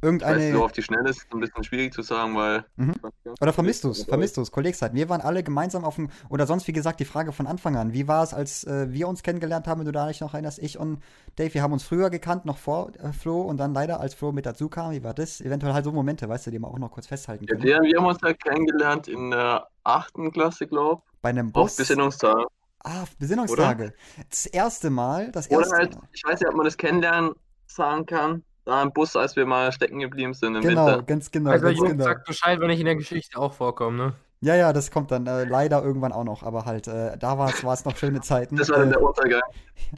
Ich 0.00 0.04
Irgendeine. 0.04 0.52
so 0.52 0.64
auf 0.64 0.70
die 0.72 0.82
Schnelle 0.82 1.10
ist 1.10 1.18
es 1.18 1.26
ein 1.32 1.40
bisschen 1.40 1.64
schwierig 1.64 1.92
zu 1.92 2.02
sagen, 2.02 2.36
weil. 2.36 2.64
Mhm. 2.76 2.94
Oder 3.40 3.52
vermisst 3.52 3.82
du 3.82 3.90
es? 3.90 4.04
Vermisst 4.04 4.36
du 4.36 4.42
es? 4.42 4.52
Kollegszeiten. 4.52 4.96
Wir 4.96 5.08
waren 5.08 5.20
alle 5.20 5.42
gemeinsam 5.42 5.84
auf 5.84 5.96
dem. 5.96 6.08
Oder 6.28 6.46
sonst, 6.46 6.68
wie 6.68 6.72
gesagt, 6.72 7.00
die 7.00 7.04
Frage 7.04 7.32
von 7.32 7.46
Anfang 7.48 7.76
an. 7.76 7.92
Wie 7.92 8.06
war 8.06 8.22
es, 8.22 8.32
als 8.32 8.62
äh, 8.64 8.92
wir 8.92 9.08
uns 9.08 9.22
kennengelernt 9.24 9.66
haben, 9.66 9.80
wenn 9.80 9.86
du 9.86 9.92
da 9.92 10.06
nicht 10.06 10.20
noch 10.20 10.34
erinnerst? 10.34 10.60
Ich 10.60 10.78
und 10.78 11.02
Dave, 11.36 11.52
wir 11.54 11.62
haben 11.62 11.72
uns 11.72 11.82
früher 11.82 12.10
gekannt, 12.10 12.44
noch 12.44 12.58
vor 12.58 12.92
äh, 13.02 13.12
Flo 13.12 13.40
und 13.42 13.56
dann 13.58 13.74
leider, 13.74 13.98
als 13.98 14.14
Flo 14.14 14.30
mit 14.30 14.46
dazu 14.46 14.68
kam. 14.68 14.92
Wie 14.92 15.02
war 15.02 15.14
das? 15.14 15.40
Eventuell 15.40 15.72
halt 15.74 15.84
so 15.84 15.90
Momente, 15.92 16.28
weißt 16.28 16.46
du, 16.46 16.50
die 16.52 16.60
wir 16.60 16.68
auch 16.68 16.78
noch 16.78 16.92
kurz 16.92 17.08
festhalten 17.08 17.44
Ja, 17.44 17.54
können. 17.54 17.62
der, 17.66 17.80
wir 17.82 17.98
haben 17.98 18.06
uns 18.06 18.18
ja 18.22 18.32
kennengelernt 18.34 19.08
in 19.08 19.32
der 19.32 19.66
achten 19.82 20.30
Klasse, 20.32 20.66
glaube 20.68 21.02
Bei 21.22 21.30
einem 21.30 21.48
ich. 21.48 21.54
Auf. 21.56 21.76
Besinnungstag. 21.76 22.46
ah, 22.84 23.04
Besinnungstage. 23.18 23.94
Das 24.30 24.46
erste 24.46 24.90
Mal, 24.90 25.32
das 25.32 25.50
Oder 25.50 25.60
erste 25.60 25.76
halt, 25.76 25.94
Mal. 25.96 26.08
ich 26.12 26.22
weiß 26.24 26.38
nicht, 26.40 26.48
ob 26.48 26.54
man 26.56 26.64
das 26.66 26.76
kennenlernen 26.76 27.32
sagen 27.66 28.06
kann. 28.06 28.44
Da 28.68 28.82
im 28.82 28.92
Bus, 28.92 29.16
als 29.16 29.34
wir 29.34 29.46
mal 29.46 29.72
stecken 29.72 29.98
geblieben 29.98 30.34
sind 30.34 30.54
im 30.54 30.60
Genau, 30.60 30.84
Winter. 30.88 31.02
ganz 31.04 31.30
genau, 31.30 31.52
Also, 31.52 31.64
ganz 31.64 31.78
Jungs, 31.78 31.90
genau. 31.92 32.04
sagt 32.04 32.26
Bescheid, 32.26 32.60
wenn 32.60 32.68
ich 32.68 32.78
in 32.80 32.84
der 32.84 32.96
Geschichte 32.96 33.38
auch 33.38 33.54
vorkomme, 33.54 33.96
ne? 33.96 34.12
Ja, 34.42 34.56
ja, 34.56 34.74
das 34.74 34.90
kommt 34.90 35.10
dann 35.10 35.26
äh, 35.26 35.44
leider 35.44 35.82
irgendwann 35.82 36.12
auch 36.12 36.24
noch, 36.24 36.42
aber 36.42 36.66
halt, 36.66 36.86
äh, 36.86 37.16
da 37.16 37.38
war 37.38 37.48
es 37.48 37.84
noch 37.86 37.96
schöne 37.96 38.20
Zeiten. 38.20 38.56
Das 38.56 38.68
war 38.68 38.80
dann 38.80 38.88
äh, 38.88 38.92
der 38.92 39.02
Untergang. 39.02 39.40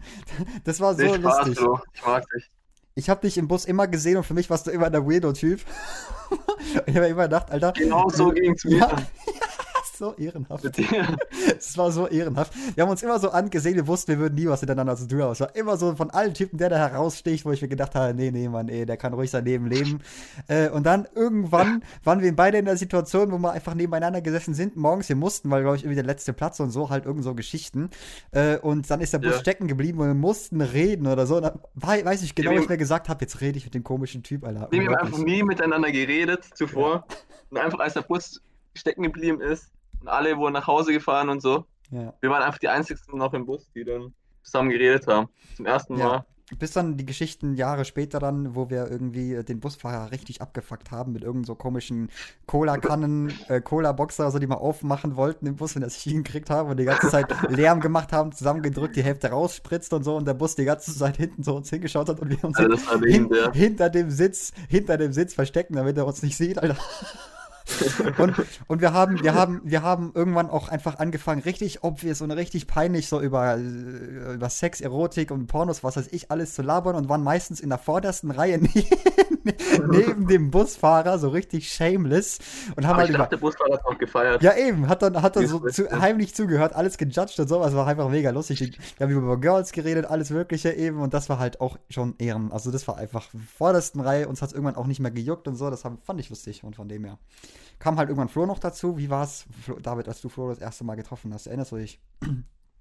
das 0.64 0.78
war 0.78 0.94
so 0.94 1.02
Spaß, 1.02 1.20
lustig. 1.20 1.58
Flo. 1.58 1.80
Ich 1.92 2.06
mag 2.06 2.24
dich. 2.32 2.48
Ich 2.94 3.10
habe 3.10 3.20
dich 3.22 3.38
im 3.38 3.48
Bus 3.48 3.64
immer 3.64 3.88
gesehen 3.88 4.18
und 4.18 4.22
für 4.22 4.34
mich 4.34 4.48
warst 4.48 4.68
du 4.68 4.70
immer 4.70 4.88
der 4.88 5.04
Weirdo-Typ. 5.04 5.62
ich 6.86 6.94
habe 6.96 7.08
immer 7.08 7.24
gedacht, 7.24 7.50
Alter, 7.50 7.72
Genau 7.72 8.08
so 8.08 8.30
ging's 8.30 8.62
mir. 8.64 8.78
Ja. 8.78 8.88
so 10.00 10.14
ehrenhaft. 10.16 10.64
Es 11.58 11.76
war 11.78 11.92
so 11.92 12.08
ehrenhaft. 12.08 12.52
Wir 12.74 12.82
haben 12.82 12.90
uns 12.90 13.02
immer 13.02 13.18
so 13.18 13.30
angesehen, 13.30 13.76
wir 13.76 13.86
wussten, 13.86 14.12
wir 14.12 14.18
würden 14.18 14.34
nie 14.34 14.46
was 14.48 14.60
miteinander 14.62 14.96
zu 14.96 15.06
tun 15.06 15.22
haben. 15.22 15.32
Es 15.32 15.40
war 15.40 15.54
immer 15.54 15.76
so 15.76 15.94
von 15.94 16.10
allen 16.10 16.34
Typen, 16.34 16.58
der 16.58 16.70
da 16.70 16.78
heraussticht, 16.78 17.44
wo 17.44 17.52
ich 17.52 17.60
mir 17.62 17.68
gedacht 17.68 17.94
habe, 17.94 18.14
nee, 18.14 18.30
nee, 18.30 18.48
Mann, 18.48 18.68
ey, 18.68 18.86
der 18.86 18.96
kann 18.96 19.12
ruhig 19.14 19.30
sein 19.30 19.44
Leben 19.44 19.66
leben. 19.66 20.00
Äh, 20.48 20.70
und 20.70 20.84
dann 20.84 21.06
irgendwann 21.14 21.84
waren 22.04 22.22
wir 22.22 22.34
beide 22.34 22.58
in 22.58 22.64
der 22.64 22.76
Situation, 22.76 23.30
wo 23.30 23.38
wir 23.38 23.52
einfach 23.52 23.74
nebeneinander 23.74 24.20
gesessen 24.22 24.54
sind, 24.54 24.76
morgens, 24.76 25.08
wir 25.08 25.16
mussten, 25.16 25.50
weil, 25.50 25.62
glaube 25.62 25.76
ich, 25.76 25.82
irgendwie 25.84 25.96
der 25.96 26.04
letzte 26.04 26.32
Platz 26.32 26.58
und 26.60 26.70
so, 26.70 26.90
halt 26.90 27.04
irgend 27.06 27.22
so 27.22 27.34
Geschichten. 27.34 27.90
Äh, 28.32 28.56
und 28.58 28.90
dann 28.90 29.00
ist 29.00 29.12
der 29.12 29.18
Bus 29.18 29.32
Ja. 29.34 29.38
stecken 29.40 29.68
geblieben 29.68 29.98
und 30.00 30.06
wir 30.08 30.14
mussten 30.14 30.60
reden 30.62 31.06
oder 31.06 31.26
so. 31.26 31.36
Und 31.36 31.42
dann 31.42 31.60
wei- 31.74 32.04
weiß 32.04 32.22
ich 32.22 32.34
genau, 32.34 32.52
Ja, 32.52 32.56
was 32.56 32.64
ich 32.64 32.70
mir 32.70 32.78
gesagt 32.78 33.08
habe, 33.10 33.20
jetzt 33.20 33.40
rede 33.40 33.58
ich 33.58 33.64
mit 33.64 33.74
dem 33.74 33.84
komischen 33.84 34.22
Typ, 34.22 34.44
Alter. 34.44 34.68
Wir 34.70 34.86
haben 34.86 34.94
einfach 34.96 35.18
nie 35.18 35.42
miteinander 35.42 35.92
geredet 35.92 36.44
zuvor. 36.54 37.06
Und 37.50 37.58
einfach 37.58 37.80
als 37.80 37.94
der 37.94 38.02
Bus 38.02 38.40
stecken 38.74 39.02
geblieben 39.02 39.40
ist 39.40 39.70
und 40.00 40.08
alle 40.08 40.36
wurden 40.36 40.54
nach 40.54 40.66
Hause 40.66 40.92
gefahren 40.92 41.28
und 41.28 41.40
so. 41.42 41.64
Ja. 41.90 42.14
Wir 42.20 42.30
waren 42.30 42.42
einfach 42.42 42.58
die 42.58 42.68
einzigsten 42.68 43.18
noch 43.18 43.32
im 43.34 43.46
Bus, 43.46 43.70
die 43.74 43.84
dann 43.84 44.12
zusammen 44.42 44.70
geredet 44.70 45.06
haben. 45.06 45.28
Zum 45.56 45.66
ersten 45.66 45.96
Ja. 45.98 46.06
Mal. 46.06 46.24
Bis 46.58 46.72
dann 46.72 46.96
die 46.96 47.06
Geschichten 47.06 47.54
Jahre 47.54 47.84
später 47.84 48.18
dann, 48.18 48.56
wo 48.56 48.70
wir 48.70 48.90
irgendwie 48.90 49.34
äh, 49.34 49.44
den 49.44 49.60
Busfahrer 49.60 50.10
richtig 50.10 50.42
abgefuckt 50.42 50.90
haben 50.90 51.12
mit 51.12 51.22
irgend 51.22 51.46
so 51.46 51.54
komischen 51.54 52.10
Cola-Kannen, 52.46 53.32
äh, 53.46 53.60
Cola-Boxer, 53.60 54.24
also 54.24 54.40
die 54.40 54.48
mal 54.48 54.56
aufmachen 54.56 55.14
wollten 55.14 55.46
im 55.46 55.54
Bus, 55.54 55.76
wenn 55.76 55.82
das 55.82 55.94
nicht 55.94 56.12
hingekriegt 56.12 56.50
haben 56.50 56.68
und 56.68 56.76
die 56.78 56.86
ganze 56.86 57.08
Zeit 57.08 57.32
Lärm 57.48 57.78
gemacht 57.78 58.12
haben, 58.12 58.32
zusammengedrückt, 58.32 58.96
die 58.96 59.04
Hälfte 59.04 59.30
rausspritzt 59.30 59.92
und 59.92 60.02
so 60.02 60.16
und 60.16 60.26
der 60.26 60.34
Bus 60.34 60.56
die 60.56 60.64
ganze 60.64 60.92
Zeit 60.92 61.18
hinten 61.18 61.44
so 61.44 61.54
uns 61.54 61.70
hingeschaut 61.70 62.08
hat 62.08 62.18
und 62.18 62.30
wir 62.30 62.42
uns 62.42 62.58
Also 62.58 62.76
hin, 62.96 63.28
legendär. 63.28 63.52
hinter 63.52 63.88
dem 63.88 64.10
Sitz, 64.10 64.52
hinter 64.68 64.96
dem 64.96 65.12
Sitz 65.12 65.34
verstecken, 65.34 65.74
damit 65.76 65.96
er 65.98 66.06
uns 66.06 66.20
nicht 66.20 66.36
sieht, 66.36 66.58
Alter. 66.58 66.76
Und, 68.18 68.34
und 68.66 68.80
wir 68.80 68.92
haben, 68.92 69.22
wir 69.22 69.34
haben, 69.34 69.60
wir 69.64 69.82
haben 69.82 70.12
irgendwann 70.14 70.50
auch 70.50 70.68
einfach 70.68 70.98
angefangen, 70.98 71.42
richtig 71.42 71.82
obvious 71.84 72.20
und 72.20 72.30
richtig 72.30 72.66
peinlich 72.66 73.08
so 73.08 73.20
über, 73.20 73.56
äh, 73.56 74.34
über 74.34 74.48
Sex, 74.50 74.80
Erotik 74.80 75.30
und 75.30 75.46
Pornos, 75.46 75.82
was 75.84 75.96
weiß 75.96 76.08
ich, 76.12 76.30
alles 76.30 76.54
zu 76.54 76.62
labern 76.62 76.94
und 76.96 77.08
waren 77.08 77.22
meistens 77.22 77.60
in 77.60 77.68
der 77.68 77.78
vordersten 77.78 78.30
Reihe 78.30 78.58
ne- 79.44 79.54
neben 79.90 80.26
dem 80.26 80.50
Busfahrer, 80.50 81.18
so 81.18 81.28
richtig 81.28 81.72
shameless 81.72 82.38
und 82.76 82.84
haben 82.84 82.90
Aber 82.92 82.98
halt 83.00 83.08
ich 83.10 83.14
über. 83.14 83.24
dachte, 83.24 83.36
der 83.36 83.40
Busfahrer 83.40 83.74
hat 83.74 83.84
auch 83.84 83.98
gefeiert. 83.98 84.42
Ja, 84.42 84.56
eben, 84.56 84.88
hat 84.88 85.02
dann, 85.02 85.20
hat 85.22 85.36
dann 85.36 85.46
so 85.46 85.60
zu, 85.68 85.90
heimlich 85.90 86.34
zugehört, 86.34 86.74
alles 86.74 86.98
gejudged 86.98 87.38
und 87.40 87.48
sowas, 87.48 87.74
war 87.74 87.86
einfach 87.86 88.08
mega 88.08 88.30
lustig. 88.30 88.78
Wir 88.98 89.06
haben 89.06 89.12
über 89.14 89.36
Girls 89.38 89.72
geredet, 89.72 90.06
alles 90.06 90.30
Mögliche 90.30 90.72
eben 90.72 91.00
und 91.00 91.14
das 91.14 91.28
war 91.28 91.38
halt 91.38 91.60
auch 91.60 91.78
schon 91.88 92.14
Ehren. 92.18 92.52
Also, 92.52 92.70
das 92.70 92.86
war 92.88 92.96
einfach 92.98 93.28
vordersten 93.56 94.00
Reihe, 94.00 94.28
uns 94.28 94.42
hat 94.42 94.48
es 94.50 94.54
irgendwann 94.54 94.76
auch 94.76 94.86
nicht 94.86 95.00
mehr 95.00 95.10
gejuckt 95.10 95.48
und 95.48 95.56
so, 95.56 95.70
das 95.70 95.84
haben, 95.84 95.98
fand 96.02 96.20
ich 96.20 96.30
lustig 96.30 96.64
und 96.64 96.76
von 96.76 96.88
dem 96.88 97.04
her. 97.04 97.18
Kam 97.80 97.96
halt 97.96 98.10
irgendwann 98.10 98.28
Flo 98.28 98.46
noch 98.46 98.58
dazu. 98.58 98.98
Wie 98.98 99.10
war's, 99.10 99.46
Flo, 99.62 99.80
David, 99.80 100.06
als 100.06 100.20
du 100.20 100.28
Flo 100.28 100.48
das 100.50 100.58
erste 100.58 100.84
Mal 100.84 100.96
getroffen 100.96 101.32
hast? 101.34 101.46
Erinnerst 101.46 101.72
du 101.72 101.76
dich? 101.76 101.98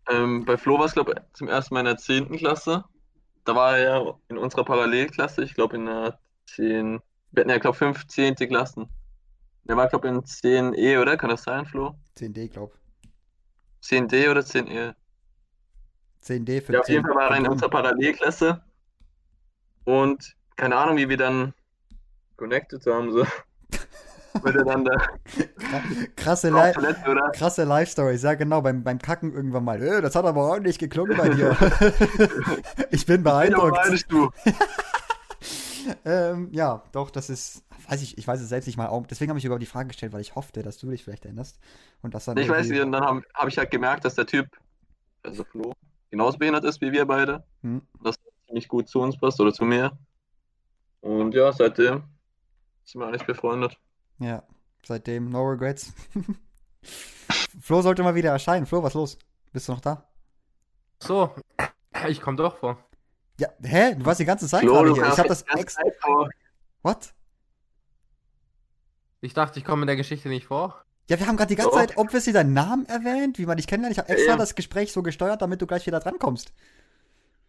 Ähm, 0.09 0.43
bei 0.45 0.57
Flo 0.57 0.77
war 0.77 0.85
es, 0.85 0.93
glaube 0.93 1.13
ich, 1.13 1.33
zum 1.33 1.47
ersten 1.47 1.73
Mal 1.73 1.79
in 1.81 1.85
der 1.85 1.97
10. 1.97 2.37
Klasse. 2.37 2.83
Da 3.45 3.55
war 3.55 3.77
er 3.77 3.83
ja 3.83 4.13
in 4.27 4.37
unserer 4.37 4.65
Parallelklasse, 4.65 5.41
ich 5.43 5.55
glaube 5.55 5.77
in 5.77 5.85
der 5.85 6.19
10. 6.47 6.99
Wir 7.31 7.41
hatten 7.41 7.49
ja, 7.49 7.57
glaube 7.59 7.75
ich, 7.75 7.79
5 7.79 8.07
10. 8.07 8.35
Klassen. 8.35 8.89
Der 9.63 9.77
war, 9.77 9.87
glaube 9.87 10.07
ich, 10.07 10.13
in 10.13 10.21
10e, 10.21 11.01
oder? 11.01 11.15
Kann 11.15 11.29
das 11.29 11.43
sein, 11.43 11.65
Flo? 11.65 11.95
10D, 12.17 12.49
glaub. 12.49 12.77
10D 13.83 14.29
oder 14.29 14.41
10e? 14.41 14.95
10D 16.23 16.61
für 16.61 16.73
Ja, 16.73 16.79
auf 16.81 16.89
jeden 16.89 17.05
10. 17.05 17.13
Fall 17.13 17.15
war 17.15 17.31
er 17.31 17.37
in 17.37 17.47
unserer 17.47 17.69
Parallelklasse. 17.69 18.61
Und 19.85 20.35
keine 20.57 20.75
Ahnung, 20.75 20.97
wie 20.97 21.07
wir 21.07 21.17
dann 21.17 21.53
connected 22.35 22.85
haben, 22.85 23.11
so. 23.11 23.25
Miteinander. 24.43 25.01
Krasse, 26.15 26.49
Li 26.49 26.73
krasse 27.33 27.63
Life-Stories, 27.63 28.23
ja 28.23 28.33
genau, 28.33 28.61
beim, 28.61 28.83
beim 28.83 28.99
Kacken 28.99 29.33
irgendwann 29.33 29.63
mal. 29.63 29.81
Äh, 29.81 30.01
das 30.01 30.15
hat 30.15 30.25
aber 30.25 30.41
ordentlich 30.41 30.79
geklungen 30.79 31.17
bei 31.17 31.29
dir. 31.29 31.55
ich 32.91 33.05
bin 33.05 33.19
Ich 33.19 33.23
bin 33.23 33.23
beeindruckt. 33.23 33.75
neidisch, 33.75 34.05
du. 34.07 34.29
Ähm, 36.05 36.49
ja, 36.51 36.83
doch, 36.91 37.09
das 37.09 37.29
ist, 37.29 37.63
weiß 37.87 38.01
ich, 38.01 38.17
ich 38.17 38.27
weiß 38.27 38.41
es 38.41 38.49
selbst 38.49 38.67
nicht 38.67 38.77
mal 38.77 38.87
auch. 38.87 39.07
Deswegen 39.07 39.29
habe 39.29 39.39
ich 39.39 39.45
überhaupt 39.45 39.61
die 39.61 39.67
Frage 39.67 39.87
gestellt, 39.87 40.13
weil 40.13 40.21
ich 40.21 40.35
hoffte, 40.35 40.61
dass 40.61 40.77
du 40.77 40.89
dich 40.89 41.03
vielleicht 41.03 41.25
erinnerst. 41.25 41.59
Und 42.01 42.13
das 42.13 42.25
dann 42.25 42.37
Ich 42.37 42.49
weiß 42.49 42.67
nicht, 42.69 42.81
und 42.81 42.91
dann 42.91 43.03
habe 43.03 43.23
hab 43.33 43.47
ich 43.47 43.57
halt 43.57 43.71
gemerkt, 43.71 44.05
dass 44.05 44.15
der 44.15 44.25
Typ, 44.25 44.47
also 45.23 45.43
Flo, 45.43 45.73
genauso 46.11 46.37
behindert 46.37 46.65
ist 46.65 46.81
wie 46.81 46.91
wir 46.91 47.05
beide. 47.05 47.43
Hm. 47.61 47.81
Dass 48.03 48.17
er 48.17 48.47
ziemlich 48.47 48.67
gut 48.67 48.87
zu 48.87 48.99
uns 49.01 49.17
passt 49.17 49.39
oder 49.39 49.53
zu 49.53 49.65
mir. 49.65 49.97
Und 51.01 51.33
ja, 51.33 51.51
seitdem 51.51 52.03
sind 52.83 53.01
wir 53.01 53.07
eigentlich 53.07 53.25
befreundet. 53.25 53.77
Ja, 54.19 54.43
seitdem 54.85 55.29
no 55.29 55.43
regrets. 55.43 55.93
Flo 57.61 57.81
sollte 57.81 58.03
mal 58.03 58.15
wieder 58.15 58.31
erscheinen. 58.31 58.65
Flo, 58.65 58.83
was 58.83 58.93
los? 58.93 59.17
Bist 59.51 59.67
du 59.67 59.73
noch 59.73 59.81
da? 59.81 60.09
So, 61.01 61.33
ich 62.07 62.21
komme 62.21 62.37
doch 62.37 62.57
vor. 62.57 62.83
Ja, 63.39 63.49
hä? 63.61 63.95
Du 63.95 64.05
warst 64.05 64.19
die 64.19 64.25
ganze 64.25 64.47
Zeit 64.47 64.61
Flo, 64.61 64.73
gerade 64.73 64.93
hier. 64.93 65.07
Ich 65.07 65.17
habe 65.17 65.29
das 65.29 65.43
die 65.43 65.47
ganze 65.47 65.63
ex. 65.63 65.73
Zeit 65.75 65.95
vor. 66.01 66.29
What? 66.83 67.13
Ich 69.21 69.33
dachte, 69.33 69.59
ich 69.59 69.65
komme 69.65 69.83
in 69.83 69.87
der 69.87 69.95
Geschichte 69.95 70.29
nicht 70.29 70.47
vor. 70.47 70.83
Ja, 71.09 71.19
wir 71.19 71.27
haben 71.27 71.37
gerade 71.37 71.49
die 71.49 71.55
ganze 71.55 71.71
Doch. 71.71 71.77
Zeit 71.77 71.97
obviously 71.97 72.33
deinen 72.33 72.53
Namen 72.53 72.85
erwähnt, 72.85 73.39
wie 73.39 73.45
man 73.45 73.57
dich 73.57 73.67
kennenlernt. 73.67 73.93
Ich 73.93 73.99
habe 73.99 74.09
extra 74.09 74.31
Ja. 74.33 74.37
das 74.37 74.55
Gespräch 74.55 74.93
so 74.93 75.01
gesteuert, 75.01 75.41
damit 75.41 75.61
du 75.61 75.67
gleich 75.67 75.85
wieder 75.87 75.99
drankommst. 75.99 76.53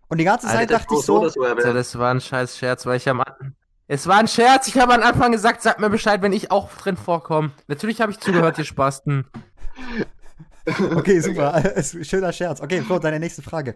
Und 0.09 0.19
die 0.19 0.25
ganze 0.25 0.47
Zeit 0.47 0.57
Alter, 0.61 0.79
dachte 0.79 0.95
ich 0.95 1.03
so 1.03 1.29
so, 1.29 1.45
so 1.45 1.73
das 1.73 1.99
war 1.99 2.13
ein 2.13 2.21
scheiß 2.21 2.57
Scherz, 2.59 2.87
weil 2.87 2.97
ich 2.97 3.09
am 3.09 3.21
An 3.21 3.55
Es 3.93 4.07
war 4.07 4.19
ein 4.19 4.29
Scherz, 4.29 4.69
ich 4.69 4.79
habe 4.79 4.95
am 4.95 5.03
Anfang 5.03 5.33
gesagt, 5.33 5.63
sag 5.63 5.81
mir 5.81 5.91
Bescheid, 5.91 6.23
wenn 6.23 6.33
ich 6.33 6.53
auch 6.53 6.73
drin 6.77 6.97
vorkomme. 6.97 7.51
Natürlich 7.67 8.01
habe 8.01 8.13
ich 8.13 8.21
zugehört, 8.21 8.57
ihr 8.57 8.65
Spasten. 8.65 9.27
okay, 10.95 11.19
super, 11.19 11.61
schöner 12.03 12.33
Scherz. 12.33 12.61
Okay, 12.61 12.83
Flo, 12.83 13.01
deine 13.01 13.19
nächste 13.19 13.43
Frage. 13.43 13.75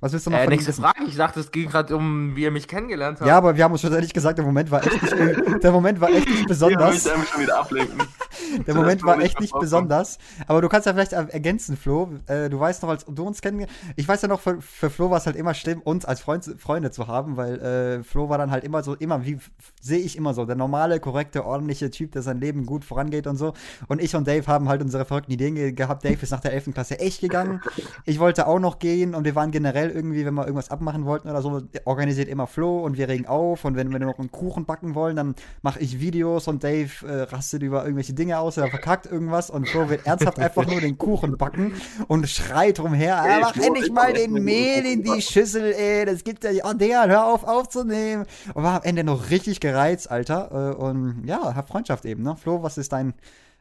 Was 0.00 0.12
willst 0.12 0.26
du 0.26 0.30
noch 0.30 0.38
Äh, 0.38 0.46
nächste? 0.48 0.72
Frage, 0.74 1.04
ich 1.08 1.16
dachte, 1.16 1.40
es 1.40 1.50
ging 1.50 1.68
gerade 1.70 1.96
um, 1.96 2.36
wie 2.36 2.42
ihr 2.42 2.50
mich 2.50 2.68
kennengelernt 2.68 3.18
habt. 3.20 3.28
Ja, 3.28 3.38
aber 3.38 3.56
wir 3.56 3.64
haben 3.64 3.72
uns 3.72 3.80
schlussendlich 3.80 4.12
gesagt, 4.12 4.36
der 4.36 4.44
Moment 4.44 4.70
war 4.70 4.84
echt 4.86 5.02
nicht, 5.02 5.14
der 5.62 5.72
Moment 5.72 6.00
war 6.00 6.10
echt 6.10 6.28
nicht 6.28 6.46
besonders. 6.46 7.06
ich 7.06 7.28
schon 7.28 7.40
wieder 7.42 7.58
ablenken. 7.58 8.02
Der 8.66 8.74
Moment 8.74 9.02
war 9.02 9.18
echt 9.20 9.40
nicht 9.40 9.52
besonders. 9.58 10.18
Aber 10.46 10.60
du 10.60 10.68
kannst 10.68 10.86
ja 10.86 10.92
vielleicht 10.92 11.12
er- 11.12 11.32
ergänzen, 11.32 11.76
Flo. 11.76 12.10
Äh, 12.26 12.48
du 12.48 12.60
weißt 12.60 12.82
noch, 12.82 12.90
als 12.90 13.04
du 13.04 13.24
uns 13.26 13.40
kennen. 13.40 13.66
Ich 13.96 14.06
weiß 14.06 14.22
ja 14.22 14.28
noch, 14.28 14.40
für, 14.40 14.60
für 14.60 14.88
Flo 14.88 15.10
war 15.10 15.18
es 15.18 15.26
halt 15.26 15.36
immer 15.36 15.52
schlimm, 15.54 15.80
uns 15.82 16.04
als 16.04 16.20
Freund, 16.20 16.44
Freunde 16.58 16.90
zu 16.90 17.06
haben, 17.08 17.36
weil 17.36 17.58
äh, 17.60 18.04
Flo 18.04 18.28
war 18.28 18.38
dann 18.38 18.50
halt 18.50 18.62
immer 18.64 18.82
so, 18.82 18.94
immer, 18.94 19.24
wie 19.24 19.38
sehe 19.80 19.98
ich 19.98 20.16
immer 20.16 20.32
so, 20.32 20.44
der 20.44 20.54
normale, 20.54 21.00
korrekte, 21.00 21.44
ordentliche 21.44 21.90
Typ, 21.90 22.12
der 22.12 22.22
sein 22.22 22.38
Leben 22.40 22.66
gut 22.66 22.84
vorangeht 22.84 23.26
und 23.26 23.36
so. 23.36 23.52
Und 23.88 24.00
ich 24.00 24.14
und 24.14 24.28
Dave 24.28 24.46
haben 24.46 24.68
halt 24.68 24.80
unsere 24.82 25.04
verrückten 25.06 25.32
Ideen 25.32 25.54
ge 25.54 25.72
gehabt. 25.72 26.04
Dave 26.04 26.18
ist 26.22 26.30
nach 26.30 26.40
der 26.40 26.52
11. 26.52 26.72
Klasse 26.74 26.98
echt 27.00 27.20
gegangen. 27.22 27.60
Ich 28.04 28.20
wollte 28.20 28.46
auch 28.46 28.60
noch 28.60 28.78
gehen 28.78 29.14
und 29.14 29.24
wir 29.24 29.34
waren 29.34 29.50
generell 29.50 29.85
irgendwie, 29.90 30.24
wenn 30.26 30.34
wir 30.34 30.42
irgendwas 30.42 30.70
abmachen 30.70 31.04
wollten 31.04 31.28
oder 31.28 31.42
so, 31.42 31.62
organisiert 31.84 32.28
immer 32.28 32.46
Flo 32.46 32.84
und 32.84 32.96
wir 32.96 33.08
regen 33.08 33.26
auf. 33.26 33.64
Und 33.64 33.76
wenn 33.76 33.90
wir 33.90 33.98
noch 33.98 34.18
einen 34.18 34.30
Kuchen 34.30 34.64
backen 34.66 34.94
wollen, 34.94 35.16
dann 35.16 35.34
mache 35.62 35.80
ich 35.80 36.00
Videos 36.00 36.48
und 36.48 36.62
Dave 36.62 36.90
äh, 37.06 37.22
rastet 37.22 37.62
über 37.62 37.82
irgendwelche 37.82 38.14
Dinge 38.14 38.38
aus 38.38 38.58
oder 38.58 38.68
verkackt 38.68 39.06
irgendwas 39.06 39.50
und 39.50 39.68
Flo 39.68 39.88
wird 39.88 40.06
ernsthaft 40.06 40.38
einfach 40.38 40.66
nur 40.66 40.80
den 40.80 40.98
Kuchen 40.98 41.36
backen 41.36 41.74
und 42.08 42.28
schreit 42.28 42.80
rumher, 42.80 43.16
ah, 43.16 43.26
Ey, 43.26 43.40
mach 43.40 43.56
endlich 43.56 43.86
ich 43.86 43.92
mal 43.92 44.12
den 44.12 44.32
Mehl 44.32 44.84
in 44.84 45.02
die 45.02 45.22
Schüssel, 45.22 45.72
ey, 45.72 46.04
das 46.04 46.24
gibt 46.24 46.44
ja, 46.44 46.64
oh 46.64 46.72
der, 46.72 47.06
hör 47.06 47.26
auf 47.26 47.44
aufzunehmen. 47.44 48.26
Und 48.54 48.62
war 48.62 48.76
am 48.76 48.82
Ende 48.82 49.04
noch 49.04 49.30
richtig 49.30 49.60
gereizt, 49.60 50.10
Alter. 50.10 50.72
Äh, 50.72 50.74
und 50.74 51.24
ja, 51.26 51.54
hab 51.54 51.68
Freundschaft 51.68 52.04
eben, 52.04 52.22
ne? 52.22 52.36
Flo, 52.36 52.62
was 52.62 52.78
ist 52.78 52.92
dein 52.92 53.14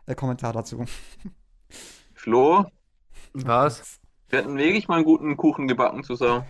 äh, 0.06 0.16
Kommentar 0.16 0.54
dazu? 0.54 0.86
Flo, 2.14 2.66
Was? 3.34 4.00
Wir 4.36 4.44
hatten 4.44 4.58
wirklich 4.58 4.90
mal 4.90 4.96
einen 4.96 5.06
guten 5.06 5.38
Kuchen 5.38 5.66
gebacken 5.66 6.04
zusammen. 6.04 6.44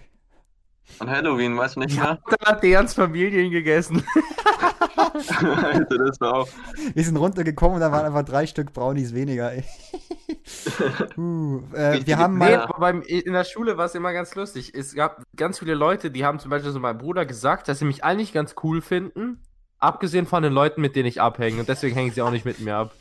An 0.98 1.08
Halloween, 1.08 1.56
weißt 1.56 1.76
du 1.76 1.82
nicht 1.82 1.95
mehr? 1.95 2.19
Da 2.28 2.52
hat 2.52 2.63
Deans 2.63 2.95
Familien 2.95 3.52
gegessen. 3.52 4.04
Alter, 5.63 5.98
das 6.00 6.19
war 6.19 6.34
auch. 6.34 6.48
Wir 6.95 7.04
sind 7.04 7.15
runtergekommen 7.17 7.76
und 7.76 7.82
da 7.82 7.91
waren 7.91 8.06
einfach 8.06 8.24
drei 8.24 8.48
Stück 8.48 8.74
Brownies 8.74 9.13
weniger, 9.13 9.54
ey. 9.54 9.63
uh, 11.17 11.62
äh, 11.76 12.06
wir 12.06 12.17
haben 12.17 12.39
Nee, 12.39 12.58
mal. 12.58 12.63
aber 12.63 12.80
beim, 12.80 13.02
in 13.04 13.34
der 13.34 13.43
Schule 13.43 13.78
war 13.78 13.86
es 13.86 13.93
immer 13.93 14.13
ganz 14.13 14.34
lustig. 14.34 14.74
Es 14.74 14.95
gab 14.95 15.21
ganz 15.36 15.60
viele 15.60 15.76
Leute, 15.76 16.10
die 16.10 16.26
haben 16.26 16.39
zum 16.39 16.50
Beispiel 16.50 16.71
so 16.71 16.80
meinem 16.80 16.98
Bruder 16.98 17.28
gesagt, 17.28 17.67
dass 17.67 17.78
sie 17.78 17.86
mich 17.86 18.04
eigentlich 18.04 18.34
ganz 18.34 18.56
cool 18.63 18.82
finden. 18.82 19.43
Abgesehen 19.78 20.26
von 20.26 20.41
den 20.41 20.54
Leuten, 20.54 20.82
mit 20.82 20.95
denen 20.95 21.08
ich 21.08 21.21
abhänge. 21.21 21.60
Und 21.60 21.69
deswegen 21.69 21.95
hängen 21.95 22.12
sie 22.12 22.24
auch 22.24 22.32
nicht 22.32 22.45
mit 22.45 22.60
mir 22.60 22.78
ab. 22.78 22.95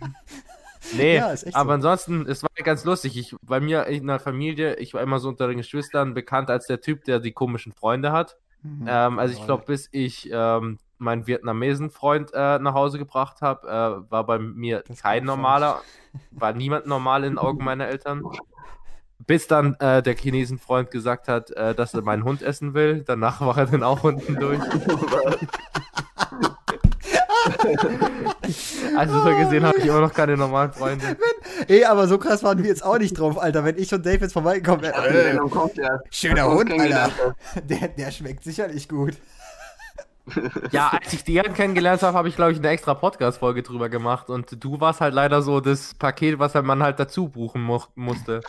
Nee, 0.96 1.16
Ja, 1.16 1.32
echt 1.32 1.44
so. 1.44 1.54
aber 1.54 1.74
ansonsten, 1.74 2.26
es 2.26 2.42
war 2.42 2.50
ganz 2.64 2.84
lustig. 2.84 3.16
Ich, 3.18 3.34
bei 3.42 3.60
mir 3.60 3.86
in 3.86 4.06
der 4.06 4.18
Familie, 4.20 4.76
ich 4.76 4.94
war 4.94 5.02
immer 5.02 5.18
so 5.18 5.28
unter 5.28 5.48
den 5.48 5.58
Geschwistern 5.58 6.14
bekannt 6.14 6.50
als 6.50 6.66
der 6.66 6.80
Typ, 6.80 7.04
der 7.04 7.20
die 7.20 7.32
komischen 7.32 7.72
Freunde 7.72 8.12
hat. 8.12 8.36
Mhm. 8.62 8.86
Ähm, 8.88 9.18
also 9.18 9.34
ich 9.34 9.44
glaube, 9.44 9.64
bis 9.66 9.88
ich 9.92 10.28
ähm, 10.32 10.78
meinen 10.98 11.26
Vietnamesen-Freund 11.26 12.32
äh, 12.34 12.58
nach 12.58 12.74
Hause 12.74 12.98
gebracht 12.98 13.40
habe, 13.40 13.66
äh, 13.68 14.10
war 14.10 14.24
bei 14.24 14.38
mir 14.38 14.82
Das 14.86 15.02
kein 15.02 15.24
normaler, 15.24 15.82
war 16.32 16.52
niemand 16.52 16.86
normal 16.86 17.24
in 17.24 17.32
den 17.34 17.38
Augen 17.38 17.64
meiner 17.64 17.86
Eltern. 17.86 18.22
Bis 19.26 19.48
dann 19.48 19.74
äh, 19.80 20.00
der 20.00 20.14
Chinesen-Freund 20.14 20.90
gesagt 20.90 21.26
hat, 21.28 21.50
äh, 21.50 21.74
dass 21.74 21.92
er 21.92 22.02
meinen 22.02 22.24
Hund 22.24 22.40
essen 22.40 22.72
will. 22.74 23.02
Danach 23.04 23.40
war 23.40 23.58
er 23.58 23.66
dann 23.66 23.82
auch 23.82 24.04
unten 24.04 24.36
durch. 24.36 24.60
Also 28.96 29.20
so 29.20 29.36
gesehen 29.36 29.64
habe 29.64 29.78
ich 29.78 29.86
immer 29.86 30.00
noch 30.00 30.12
keine 30.12 30.36
normalen 30.36 30.72
Freunde. 30.72 31.16
Ey, 31.68 31.84
aber 31.84 32.06
so 32.08 32.18
krass 32.18 32.42
waren 32.42 32.58
wir 32.58 32.68
jetzt 32.68 32.84
auch 32.84 32.98
nicht 32.98 33.18
drauf, 33.18 33.38
Alter. 33.38 33.64
Wenn 33.64 33.78
ich 33.78 33.92
und 33.92 34.04
Dave 34.04 34.18
jetzt 34.18 34.32
vorbeikommen 34.32 34.82
wären, 34.82 35.40
der. 35.76 36.02
schöner 36.10 36.46
Hund, 36.48 36.72
Alter. 36.72 37.10
Der, 37.68 37.88
der 37.88 38.10
schmeckt 38.10 38.44
sicherlich 38.44 38.88
gut. 38.88 39.14
Ja, 40.72 40.88
als 40.88 41.12
ich 41.12 41.24
Dian 41.24 41.54
kennengelernt 41.54 42.02
habe, 42.02 42.16
habe 42.16 42.28
ich, 42.28 42.36
glaube 42.36 42.52
ich, 42.52 42.58
eine 42.58 42.68
extra 42.68 42.92
Podcast-Folge 42.94 43.62
drüber 43.62 43.88
gemacht. 43.88 44.28
Und 44.28 44.62
du 44.62 44.78
warst 44.80 45.00
halt 45.00 45.14
leider 45.14 45.40
so 45.40 45.60
das 45.60 45.94
Paket, 45.94 46.38
was 46.38 46.54
man 46.54 46.82
halt 46.82 46.98
dazu 47.00 47.28
buchen 47.28 47.62
mu 47.62 47.80
musste. 47.94 48.42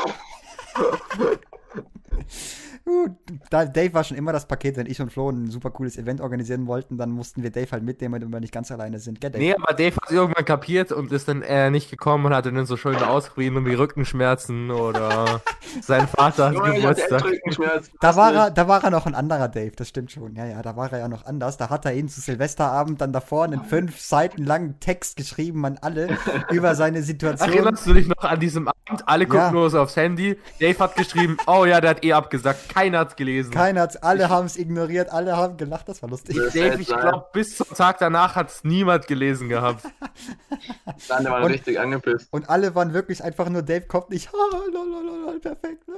Gut, 2.85 3.11
da 3.49 3.65
Dave 3.65 3.93
war 3.93 4.03
schon 4.03 4.17
immer 4.17 4.33
das 4.33 4.47
Paket, 4.47 4.77
wenn 4.77 4.87
ich 4.87 4.99
und 5.01 5.11
Flo 5.11 5.29
ein 5.29 5.49
super 5.49 5.69
cooles 5.69 5.97
Event 5.97 6.21
organisieren 6.21 6.67
wollten, 6.67 6.97
dann 6.97 7.11
mussten 7.11 7.43
wir 7.43 7.51
Dave 7.51 7.71
halt 7.71 7.83
mitnehmen, 7.83 8.19
damit 8.19 8.33
wir 8.33 8.39
nicht 8.39 8.53
ganz 8.53 8.71
alleine 8.71 8.99
sind. 8.99 9.21
Gell, 9.21 9.29
Dave? 9.31 9.43
Nee, 9.43 9.53
aber 9.55 9.73
Dave 9.73 9.95
hat 9.95 10.05
es 10.07 10.11
irgendwann 10.11 10.45
kapiert 10.45 10.91
und 10.91 11.11
ist 11.11 11.27
dann 11.27 11.41
äh, 11.41 11.69
nicht 11.69 11.89
gekommen 11.91 12.25
und 12.25 12.33
hatte 12.33 12.51
dann 12.51 12.65
so 12.65 12.77
schöne 12.77 13.07
Ausreden 13.07 13.65
wie 13.65 13.73
Rückenschmerzen 13.73 14.71
oder 14.71 15.41
sein 15.81 16.07
Vater 16.07 16.49
hat 16.49 16.63
Geburtstag. 16.75 17.23
Rückenschmerzen. 17.23 17.93
Da 17.99 18.15
war, 18.15 18.33
er, 18.33 18.51
da 18.51 18.67
war 18.67 18.83
er 18.83 18.89
noch 18.89 19.05
ein 19.05 19.15
anderer 19.15 19.47
Dave, 19.47 19.71
das 19.75 19.89
stimmt 19.89 20.11
schon. 20.11 20.35
Ja, 20.35 20.45
ja, 20.45 20.61
da 20.61 20.75
war 20.75 20.91
er 20.91 20.99
ja 20.99 21.07
noch 21.07 21.25
anders. 21.25 21.57
Da 21.57 21.69
hat 21.69 21.85
er 21.85 21.93
ihn 21.93 22.07
zu 22.09 22.21
Silvesterabend 22.21 23.01
dann 23.01 23.13
davor 23.13 23.43
einen 23.43 23.63
fünf 23.63 23.99
Seiten 23.99 24.43
langen 24.43 24.79
Text 24.79 25.15
geschrieben 25.17 25.65
an 25.65 25.77
alle 25.81 26.17
über 26.51 26.75
seine 26.75 27.03
Situation. 27.03 27.49
Erinnerst 27.51 27.85
du 27.87 27.93
dich 27.93 28.07
noch 28.07 28.23
an 28.23 28.39
diesem 28.39 28.67
Abend? 28.67 29.07
Alle 29.07 29.25
gucken 29.25 29.39
Ja. 29.39 29.51
nur 29.51 29.69
so 29.69 29.79
aufs 29.81 29.95
Handy. 29.95 30.37
Dave 30.59 30.79
hat 30.79 30.95
geschrieben, 30.95 31.37
oh 31.45 31.65
ja, 31.65 31.79
der 31.79 31.91
hat 31.91 32.03
eh 32.03 32.13
abgesagt. 32.13 32.68
Keiner 32.69 32.99
hat's 32.99 33.15
gelesen. 33.15 33.51
Keiner 33.51 33.81
hat's, 33.81 33.97
alle 33.97 34.29
haben 34.29 34.45
es 34.45 34.55
ignoriert, 34.57 35.09
alle 35.09 35.35
haben 35.35 35.57
gelacht, 35.57 35.89
das 35.89 36.01
war 36.01 36.09
lustig. 36.09 36.35
Das 36.37 36.53
Dave, 36.53 36.79
ich 36.81 36.87
sein. 36.87 36.99
glaube, 37.01 37.25
bis 37.33 37.57
zum 37.57 37.67
Tag 37.75 37.97
danach 37.99 38.35
hat's 38.35 38.63
niemand 38.63 39.07
gelesen 39.07 39.49
gehabt. 39.49 39.83
Dann 41.09 41.25
war 41.25 41.39
er 41.39 41.45
Und- 41.45 41.51
richtig 41.51 41.79
angepisst. 41.79 42.27
Und 42.31 42.49
alle 42.49 42.73
waren 42.75 42.93
wirklich 42.93 43.23
einfach 43.23 43.49
nur, 43.49 43.61
Dave 43.63 43.87
kommt 43.87 44.09
nicht, 44.11 44.29
ah, 44.33 44.57
lolololol, 44.71 45.39
perfekt. 45.39 45.83
ah. 45.89 45.93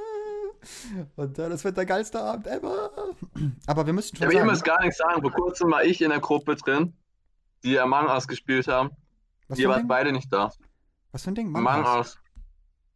Und 1.15 1.37
äh, 1.39 1.49
das 1.49 1.63
wird 1.63 1.75
der 1.77 1.85
geilste 1.85 2.19
Abend 2.21 2.47
ever. 2.47 2.89
Aber 3.67 3.85
wir 3.85 3.93
müssen 3.93 4.15
Ja, 4.17 4.23
schon 4.23 4.31
ich 4.31 4.37
sagen, 4.37 4.49
muss 4.49 4.63
gar 4.63 4.79
nichts 4.81 4.97
sagen. 4.97 5.21
Vor 5.21 5.31
kurzem 5.31 5.71
war 5.71 5.83
ich 5.83 6.01
in 6.01 6.09
der 6.09 6.19
Gruppe 6.19 6.55
drin, 6.55 6.93
die 7.63 7.79
Among 7.79 8.07
Us 8.07 8.27
gespielt 8.27 8.67
haben. 8.67 8.91
was 9.47 9.57
Ihr 9.59 9.67
wart 9.69 9.79
Ding? 9.79 9.87
beide 9.87 10.11
nicht 10.11 10.31
da. 10.31 10.51
Was 11.11 11.23
für 11.23 11.31
ein 11.31 11.35
Ding? 11.35 11.55
Among 11.55 11.83
Us. 11.97 12.17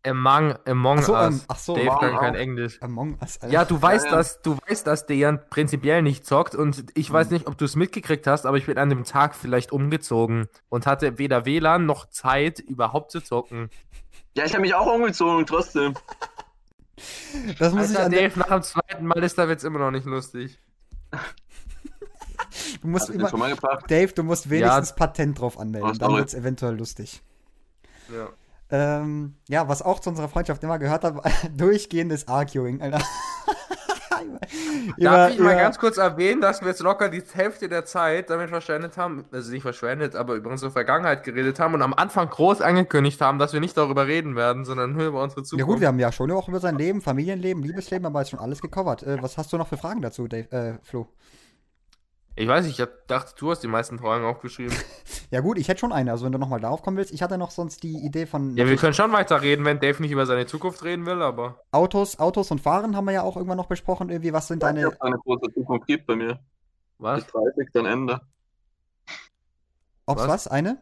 Among, 0.05 0.55
among 0.65 0.99
Ach 0.99 1.03
so, 1.03 1.15
Us. 1.15 1.45
ach 1.47 1.57
so, 1.57 1.75
Dave 1.75 1.97
kann 1.99 2.15
kein. 2.17 2.35
Englisch. 2.35 2.81
Among 2.81 3.17
Us, 3.21 3.39
Alter. 3.41 3.53
Ja, 3.53 3.65
du 3.65 3.81
weißt, 3.81 4.05
Ja, 4.05 4.11
ja. 4.11 4.17
dass 4.17 4.41
du 4.41 4.57
weißt, 4.67 4.85
dass 4.85 5.05
Dejan 5.07 5.39
prinzipiell 5.49 6.01
nicht 6.01 6.25
zockt 6.25 6.53
und 6.55 6.85
ich 6.95 7.11
weiß 7.11 7.31
nicht, 7.31 7.47
ob 7.47 7.57
du 7.57 7.65
es 7.65 7.75
mitgekriegt 7.75 8.27
hast, 8.27 8.45
aber 8.45 8.57
ich 8.57 8.65
bin 8.67 8.77
an 8.77 8.89
dem 8.89 9.03
Tag 9.03 9.35
vielleicht 9.35 9.71
umgezogen 9.71 10.47
und 10.69 10.85
hatte 10.85 11.17
weder 11.17 11.45
WLAN 11.45 11.85
noch 11.85 12.09
Zeit 12.09 12.59
überhaupt 12.59 13.11
zu 13.11 13.19
zocken. 13.21 13.69
Ja, 14.35 14.45
ich 14.45 14.51
habe 14.53 14.61
mich 14.61 14.75
auch 14.75 14.85
umgezogen 14.93 15.45
trotzdem. 15.45 15.93
Das 17.59 17.73
muss 17.73 17.89
ich 17.91 17.97
Alter, 17.97 18.05
an 18.05 18.11
der, 18.11 18.29
Dave, 18.29 18.39
nach 18.39 18.47
dem 18.47 18.61
zweiten 18.63 19.05
Mal 19.05 19.23
ist 19.23 19.37
der 19.37 19.49
Witz 19.49 19.63
immer 19.63 19.79
noch 19.79 19.91
nicht 19.91 20.05
lustig. 20.05 20.59
du 22.81 22.87
musst 22.87 23.09
immer, 23.09 23.29
schon 23.29 23.39
mal 23.39 23.49
gebracht? 23.49 23.85
Dave, 23.89 24.13
du 24.13 24.23
musst 24.23 24.49
wenigstens 24.49 24.93
Patent 24.95 25.39
drauf 25.39 25.59
anmelden, 25.59 25.89
Oh, 25.89 25.93
dann 25.93 26.09
sorry. 26.09 26.19
wird's 26.19 26.33
eventuell 26.33 26.77
lustig. 26.77 27.21
Ja. 28.13 28.29
Ähm, 28.71 29.35
ja, 29.47 29.67
was 29.67 29.81
auch 29.81 29.99
zu 29.99 30.09
unserer 30.09 30.27
Freundschaft 30.27 30.63
immer 30.63 30.79
gehört 30.79 31.03
hat, 31.03 31.15
war 31.15 31.23
durchgehendes 31.55 32.27
Arguing, 32.27 32.81
Alter. 32.81 32.99
Darf 34.97 35.31
ich 35.31 35.39
mal 35.39 35.51
über- 35.53 35.55
ganz 35.61 35.77
kurz 35.79 35.97
erwähnen, 35.97 36.41
dass 36.41 36.61
wir 36.61 36.67
jetzt 36.69 36.81
locker 36.81 37.09
die 37.09 37.21
Hälfte 37.33 37.67
der 37.69 37.85
Zeit 37.85 38.29
damit 38.29 38.49
verschwendet 38.49 38.97
haben, 38.97 39.25
also 39.31 39.51
nicht 39.51 39.63
verschwendet, 39.63 40.15
aber 40.15 40.35
über 40.35 40.49
unsere 40.51 40.71
Vergangenheit 40.71 41.23
geredet 41.23 41.59
haben 41.59 41.73
und 41.73 41.81
am 41.81 41.93
Anfang 41.93 42.29
groß 42.29 42.61
angekündigt 42.61 43.19
haben, 43.21 43.39
dass 43.39 43.53
wir 43.53 43.59
nicht 43.59 43.75
darüber 43.77 44.07
reden 44.07 44.35
werden, 44.35 44.65
sondern 44.65 44.93
nur 44.93 45.07
über 45.07 45.23
unsere 45.23 45.43
Zukunft. 45.43 45.59
Ja 45.59 45.65
gut, 45.65 45.81
wir 45.81 45.87
haben 45.87 45.99
ja 45.99 46.11
schon 46.11 46.31
auch 46.31 46.47
über 46.47 46.59
sein 46.59 46.77
Leben, 46.77 47.01
Familienleben, 47.01 47.63
Liebesleben, 47.63 48.05
aber 48.05 48.21
ist 48.21 48.29
schon 48.29 48.39
alles 48.39 48.61
gecovert. 48.61 49.03
Äh, 49.03 49.21
was 49.21 49.37
hast 49.37 49.51
du 49.53 49.57
noch 49.57 49.67
für 49.67 49.77
Fragen 49.77 50.01
dazu, 50.01 50.27
Dave, 50.27 50.51
äh, 50.51 50.73
Flo? 50.83 51.07
Ich 52.35 52.47
weiß 52.47 52.65
nicht, 52.65 52.79
ich 52.79 52.81
hab- 52.81 53.07
dachte, 53.07 53.33
du 53.37 53.51
hast 53.51 53.61
die 53.61 53.67
meisten 53.67 53.99
Fragen 53.99 54.25
aufgeschrieben. 54.25 54.75
Ja 55.31 55.41
gut, 55.41 55.57
ich 55.57 55.67
hätte 55.67 55.79
schon 55.79 55.91
eine, 55.91 56.11
also 56.11 56.23
wenn 56.23 56.31
du 56.31 56.37
nochmal 56.37 56.61
darauf 56.61 56.81
kommen 56.83 56.97
willst. 56.97 57.11
Ich 57.11 57.21
hatte 57.23 57.37
noch 57.37 57.49
sonst 57.51 57.81
die 57.83 57.97
Idee 58.05 58.25
von 58.25 58.55
Ja, 58.55 58.67
wir 58.67 58.77
können 58.77 58.93
schon 58.93 59.11
weiter 59.11 59.41
reden, 59.41 59.65
wenn 59.65 59.79
Dave 59.79 60.01
nicht 60.01 60.11
über 60.11 60.25
seine 60.25 60.45
Zukunft 60.45 60.83
reden 60.83 61.05
will, 61.05 61.21
aber. 61.21 61.59
Autos, 61.71 62.19
Autos 62.19 62.51
und 62.51 62.61
Fahren 62.61 62.95
haben 62.95 63.05
wir 63.05 63.11
ja 63.13 63.23
auch 63.23 63.35
irgendwann 63.35 63.57
noch 63.57 63.65
besprochen. 63.65 64.09
Irgendwie, 64.09 64.31
was 64.31 64.47
sind 64.47 64.61
Ich 64.61 64.67
weiß 64.67 64.75
nicht, 64.75 64.83
deine... 64.85 64.87
ob 64.87 64.93
es 64.93 65.01
eine 65.01 65.17
große 65.17 65.53
Zukunft 65.53 65.87
gibt 65.87 66.05
bei 66.05 66.15
mir. 66.15 66.39
Was? 66.99 67.23
Bis 67.23 67.33
30 67.33 67.69
dann 67.73 67.85
Ende. 67.85 68.21
Ob's 70.05 70.21
was? 70.21 70.27
was? 70.29 70.47
Eine? 70.47 70.77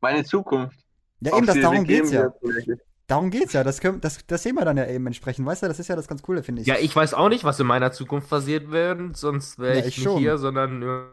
Meine 0.00 0.24
Zukunft. 0.24 0.78
Ja 1.20 1.32
Ob 1.32 1.38
eben, 1.38 1.46
das, 1.46 1.60
darum 1.60 1.84
geht's 1.84 2.12
ja. 2.12 2.32
wird. 2.42 2.80
Darum 3.10 3.30
geht's 3.30 3.52
ja. 3.54 3.64
Das, 3.64 3.80
können, 3.80 4.00
das, 4.00 4.24
das 4.28 4.44
sehen 4.44 4.54
wir 4.54 4.64
dann 4.64 4.76
ja 4.76 4.86
eben 4.86 5.04
entsprechend. 5.06 5.44
Weißt 5.44 5.64
du, 5.64 5.66
das 5.66 5.80
ist 5.80 5.88
ja 5.88 5.96
das 5.96 6.06
ganz 6.06 6.22
Coole, 6.22 6.44
finde 6.44 6.62
ich. 6.62 6.68
Ja, 6.68 6.76
ich 6.80 6.94
weiß 6.94 7.12
auch 7.14 7.28
nicht, 7.28 7.42
was 7.42 7.58
in 7.58 7.66
meiner 7.66 7.90
Zukunft 7.90 8.30
passiert 8.30 8.70
wird, 8.70 9.16
sonst 9.16 9.58
wäre 9.58 9.74
Ja, 9.74 9.80
ich, 9.80 9.86
ich 9.88 9.96
nicht 9.98 10.04
schon. 10.04 10.18
hier, 10.18 10.38
sondern. 10.38 11.08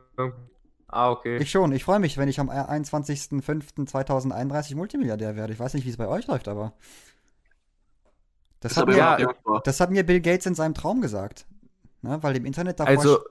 Ah, 0.90 1.10
okay. 1.10 1.38
Ich 1.38 1.50
schon. 1.50 1.72
Ich 1.72 1.84
freue 1.84 1.98
mich, 2.00 2.20
wenn 2.20 2.30
ich 2.30 2.40
am 2.40 2.52
21.05.2031 2.52 4.76
Multimilliardär 4.76 5.36
werde. 5.36 5.54
Ich 5.54 5.60
weiß 5.60 5.74
nicht, 5.74 5.88
wie 5.88 5.90
es 5.90 5.98
bei 5.98 6.08
euch 6.08 6.28
läuft, 6.28 6.48
aber. 6.48 6.74
Das, 8.60 8.74
Ist 8.74 8.78
hat 8.78 8.84
aber 8.84 8.92
mir, 8.92 8.98
ja, 9.00 9.18
das 9.64 9.80
hat 9.80 9.90
mir 9.90 10.06
Bill 10.06 10.22
Gates 10.22 10.46
in 10.46 10.54
seinem 10.54 10.76
Traum 10.76 11.02
gesagt. 11.02 11.48
Ne, 12.04 12.20
weil 12.22 12.36
im 12.36 12.46
Internet 12.46 12.80
davor. 12.80 12.96
Also, 12.96 13.22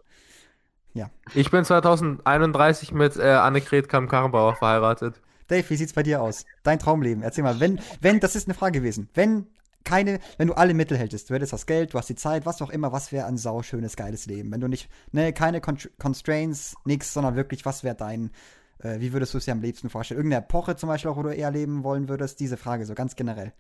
Ja. 0.93 1.09
ich 1.35 1.53
bin 1.53 1.65
2031 1.65 2.91
mit 2.93 3.17
äh, 3.17 3.29
Annegret 3.31 3.89
Kamm-Karrenbauer 3.89 4.57
verheiratet. 4.57 5.21
Dave, 5.49 5.69
wie 5.71 5.77
sieht's 5.77 5.93
bei 5.93 6.03
dir 6.03 6.23
aus? 6.23 6.45
Dein 6.63 6.79
Traumleben. 6.79 7.23
Erzähl 7.23 7.45
mal, 7.45 7.61
wenn, 7.61 7.81
wenn, 8.01 8.21
das 8.21 8.37
ist 8.37 8.47
eine 8.47 8.55
Frage 8.55 8.81
gewesen. 8.81 9.09
Wenn 9.15 9.47
keine, 9.87 10.19
wenn 10.37 10.49
du 10.49 10.55
alle 10.55 10.75
Mittel 10.75 10.99
hättest, 10.99 11.31
du 11.31 11.35
hättest 11.35 11.53
das 11.53 11.65
Geld, 11.65 11.95
du 11.95 11.99
hast 11.99 12.09
die 12.09 12.17
Zeit, 12.17 12.45
was 12.45 12.61
auch 12.61 12.71
immer, 12.71 12.93
was 12.93 13.13
wäre 13.13 13.27
ein 13.27 13.39
sauschönes, 13.39 13.97
geiles 13.97 14.27
Leben? 14.27 14.53
Wenn 14.53 14.61
du 14.61 14.69
nicht, 14.69 14.91
ne, 15.13 15.33
keine 15.33 15.61
Con 15.61 15.79
Constraints, 15.99 16.75
nix, 16.85 17.15
sondern 17.15 17.37
wirklich, 17.37 17.65
was 17.65 17.85
wäre 17.85 17.95
dein, 17.95 18.33
äh, 18.81 18.99
wie 19.01 19.13
würdest 19.13 19.33
du 19.33 19.39
es 19.39 19.45
dir 19.45 19.53
am 19.53 19.63
liebsten 19.63 19.89
vorstellen? 19.89 20.19
Irgendeine 20.19 20.45
Epoche 20.45 20.77
zum 20.77 20.89
Beispiel 20.89 21.11
auch, 21.11 21.17
wo 21.17 21.23
du 21.23 21.35
eher 21.35 21.51
leben 21.53 21.85
wollen 21.85 22.09
würdest? 22.09 22.41
Diese 22.41 22.57
Frage, 22.57 22.85
so 22.85 22.95
ganz 22.95 23.15
generell. 23.15 23.53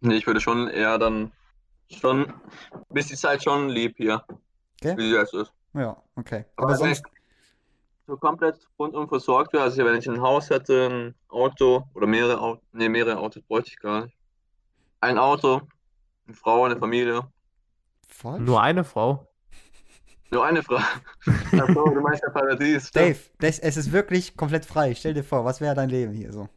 Nee, 0.00 0.16
ich 0.16 0.26
würde 0.26 0.40
schon 0.40 0.68
eher 0.68 0.98
dann 0.98 1.32
schon, 1.90 2.32
bis 2.90 3.06
die 3.06 3.16
Zeit 3.16 3.42
schon 3.42 3.70
lieb 3.70 3.96
hier. 3.96 4.22
Okay. 4.82 4.96
Wie 4.98 5.08
sie 5.08 5.14
jetzt 5.14 5.32
ist. 5.32 5.52
Ja, 5.72 5.96
okay. 6.14 6.44
Aber 6.56 6.68
Aber 6.68 6.76
sonst, 6.76 7.02
so 8.06 8.16
komplett 8.16 8.58
rundum 8.78 9.08
versorgt 9.08 9.52
wäre, 9.52 9.62
also 9.64 9.84
wenn 9.84 9.96
ich 9.96 10.08
ein 10.08 10.20
Haus 10.20 10.50
hätte, 10.50 10.88
ein 10.88 11.14
Auto 11.28 11.84
oder 11.94 12.06
mehrere 12.06 12.40
Autos, 12.40 12.64
nee, 12.72 12.88
mehrere 12.88 13.18
Autos 13.18 13.42
bräuchte 13.42 13.70
ich 13.70 13.78
gar 13.78 14.04
nicht. 14.04 14.16
Ein 15.00 15.18
Auto, 15.18 15.62
eine 16.26 16.36
Frau, 16.36 16.64
eine 16.64 16.76
Familie. 16.76 17.22
falsch? 18.08 18.42
Nur 18.42 18.62
eine 18.62 18.84
Frau. 18.84 19.28
Nur 20.30 20.44
eine 20.44 20.62
Frau. 20.62 20.76
Achso, 21.52 21.90
du 21.90 22.00
meinst 22.00 22.22
ja 22.22 22.30
Paradies. 22.30 22.90
Dave, 22.90 23.18
das, 23.38 23.58
es 23.58 23.76
ist 23.76 23.92
wirklich 23.92 24.36
komplett 24.36 24.64
frei. 24.64 24.94
Stell 24.94 25.14
dir 25.14 25.24
vor, 25.24 25.44
was 25.44 25.60
wäre 25.60 25.74
dein 25.74 25.90
Leben 25.90 26.12
hier 26.12 26.32
so? 26.32 26.48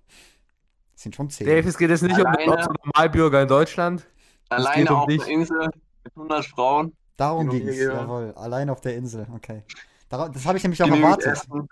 Das 0.94 1.04
sind 1.04 1.16
schon 1.16 1.30
zehn. 1.30 1.48
Dave, 1.48 1.68
es 1.68 1.78
geht 1.78 1.90
jetzt 1.90 2.02
nicht 2.02 2.20
um 2.20 2.26
Alleine. 2.26 2.56
den 2.58 2.76
Normalbürger 2.86 3.42
in 3.44 3.48
Deutschland. 3.48 4.08
Alleine 4.50 4.90
um 4.90 4.96
auf 4.98 5.08
dich. 5.08 5.22
einer 5.22 5.32
Insel 5.32 5.70
mit 6.04 6.16
100 6.16 6.46
Frauen. 6.46 6.96
Darum 7.18 7.50
ging 7.50 7.68
es, 7.68 7.78
jawohl. 7.78 8.34
Allein 8.36 8.70
auf 8.70 8.82
der 8.82 8.96
Insel, 8.96 9.28
okay. 9.34 9.64
Das 10.10 10.46
habe 10.46 10.58
ich 10.58 10.64
nämlich 10.64 10.82
auch 10.84 10.88
erwartet. 10.90 11.34
Essen, 11.34 11.68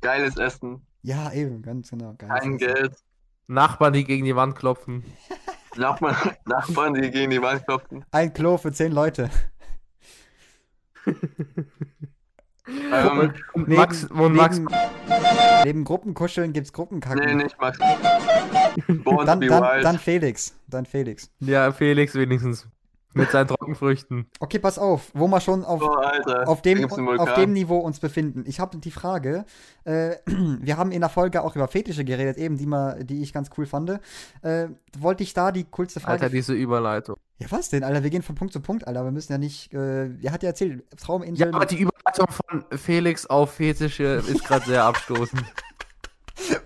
geiles 0.00 0.36
Essen. 0.36 0.82
Ja, 1.02 1.32
eben, 1.32 1.62
ganz 1.62 1.90
genau. 1.90 2.14
Kein 2.18 2.58
Geld. 2.58 2.94
Nachbarn, 3.46 3.92
die 3.94 4.04
gegen 4.04 4.24
die 4.24 4.36
Wand 4.36 4.56
klopfen. 4.56 5.04
Nachbarn, 5.76 6.16
Nachbarn, 6.44 6.94
die 6.94 7.10
gegen 7.10 7.30
die 7.30 7.40
Wand 7.42 7.64
klopfen. 7.66 8.04
Ein 8.10 8.32
Klo 8.32 8.58
für 8.58 8.72
zehn 8.72 8.92
Leute. 8.92 9.30
Ähm, 12.92 13.32
Und 13.54 13.68
Neben, 13.68 13.80
Max, 13.80 14.04
und 14.04 14.34
Max, 14.34 14.58
neben, 14.58 14.68
neben 15.64 15.84
Gruppenkuscheln 15.84 16.52
gibt's 16.52 16.70
Gruppenkacken. 16.70 17.24
nee, 17.24 17.44
nicht 17.44 17.58
Max. 17.58 17.78
Dann, 18.86 19.24
dann, 19.24 19.40
wild. 19.40 19.84
dann 19.84 19.98
Felix. 19.98 20.54
Dann 20.66 20.84
Felix. 20.84 21.30
ja, 21.40 21.72
Felix 21.72 22.14
wenigstens. 22.14 22.68
Mit 23.18 23.30
seinen 23.30 23.48
Trockenfrüchten. 23.48 24.26
Okay, 24.40 24.58
pass 24.58 24.78
auf, 24.78 25.10
wo 25.14 25.28
wir 25.28 25.40
schon 25.40 25.64
auf, 25.64 25.82
oh, 25.82 25.88
Alter. 25.88 26.48
auf, 26.48 26.62
dem, 26.62 26.84
auf 26.90 27.34
dem 27.34 27.52
Niveau 27.52 27.78
uns 27.78 28.00
befinden. 28.00 28.44
Ich 28.46 28.60
habe 28.60 28.78
die 28.78 28.90
Frage, 28.90 29.44
äh, 29.84 30.16
wir 30.26 30.76
haben 30.76 30.92
in 30.92 31.00
der 31.00 31.10
Folge 31.10 31.42
auch 31.42 31.56
über 31.56 31.68
Fetische 31.68 32.04
geredet, 32.04 32.36
eben 32.36 32.56
die, 32.56 32.66
mal, 32.66 33.04
die 33.04 33.22
ich 33.22 33.32
ganz 33.32 33.50
cool 33.58 33.66
fand. 33.66 34.00
Äh, 34.42 34.68
wollte 34.98 35.22
ich 35.22 35.34
da 35.34 35.52
die 35.52 35.64
coolste 35.64 36.00
Frage. 36.00 36.22
Alter, 36.22 36.30
diese 36.30 36.54
Überleitung. 36.54 37.16
ja, 37.38 37.46
was 37.50 37.68
denn, 37.68 37.84
Alter? 37.84 38.02
Wir 38.02 38.10
gehen 38.10 38.22
von 38.22 38.34
Punkt 38.34 38.52
zu 38.52 38.60
Punkt, 38.60 38.86
Alter. 38.86 39.04
Wir 39.04 39.12
müssen 39.12 39.32
ja 39.32 39.38
nicht. 39.38 39.72
Äh, 39.72 40.10
er 40.22 40.32
hat 40.32 40.42
ja 40.42 40.50
erzählt, 40.50 40.84
Trauminsel. 40.98 41.48
Ja, 41.48 41.54
aber 41.54 41.66
die 41.66 41.80
Überleitung 41.80 42.26
von 42.28 42.64
Felix 42.78 43.26
auf 43.26 43.52
Fetische 43.52 44.22
ist 44.26 44.44
gerade 44.44 44.64
sehr 44.66 44.84
abstoßend. 44.84 45.42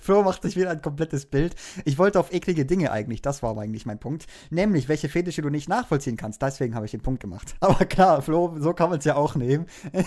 Flo 0.03 0.24
macht 0.24 0.42
sich 0.42 0.57
wieder 0.57 0.70
ein 0.70 0.82
komplettes 0.82 1.26
Bild. 1.26 1.55
Ich 1.84 1.96
wollte 1.96 2.18
auf 2.18 2.32
eklige 2.32 2.66
Dinge 2.66 2.90
eigentlich, 2.90 3.22
das 3.22 3.40
war 3.40 3.57
eigentlich 3.57 3.86
mein 3.86 4.00
Punkt. 4.00 4.26
Nämlich, 4.50 4.88
welche 4.88 5.09
Fetische 5.09 5.42
du 5.42 5.48
nicht 5.48 5.68
nachvollziehen 5.68 6.16
kannst. 6.16 6.42
Deswegen 6.42 6.74
habe 6.74 6.86
ich 6.86 6.90
den 6.90 7.03
Punkt 7.03 7.20
gemacht. 7.20 7.55
Aber 7.61 7.84
klar, 7.84 8.20
Flo, 8.20 8.57
so 8.59 8.74
kann 8.74 8.90
man 8.90 8.98
es 8.98 9.05
ja 9.05 9.14
auch 9.14 9.36
nehmen. 9.36 9.66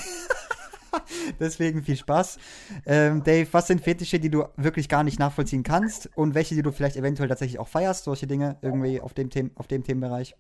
Deswegen 1.40 1.84
viel 1.84 1.96
Spaß. 1.96 2.38
Ähm, 2.86 3.24
Dave, 3.24 3.48
was 3.52 3.68
sind 3.68 3.82
Fetische, 3.82 4.20
die 4.20 4.30
du 4.30 4.46
wirklich 4.58 4.90
gar 4.90 5.04
nicht 5.04 5.18
nachvollziehen 5.18 5.64
kannst? 5.64 6.10
Und 6.16 6.36
welche, 6.36 6.56
die 6.56 6.62
du 6.62 6.74
vielleicht 6.74 6.98
eventuell 6.98 7.30
tatsächlich 7.30 7.60
auch 7.60 7.70
feierst? 7.70 8.04
Solche 8.04 8.28
Dinge 8.28 8.58
irgendwie 8.62 9.00
auf 9.00 9.14
dem, 9.14 9.30
Them 9.30 9.52
auf 9.56 9.68
dem 9.68 9.84
Themenbereich? 9.84 10.36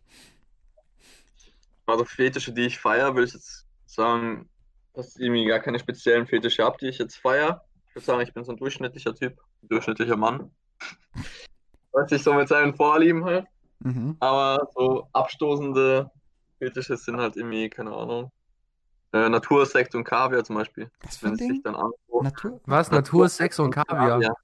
Also 1.85 2.03
Fetische, 2.03 2.51
die 2.51 2.63
ich 2.63 2.77
feiere, 2.77 3.13
würde 3.15 3.27
ich 3.27 3.33
jetzt 3.33 3.65
sagen, 3.85 4.49
dass 4.93 5.15
ich 5.15 5.21
irgendwie 5.21 5.45
gar 5.45 5.59
keine 5.59 5.79
speziellen 5.79 6.27
Fetische 6.27 6.63
habe, 6.63 6.77
die 6.79 6.87
ich 6.87 6.97
jetzt 6.97 7.15
feiere. 7.15 7.64
Ich 7.97 8.01
würde 8.01 8.05
sagen, 8.07 8.21
ich 8.27 8.33
bin 8.33 8.43
so 8.43 8.51
ein 8.51 8.57
durchschnittlicher 8.57 9.15
Typ, 9.15 9.39
ein 9.63 9.69
durchschnittlicher 9.69 10.17
Mann. 10.17 10.51
Weiß 11.93 12.11
ich 12.11 12.21
so 12.21 12.33
mit 12.33 12.49
seinen 12.49 12.75
Vorlieben 12.75 13.23
halt. 13.23 13.47
Mhm. 13.79 14.17
Aber 14.19 14.67
so 14.75 15.07
abstoßende 15.13 16.11
Fetische 16.59 16.97
sind 16.97 17.15
halt 17.21 17.37
irgendwie, 17.37 17.69
keine 17.69 17.93
Ahnung. 17.93 18.33
Äh, 19.13 19.29
Natursekt 19.29 19.95
und 19.95 20.03
Kaviar 20.03 20.43
zum 20.43 20.57
Beispiel. 20.57 20.91
Was 21.03 21.15
für 21.15 21.27
Wenn 21.27 21.31
ein 21.35 21.39
es 21.39 21.47
sich 21.47 21.63
dann 21.63 21.75
anguckt. 21.75 22.23
Natur? 22.23 22.59
Was? 22.65 22.91
Natur, 22.91 23.29
Sex 23.29 23.59
und 23.59 23.71
Kaviar. 23.71 24.35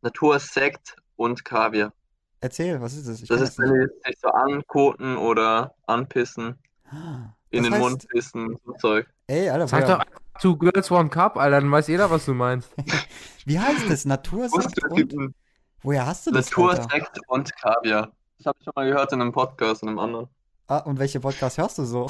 Natursekt 0.00 0.96
und 1.16 1.44
Kaviar. 1.44 1.92
Erzähl, 2.40 2.80
was 2.80 2.94
ist 2.94 3.06
das? 3.06 3.20
Ich 3.20 3.28
Das 3.28 3.42
ist, 3.42 3.58
wenn 3.58 3.70
die 3.74 3.86
sich 4.06 4.18
so 4.18 4.28
ankoten 4.28 5.18
oder 5.18 5.74
anpissen, 5.86 6.58
Ah, 6.90 7.34
in 7.50 7.64
den 7.64 7.74
heißt- 7.74 7.78
Mund 7.78 8.08
pissen, 8.08 8.56
so 8.64 8.72
Zeug. 8.74 9.06
Ey, 9.26 9.50
Alter, 9.50 9.68
Sag 9.68 9.86
doch 9.86 10.21
Two 10.40 10.56
Girls 10.56 10.90
One 10.90 11.08
Cup, 11.08 11.36
Alter, 11.36 11.60
dann 11.60 11.70
weiß 11.70 11.88
jeder, 11.88 12.10
was 12.10 12.24
du 12.24 12.34
meinst. 12.34 12.70
wie 13.44 13.58
heißt 13.58 13.88
das? 13.88 14.04
Natursekt 14.04 14.82
und? 14.90 15.34
Woher 15.82 16.06
hast 16.06 16.26
du 16.26 16.30
das? 16.30 16.50
Natursekt 16.50 17.20
und 17.28 17.54
Kaviar. 17.56 18.12
Das 18.38 18.46
habe 18.46 18.58
ich 18.58 18.64
schon 18.64 18.72
mal 18.74 18.88
gehört 18.88 19.12
in 19.12 19.20
einem 19.20 19.32
Podcast, 19.32 19.82
in 19.82 19.88
einem 19.88 19.98
anderen. 19.98 20.28
Ah, 20.66 20.78
und 20.78 20.98
welche 20.98 21.20
Podcasts 21.20 21.58
hörst 21.58 21.78
du 21.78 21.84
so? 21.84 22.06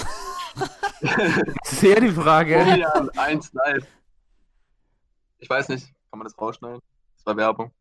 Sehr 1.64 2.00
die 2.00 2.10
Frage. 2.10 2.60
Florian 2.60 3.10
1 3.10 3.52
live. 3.54 3.86
Ich 5.38 5.50
weiß 5.50 5.68
nicht, 5.68 5.86
kann 6.10 6.18
man 6.18 6.24
das 6.24 6.38
rausschneiden? 6.38 6.80
Das 7.16 7.26
war 7.26 7.36
Werbung. 7.36 7.72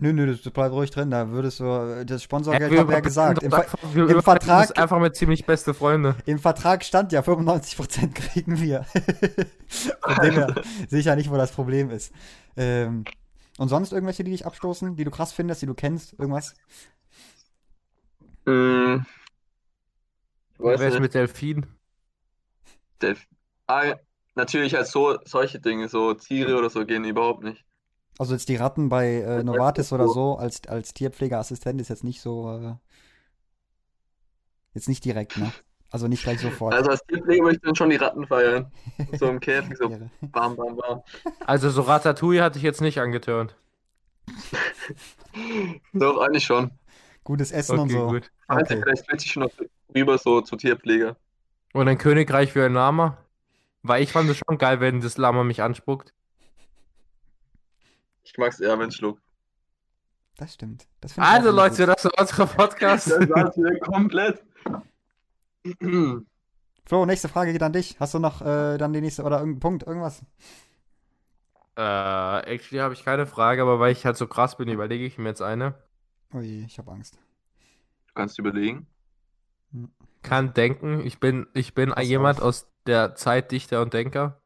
Nö, 0.00 0.12
nö, 0.14 0.26
das 0.26 0.40
bleibt 0.52 0.72
ruhig 0.72 0.90
drin. 0.90 1.10
Da 1.10 1.28
würdest 1.28 1.60
du, 1.60 2.04
das 2.06 2.22
Sponsorgeld 2.22 2.72
wir 2.72 2.80
haben 2.80 2.88
wir 2.88 2.94
ja 2.94 3.00
gesagt. 3.00 3.42
Im, 3.42 3.50
Ver 3.50 3.66
wir 3.92 4.08
im 4.08 4.22
Vertrag- 4.22 4.68
das 4.68 4.72
einfach 4.72 4.98
mit 4.98 5.14
ziemlich 5.14 5.44
beste 5.44 5.74
Freunde. 5.74 6.16
Im 6.24 6.38
Vertrag 6.38 6.84
stand 6.84 7.12
ja, 7.12 7.20
95% 7.20 8.14
kriegen 8.14 8.60
wir. 8.60 8.84
Von 10.00 10.24
dem 10.24 10.34
her 10.34 10.62
sehe 10.88 11.00
ich 11.00 11.06
ja 11.06 11.16
nicht, 11.16 11.30
wo 11.30 11.36
das 11.36 11.52
Problem 11.52 11.90
ist. 11.90 12.12
Ähm, 12.56 13.04
und 13.58 13.68
sonst 13.68 13.92
irgendwelche, 13.92 14.24
die 14.24 14.30
dich 14.30 14.46
abstoßen, 14.46 14.96
die 14.96 15.04
du 15.04 15.10
krass 15.10 15.32
findest, 15.34 15.60
die 15.60 15.66
du 15.66 15.74
kennst, 15.74 16.14
irgendwas? 16.18 16.54
Hm, 18.46 19.04
ich 20.54 20.64
weiß 20.64 20.80
Wer 20.80 20.88
ist 20.88 21.00
mit 21.00 21.12
Delfin? 21.14 21.66
Der, 23.02 23.16
ah, 23.66 23.94
natürlich 24.34 24.74
halt 24.74 24.86
so, 24.86 25.18
solche 25.26 25.60
Dinge, 25.60 25.88
so 25.88 26.14
Tiere 26.14 26.56
oder 26.56 26.70
so 26.70 26.86
gehen 26.86 27.04
überhaupt 27.04 27.44
nicht. 27.44 27.64
Also 28.20 28.34
jetzt 28.34 28.50
die 28.50 28.56
Ratten 28.56 28.90
bei 28.90 29.22
äh, 29.22 29.42
Novartis 29.42 29.94
oder 29.94 30.06
so. 30.06 30.36
als, 30.36 30.60
als 30.68 30.92
Tierpflegeassistent 30.92 31.80
ist 31.80 31.88
jetzt 31.88 32.04
nicht 32.04 32.20
so, 32.20 32.52
äh, 32.54 32.74
jetzt 34.74 34.90
nicht 34.90 35.02
direkt, 35.06 35.38
ne? 35.38 35.50
Also 35.90 36.06
nicht 36.06 36.22
gleich 36.22 36.38
sofort. 36.38 36.74
Also 36.74 36.90
als 36.90 37.02
Tierpfleger 37.06 37.44
würde 37.44 37.56
ich 37.56 37.62
dann 37.62 37.74
schon 37.74 37.88
die 37.88 37.96
Ratten 37.96 38.26
feiern. 38.26 38.70
So 39.18 39.26
im 39.26 39.40
Käfig, 39.40 39.78
so 39.78 39.88
bam, 40.20 40.54
bam, 40.54 40.76
bam. 40.76 41.00
Also 41.46 41.70
so 41.70 41.80
Ratatouille 41.80 42.42
hatte 42.42 42.58
ich 42.58 42.62
jetzt 42.62 42.82
nicht 42.82 42.98
angeturnt. 43.00 43.56
Doch, 45.94 46.20
eigentlich 46.20 46.44
schon. 46.44 46.72
Gutes 47.24 47.52
Essen 47.52 47.78
und 47.78 47.90
Okay, 47.90 47.98
so. 48.00 48.06
gut. 48.06 48.30
Also 48.48 48.74
Okay. 48.74 48.82
vielleicht 48.82 49.06
switche 49.06 49.26
ich 49.26 49.36
noch 49.36 49.50
rüber 49.94 50.18
so 50.18 50.42
zu 50.42 50.56
Tierpfleger. 50.56 51.16
Und 51.72 51.88
ein 51.88 51.96
Königreich 51.96 52.52
für 52.52 52.66
ein 52.66 52.74
Lama? 52.74 53.16
Weil 53.82 54.02
ich 54.02 54.12
fand 54.12 54.28
es 54.28 54.36
schon 54.36 54.58
geil, 54.58 54.80
wenn 54.80 55.00
das 55.00 55.16
Lama 55.16 55.42
mich 55.42 55.62
anspuckt. 55.62 56.12
Ich 58.32 58.38
mag 58.38 58.52
es 58.52 58.60
eher, 58.60 58.78
wenn 58.78 58.88
es 58.88 58.94
schluckt. 58.96 59.22
Das 60.36 60.54
stimmt. 60.54 60.86
Das 61.00 61.18
Also 61.18 61.50
Leute, 61.50 61.86
gut. 61.86 61.88
das 61.96 62.04
war 62.04 62.12
unser 62.18 62.46
Podcast. 62.46 63.10
Das 63.10 63.28
war's 63.28 63.56
wieder 63.56 63.78
komplett. 63.80 64.42
Flo, 66.86 67.06
nächste 67.06 67.28
Frage 67.28 67.52
geht 67.52 67.62
an 67.62 67.72
dich. 67.72 67.98
Hast 68.00 68.14
du 68.14 68.18
noch 68.18 68.40
äh, 68.40 68.78
dann 68.78 68.92
die 68.92 69.00
nächste 69.00 69.22
oder 69.24 69.38
irgendeinen 69.38 69.60
Punkt, 69.60 69.82
irgendwas? 69.86 70.22
Äh, 71.76 72.52
actually 72.52 72.80
habe 72.80 72.94
ich 72.94 73.04
keine 73.04 73.26
Frage, 73.26 73.62
aber 73.62 73.78
weil 73.80 73.92
ich 73.92 74.06
halt 74.06 74.16
so 74.16 74.26
krass 74.26 74.56
bin, 74.56 74.68
überlege 74.68 75.04
ich 75.04 75.18
mir 75.18 75.28
jetzt 75.28 75.42
eine. 75.42 75.74
Oh 76.32 76.40
je, 76.40 76.64
ich 76.64 76.78
habe 76.78 76.90
Angst. 76.92 77.18
Du 78.08 78.14
kannst 78.14 78.38
überlegen. 78.38 78.86
Kann 80.22 80.52
denken, 80.54 81.00
ich 81.04 81.20
bin, 81.20 81.46
ich 81.54 81.74
bin 81.74 81.90
Pass 81.90 82.06
jemand 82.06 82.38
auf. 82.40 82.44
aus 82.46 82.66
der 82.86 83.14
Zeit 83.14 83.52
Dichter 83.52 83.82
und 83.82 83.92
Denker. 83.94 84.40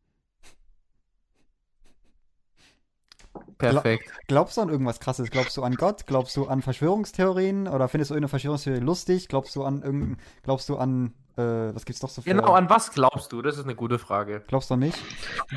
Perfekt. 3.59 4.11
Glaubst 4.27 4.57
du 4.57 4.61
an 4.63 4.69
irgendwas 4.69 5.01
krasses? 5.01 5.31
Glaubst 5.31 5.57
du 5.57 5.63
an 5.63 5.77
Gott? 5.77 6.07
Glaubst 6.07 6.37
du 6.37 6.47
an 6.47 6.63
Verschwörungstheorien? 6.63 7.69
Oder 7.69 7.89
findest 7.89 8.11
du 8.11 8.15
irgendeine 8.15 8.29
Verschwörungstheorie 8.29 8.81
lustig? 8.81 9.29
Glaubst 9.29 9.55
du 9.57 9.65
an 9.65 9.83
irgendein, 9.83 10.19
glaubst 10.43 10.69
du 10.69 10.77
an, 10.77 11.15
äh, 11.37 11.43
was 11.75 11.85
gibt's 11.85 12.01
doch 12.01 12.09
so 12.09 12.23
für. 12.23 12.31
Genau, 12.31 12.53
an 12.53 12.69
was 12.71 12.91
glaubst 12.93 13.33
du? 13.33 13.43
Das 13.43 13.57
ist 13.57 13.65
eine 13.65 13.75
gute 13.75 13.99
Frage. 13.99 14.43
Glaubst 14.47 14.71
du 14.71 14.75
an 14.75 14.81
mich? 14.81 14.95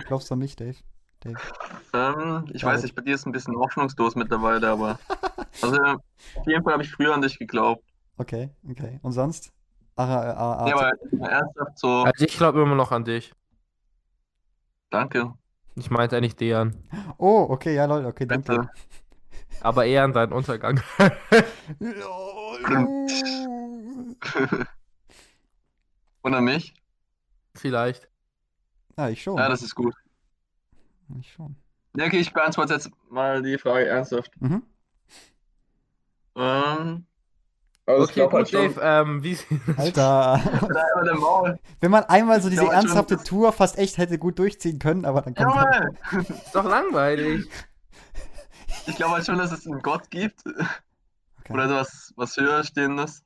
Glaubst 0.05 0.29
du 0.29 0.33
an 0.33 0.39
mich, 0.39 0.55
Dave? 0.55 0.75
Dave. 1.21 1.35
Ähm, 1.93 2.45
ich 2.53 2.61
David. 2.61 2.63
weiß 2.63 2.83
nicht, 2.83 2.95
bei 2.95 3.01
dir 3.01 3.15
ist 3.15 3.25
ein 3.25 3.31
bisschen 3.31 3.55
hoffnungslos 3.55 4.15
mittlerweile, 4.15 4.69
aber. 4.69 4.99
Also, 5.59 5.81
auf 5.81 6.45
jeden 6.45 6.63
Fall 6.63 6.73
habe 6.73 6.83
ich 6.83 6.91
früher 6.91 7.15
an 7.15 7.21
dich 7.23 7.39
geglaubt. 7.39 7.83
Okay, 8.19 8.51
okay. 8.69 8.99
Und 9.01 9.13
sonst? 9.13 9.51
Ach, 9.95 10.07
äh, 10.07 10.13
äh, 10.13 10.69
Ja, 10.69 10.69
äh, 10.69 10.71
aber 10.73 10.91
ernsthaft 11.29 11.79
so, 11.79 12.03
Also 12.03 12.25
ich 12.25 12.37
glaube 12.37 12.61
immer 12.61 12.75
noch 12.75 12.91
an 12.91 13.03
dich. 13.05 13.33
danke. 14.89 15.33
Ich 15.77 15.91
meinte 15.91 16.17
eigentlich 16.17 16.35
Dejan. 16.35 16.75
oh, 17.19 17.45
okay, 17.49 17.75
ja, 17.75 17.85
lol, 17.85 18.05
okay, 18.05 18.25
danke. 18.25 18.55
Bitte. 18.55 18.69
Aber 19.61 19.85
eher 19.85 20.03
an 20.03 20.13
deinen 20.13 20.33
Untergang. 20.33 20.81
Und 26.21 26.33
an 26.33 26.43
mich? 26.43 26.73
Vielleicht. 27.53 28.09
Ja, 28.97 29.09
ich 29.09 29.21
schon. 29.21 29.37
Ja, 29.37 29.49
das 29.49 29.61
ist 29.61 29.75
gut. 29.75 29.93
ich 31.19 31.31
schon. 31.31 31.55
Ja, 31.95 32.05
okay, 32.05 32.19
ich 32.19 32.33
beantworte 32.33 32.73
jetzt 32.73 32.89
mal 33.09 33.43
die 33.43 33.59
Frage 33.59 33.85
ernsthaft. 33.87 34.31
Mhm. 34.41 34.63
Ähm, 36.35 37.05
also 37.87 38.03
ich 38.03 38.09
Okay, 38.09 38.13
glaube 38.19 38.35
halt 38.37 38.51
gut, 38.51 38.59
schon. 38.59 38.75
Dave. 38.75 38.81
Ähm, 38.83 39.23
wie 39.23 39.37
Alter. 39.77 40.41
Da 40.43 40.83
immer 40.95 41.03
der 41.03 41.15
Maul. 41.15 41.59
Wenn 41.79 41.91
man 41.91 42.03
einmal 42.03 42.41
so 42.41 42.49
diese 42.49 42.61
Ja, 42.63 42.67
aber 42.69 42.81
schon- 42.81 42.89
ernsthafte 42.97 43.17
Tour 43.23 43.51
fast 43.53 43.77
echt 43.77 43.97
hätte 43.97 44.19
gut 44.19 44.37
durchziehen 44.37 44.77
können, 44.79 45.05
aber 45.05 45.21
dann 45.23 45.33
kommt 45.33 45.55
halt, 45.55 45.95
Jawohl! 46.11 46.21
ist 46.29 46.53
doch 46.55 46.63
langweilig. 46.65 47.47
Ich 48.85 48.95
glaube 48.95 49.15
halt 49.15 49.25
schon, 49.25 49.37
dass 49.39 49.51
es 49.51 49.65
einen 49.65 49.81
Gott 49.81 50.09
gibt. 50.11 50.45
Okay. 50.45 51.53
Oder 51.53 51.69
was, 51.69 52.13
was 52.15 52.37
höher 52.37 52.63
stehendes. 52.63 53.23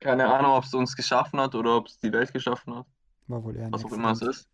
Keine 0.00 0.32
Ahnung, 0.32 0.52
ob 0.52 0.64
es 0.64 0.74
uns 0.74 0.94
geschaffen 0.96 1.40
hat 1.40 1.54
oder 1.54 1.76
ob 1.76 1.86
es 1.86 1.98
die 1.98 2.12
Welt 2.12 2.32
geschaffen 2.32 2.74
hat. 2.76 2.86
war 3.28 3.42
wohl 3.44 3.56
eher 3.56 3.72
Was 3.72 3.84
auch 3.84 3.92
immer 3.92 4.10
es 4.12 4.20
ist. 4.22 4.48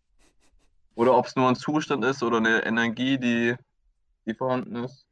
Oder 0.95 1.15
ob 1.17 1.25
es 1.25 1.35
nur 1.35 1.49
ein 1.49 1.55
Zustand 1.55 2.05
ist 2.05 2.23
oder 2.23 2.37
eine 2.37 2.65
Energie, 2.65 3.17
die, 3.17 3.55
die 4.25 4.33
vorhanden 4.33 4.75
ist. 4.83 5.05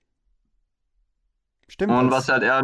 Stimmt. 1.67 1.91
Und 1.91 2.11
was 2.11 2.29
halt 2.29 2.43
eher, 2.43 2.61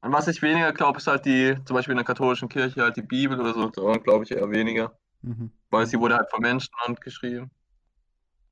an 0.00 0.12
was 0.12 0.28
ich 0.28 0.42
weniger 0.42 0.72
glaube, 0.72 0.98
ist 0.98 1.06
halt 1.06 1.26
die, 1.26 1.56
zum 1.64 1.74
Beispiel 1.74 1.92
in 1.92 1.98
der 1.98 2.06
katholischen 2.06 2.48
Kirche, 2.48 2.82
halt 2.82 2.96
die 2.96 3.02
Bibel 3.02 3.38
oder 3.40 3.52
so, 3.52 3.70
glaube 3.70 4.24
ich 4.24 4.30
eher 4.30 4.50
weniger. 4.50 4.92
Mhm. 5.22 5.50
Weil 5.70 5.86
sie 5.86 5.98
wurde 5.98 6.16
halt 6.16 6.30
von 6.30 6.40
Menschenhand 6.40 7.00
geschrieben. 7.00 7.50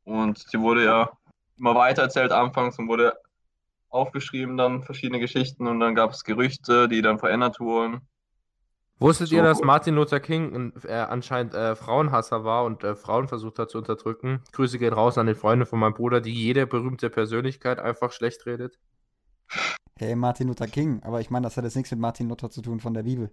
Und 0.04 0.52
die 0.52 0.60
wurde 0.60 0.84
ja 0.84 1.10
immer 1.58 1.74
weiter 1.74 2.02
erzählt 2.02 2.32
anfangs 2.32 2.78
und 2.78 2.88
wurde 2.88 3.14
aufgeschrieben, 3.90 4.56
dann 4.56 4.82
verschiedene 4.82 5.18
Geschichten 5.18 5.66
und 5.66 5.80
dann 5.80 5.94
gab 5.94 6.12
es 6.12 6.24
Gerüchte, 6.24 6.88
die 6.88 7.02
dann 7.02 7.18
verändert 7.18 7.58
wurden. 7.60 8.02
Wusstet 8.98 9.28
So. 9.28 9.36
ihr, 9.36 9.42
dass 9.42 9.62
Martin 9.62 9.94
Luther 9.94 10.20
King 10.20 10.72
äh, 10.84 10.92
anscheinend 10.92 11.54
äh, 11.54 11.76
Frauenhasser 11.76 12.44
war 12.44 12.64
und 12.64 12.82
äh, 12.82 12.96
Frauen 12.96 13.28
versucht 13.28 13.58
hat 13.58 13.70
zu 13.70 13.78
unterdrücken? 13.78 14.42
Grüße 14.52 14.78
gehen 14.78 14.92
raus 14.92 15.18
an 15.18 15.28
die 15.28 15.34
Freunde 15.34 15.66
von 15.66 15.78
meinem 15.78 15.94
Bruder, 15.94 16.20
die 16.20 16.32
jede 16.32 16.66
berühmte 16.66 17.08
Persönlichkeit 17.08 17.78
einfach 17.78 18.12
schlecht 18.12 18.44
redet. 18.44 18.78
Hey, 19.98 20.14
Martin 20.14 20.48
Luther 20.48 20.66
King. 20.66 21.02
Aber 21.02 21.20
ich 21.20 21.30
meine, 21.30 21.44
das 21.44 21.56
hat 21.56 21.64
jetzt 21.64 21.76
nichts 21.76 21.90
mit 21.90 22.00
Martin 22.00 22.28
Luther 22.28 22.50
zu 22.50 22.62
tun 22.62 22.80
von 22.80 22.94
der 22.94 23.02
Bibel. 23.02 23.30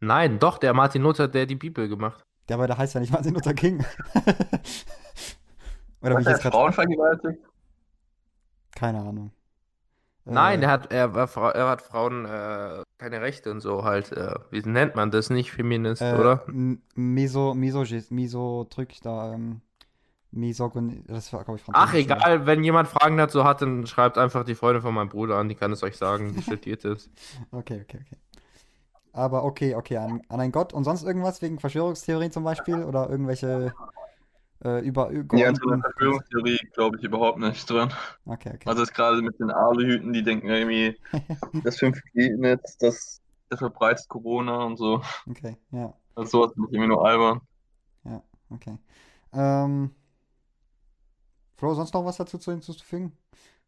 Nein, 0.00 0.38
doch, 0.38 0.58
der 0.58 0.72
Martin 0.74 1.02
Luther, 1.02 1.28
der 1.28 1.46
die 1.46 1.54
Bibel 1.56 1.88
gemacht. 1.88 2.24
Der 2.48 2.56
aber 2.56 2.66
der 2.66 2.78
heißt 2.78 2.94
ja 2.94 3.00
nicht 3.00 3.12
Martin 3.12 3.34
Luther 3.34 3.54
King. 3.54 3.84
Oder 6.02 6.14
bin 6.16 6.22
ich 6.22 6.28
Hat 6.28 6.44
er. 6.44 6.50
Frauen 6.50 6.72
vergewaltigt? 6.72 7.38
Keine 8.74 9.00
Ahnung. 9.00 9.32
Nein, 10.24 10.62
Äh, 10.62 10.64
er 10.66 10.70
hat, 10.70 10.92
er, 10.92 11.14
war, 11.14 11.54
er 11.54 11.68
hat 11.68 11.82
Frauen 11.82 12.24
äh, 12.24 12.82
keine 12.98 13.20
Rechte 13.20 13.50
und 13.50 13.60
so 13.60 13.84
halt. 13.84 14.12
Äh, 14.12 14.34
wie 14.50 14.60
nennt 14.62 14.94
man 14.94 15.10
das? 15.10 15.30
Nicht 15.30 15.50
Feminist, 15.52 16.02
äh, 16.02 16.14
oder? 16.14 16.44
Miso, 16.94 17.54
Miso, 17.54 17.84
Miso, 18.10 18.66
drück 18.70 18.92
da, 19.02 19.34
ähm, 19.34 19.60
Misogynie, 20.32 21.02
das 21.06 21.32
war, 21.32 21.44
glaube 21.44 21.58
ich, 21.58 21.64
Französisch. 21.64 21.90
Ach, 21.90 21.94
egal, 21.94 22.46
wenn 22.46 22.62
jemand 22.62 22.88
Fragen 22.88 23.16
dazu 23.16 23.44
hat, 23.44 23.62
dann 23.62 23.86
schreibt 23.86 24.16
einfach 24.18 24.44
die 24.44 24.54
Freunde 24.54 24.80
von 24.80 24.94
meinem 24.94 25.08
Bruder 25.08 25.36
an, 25.36 25.48
die 25.48 25.54
kann 25.56 25.72
es 25.72 25.82
euch 25.82 25.96
sagen, 25.96 26.32
die 26.34 26.42
studiert 26.42 26.84
ist. 26.84 27.10
Okay, 27.50 27.80
okay, 27.82 27.98
okay. 28.06 28.16
Aber 29.12 29.44
okay, 29.44 29.74
okay, 29.74 29.96
an, 29.96 30.22
an 30.28 30.40
einen 30.40 30.52
Gott 30.52 30.72
und 30.72 30.84
sonst 30.84 31.02
irgendwas 31.02 31.42
wegen 31.42 31.58
Verschwörungstheorien 31.58 32.30
zum 32.30 32.44
Beispiel 32.44 32.84
oder 32.84 33.10
irgendwelche 33.10 33.74
äh, 34.64 34.80
über 34.86 35.10
Nee, 35.10 35.16
an 35.46 35.56
so 35.56 35.68
einer 35.68 35.78
übergeordneten- 35.78 35.80
Verschwörungstheorie 35.82 36.58
glaube 36.74 36.96
ich 36.98 37.02
überhaupt 37.02 37.38
nicht 37.38 37.68
dran. 37.68 37.92
Okay, 38.24 38.52
okay. 38.54 38.68
Also 38.68 38.82
jetzt 38.82 38.94
gerade 38.94 39.20
mit 39.20 39.38
den 39.40 39.50
Aluhüten, 39.50 40.12
die 40.12 40.22
denken 40.22 40.48
irgendwie, 40.48 40.96
das 41.64 41.78
5G-Netz, 41.80 42.78
das, 42.78 43.20
das 43.48 43.58
verbreitet 43.58 44.08
Corona 44.08 44.62
und 44.64 44.76
so. 44.76 45.02
Okay, 45.28 45.56
ja, 45.72 45.92
Also 46.14 46.30
sowas 46.38 46.52
finde 46.54 46.68
ich 46.68 46.74
irgendwie 46.74 46.94
nur 46.94 47.04
albern. 47.04 47.40
okay. 48.50 48.78
Ähm, 49.32 49.90
Flo, 51.60 51.74
sonst 51.74 51.92
noch 51.92 52.06
was 52.06 52.16
dazu 52.16 52.38
zu 52.38 52.52
hinzuzufügen? 52.52 53.12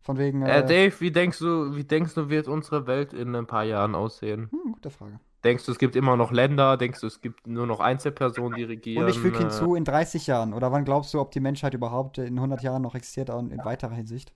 Von 0.00 0.16
wegen, 0.16 0.40
Äh, 0.40 0.60
äh, 0.60 0.66
Dave, 0.66 0.98
wie 1.00 1.10
denkst 1.10 1.38
du, 1.40 1.76
wie 1.76 1.84
denkst 1.84 2.14
du, 2.14 2.30
wird 2.30 2.48
unsere 2.48 2.86
Welt 2.86 3.12
in 3.12 3.36
ein 3.36 3.46
paar 3.46 3.64
Jahren 3.64 3.94
aussehen? 3.94 4.48
hm, 4.50 4.72
gute 4.72 4.88
Frage. 4.88 5.20
Denkst 5.44 5.66
du, 5.66 5.72
es 5.72 5.78
gibt 5.78 5.94
immer 5.94 6.16
noch 6.16 6.32
Länder? 6.32 6.78
Denkst 6.78 7.00
du, 7.00 7.06
es 7.06 7.20
gibt 7.20 7.46
nur 7.46 7.66
noch 7.66 7.80
Einzelpersonen, 7.80 8.56
die 8.56 8.64
regieren? 8.64 9.04
Und 9.04 9.10
ich 9.10 9.18
füge 9.18 9.36
Äh, 9.36 9.42
hinzu, 9.42 9.74
in 9.74 9.84
30 9.84 10.26
Jahren. 10.26 10.54
Oder 10.54 10.72
wann 10.72 10.86
glaubst 10.86 11.12
du, 11.12 11.20
ob 11.20 11.32
die 11.32 11.40
Menschheit 11.40 11.74
überhaupt 11.74 12.16
in 12.16 12.38
100 12.38 12.62
Jahren 12.62 12.80
noch 12.80 12.94
existiert 12.94 13.28
und 13.28 13.52
in 13.52 13.62
weiterer 13.62 13.94
Hinsicht? 13.94 14.32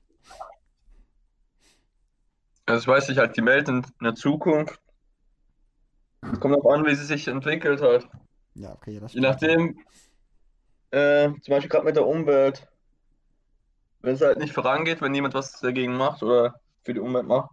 Also 2.66 2.82
ich 2.82 2.88
weiß 2.88 3.08
nicht, 3.08 3.18
halt 3.18 3.36
die 3.38 3.44
Welt 3.46 3.68
in, 3.68 3.86
der 4.02 4.14
Zukunft. 4.14 4.78
Es 6.30 6.40
kommt 6.40 6.56
darauf 6.56 6.74
an, 6.74 6.84
wie 6.84 6.94
sie 6.94 7.04
sich 7.06 7.26
entwickelt 7.26 7.80
hat. 7.80 8.06
Ja, 8.54 8.72
okay, 8.74 8.92
ja, 8.92 9.00
das 9.00 9.14
Je 9.14 9.20
nachdem, 9.20 9.78
äh, 10.90 11.30
zum 11.40 11.52
Beispiel 11.52 11.68
gerade 11.70 11.84
mit 11.84 11.96
der 11.96 12.06
Umwelt, 12.06 12.66
wenn 14.06 14.14
es 14.14 14.22
halt 14.22 14.38
nicht 14.38 14.54
vorangeht, 14.54 15.00
wenn 15.02 15.12
niemand 15.12 15.34
was 15.34 15.60
dagegen 15.60 15.96
macht 15.96 16.22
oder 16.22 16.60
für 16.84 16.94
die 16.94 17.00
Umwelt 17.00 17.26
macht 17.26 17.50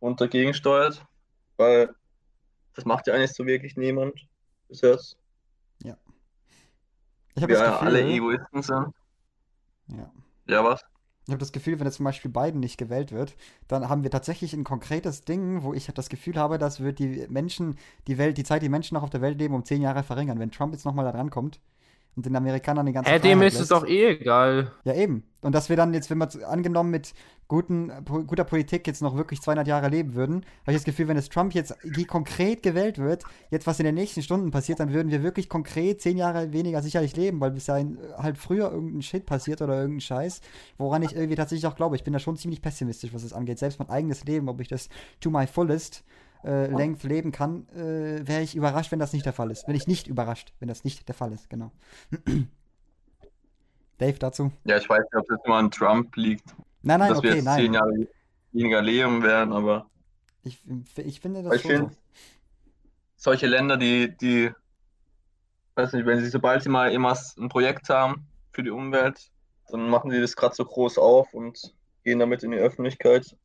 und 0.00 0.20
dagegen 0.20 0.54
steuert, 0.54 1.04
weil 1.56 1.94
das 2.74 2.84
macht 2.84 3.06
ja 3.06 3.14
eigentlich 3.14 3.32
so 3.32 3.46
wirklich 3.46 3.76
niemand 3.76 4.14
bis 4.68 4.82
jetzt. 4.82 5.16
Ich 7.36 7.42
habe 7.42 7.52
Wir 7.52 7.58
das 7.58 7.68
ja 7.68 7.78
alle 7.78 8.02
Egoisten 8.02 8.62
sind. 8.62 8.94
ja. 9.88 10.10
Ja, 10.48 10.64
was? 10.64 10.80
Ich 11.26 11.32
habe 11.32 11.40
das 11.40 11.52
Gefühl, 11.52 11.78
wenn 11.78 11.86
jetzt 11.86 11.96
zum 11.96 12.04
Beispiel 12.04 12.30
Biden 12.30 12.60
nicht 12.60 12.78
gewählt 12.78 13.10
wird, 13.10 13.36
dann 13.66 13.88
haben 13.88 14.04
wir 14.04 14.10
tatsächlich 14.12 14.54
ein 14.54 14.62
konkretes 14.62 15.22
Ding, 15.22 15.64
wo 15.64 15.74
ich 15.74 15.86
das 15.86 16.08
Gefühl 16.08 16.36
habe, 16.36 16.56
das 16.56 16.80
wird 16.80 17.00
die 17.00 17.26
Menschen, 17.28 17.76
die 18.06 18.16
Welt, 18.16 18.38
die 18.38 18.44
Zeit, 18.44 18.62
die 18.62 18.68
Menschen 18.68 18.94
noch 18.94 19.02
auf 19.02 19.10
der 19.10 19.22
Welt 19.22 19.38
leben, 19.38 19.54
um 19.54 19.64
zehn 19.64 19.82
Jahre 19.82 20.04
verringern. 20.04 20.38
Wenn 20.38 20.52
Trump 20.52 20.72
jetzt 20.72 20.84
nochmal 20.84 21.04
da 21.04 21.12
dran 21.12 21.30
kommt 21.30 21.60
und 22.16 22.24
den 22.24 22.34
Amerikanern 22.34 22.86
die 22.86 22.92
ganze 22.92 23.10
Hä, 23.10 23.18
dem 23.18 23.38
Freiheit 23.38 23.52
ist 23.52 23.60
es 23.60 23.68
doch 23.68 23.86
eh 23.86 24.12
egal. 24.12 24.72
Ja, 24.84 24.94
eben. 24.94 25.22
Und 25.42 25.54
dass 25.54 25.68
wir 25.68 25.76
dann 25.76 25.92
jetzt, 25.92 26.08
wenn 26.10 26.18
wir 26.18 26.48
angenommen 26.48 26.90
mit 26.90 27.12
guten, 27.46 27.92
guter 28.26 28.44
Politik 28.44 28.86
jetzt 28.86 29.02
noch 29.02 29.16
wirklich 29.16 29.42
200 29.42 29.68
Jahre 29.68 29.88
leben 29.88 30.14
würden, 30.14 30.36
habe 30.62 30.72
ich 30.72 30.78
das 30.78 30.84
Gefühl, 30.84 31.08
wenn 31.08 31.18
es 31.18 31.28
Trump 31.28 31.54
jetzt 31.54 31.76
konkret 32.08 32.62
gewählt 32.62 32.98
wird, 32.98 33.22
jetzt 33.50 33.66
was 33.66 33.78
in 33.78 33.84
den 33.84 33.94
nächsten 33.94 34.22
Stunden 34.22 34.50
passiert, 34.50 34.80
dann 34.80 34.94
würden 34.94 35.12
wir 35.12 35.22
wirklich 35.22 35.50
konkret 35.50 36.00
10 36.00 36.16
Jahre 36.16 36.52
weniger 36.52 36.82
sicherlich 36.82 37.14
leben, 37.16 37.38
weil 37.38 37.50
bis 37.50 37.66
dahin 37.66 37.98
äh, 37.98 38.22
halt 38.22 38.38
früher 38.38 38.72
irgendein 38.72 39.02
Shit 39.02 39.26
passiert 39.26 39.60
oder 39.60 39.76
irgendein 39.76 40.00
Scheiß, 40.00 40.40
woran 40.78 41.02
ich 41.02 41.14
irgendwie 41.14 41.36
tatsächlich 41.36 41.66
auch 41.66 41.76
glaube. 41.76 41.96
Ich 41.96 42.02
bin 42.02 42.14
da 42.14 42.18
schon 42.18 42.36
ziemlich 42.36 42.62
pessimistisch, 42.62 43.12
was 43.12 43.22
es 43.22 43.34
angeht. 43.34 43.58
Selbst 43.58 43.78
mein 43.78 43.90
eigenes 43.90 44.24
Leben, 44.24 44.48
ob 44.48 44.60
ich 44.60 44.68
das 44.68 44.88
to 45.20 45.30
my 45.30 45.46
fullest 45.46 46.02
äh, 46.46 46.68
length 46.68 47.02
leben 47.02 47.32
kann, 47.32 47.68
äh, 47.70 48.26
wäre 48.26 48.42
ich 48.42 48.54
überrascht, 48.54 48.92
wenn 48.92 48.98
das 48.98 49.12
nicht 49.12 49.26
der 49.26 49.32
Fall 49.32 49.50
ist. 49.50 49.66
Bin 49.66 49.74
ich 49.74 49.86
nicht 49.86 50.06
überrascht, 50.06 50.52
wenn 50.60 50.68
das 50.68 50.84
nicht 50.84 51.06
der 51.08 51.14
Fall 51.14 51.32
ist, 51.32 51.50
genau. 51.50 51.72
Dave 53.98 54.18
dazu? 54.18 54.52
Ja, 54.64 54.76
ich 54.76 54.88
weiß 54.88 55.00
nicht, 55.00 55.16
ob 55.16 55.26
das 55.26 55.38
nur 55.46 55.56
an 55.56 55.70
Trump 55.70 56.14
liegt, 56.16 56.54
Nein, 56.82 57.00
nein, 57.00 57.08
dass 57.08 57.22
wir 57.22 57.30
okay, 57.30 57.38
jetzt 57.38 57.44
nein. 57.46 57.60
zehn 57.64 57.74
Jahre 57.74 58.08
weniger 58.52 58.82
leben 58.82 59.22
werden, 59.22 59.52
aber 59.52 59.90
Ich, 60.44 60.62
ich 60.96 61.20
finde 61.20 61.42
das 61.42 61.56
ich 61.56 61.62
schon 61.62 61.70
finde, 61.70 61.90
so. 61.90 61.96
solche 63.16 63.46
Länder, 63.48 63.76
die, 63.76 64.16
die, 64.16 64.52
weiß 65.74 65.94
nicht, 65.94 66.06
wenn 66.06 66.20
sie, 66.20 66.28
sobald 66.30 66.62
sie 66.62 66.68
mal 66.68 66.92
immer 66.92 67.18
ein 67.38 67.48
Projekt 67.48 67.88
haben 67.88 68.26
für 68.52 68.62
die 68.62 68.70
Umwelt, 68.70 69.30
dann 69.68 69.88
machen 69.90 70.12
sie 70.12 70.20
das 70.20 70.36
gerade 70.36 70.54
so 70.54 70.64
groß 70.64 70.98
auf 70.98 71.34
und 71.34 71.74
gehen 72.04 72.20
damit 72.20 72.44
in 72.44 72.52
die 72.52 72.58
Öffentlichkeit. 72.58 73.36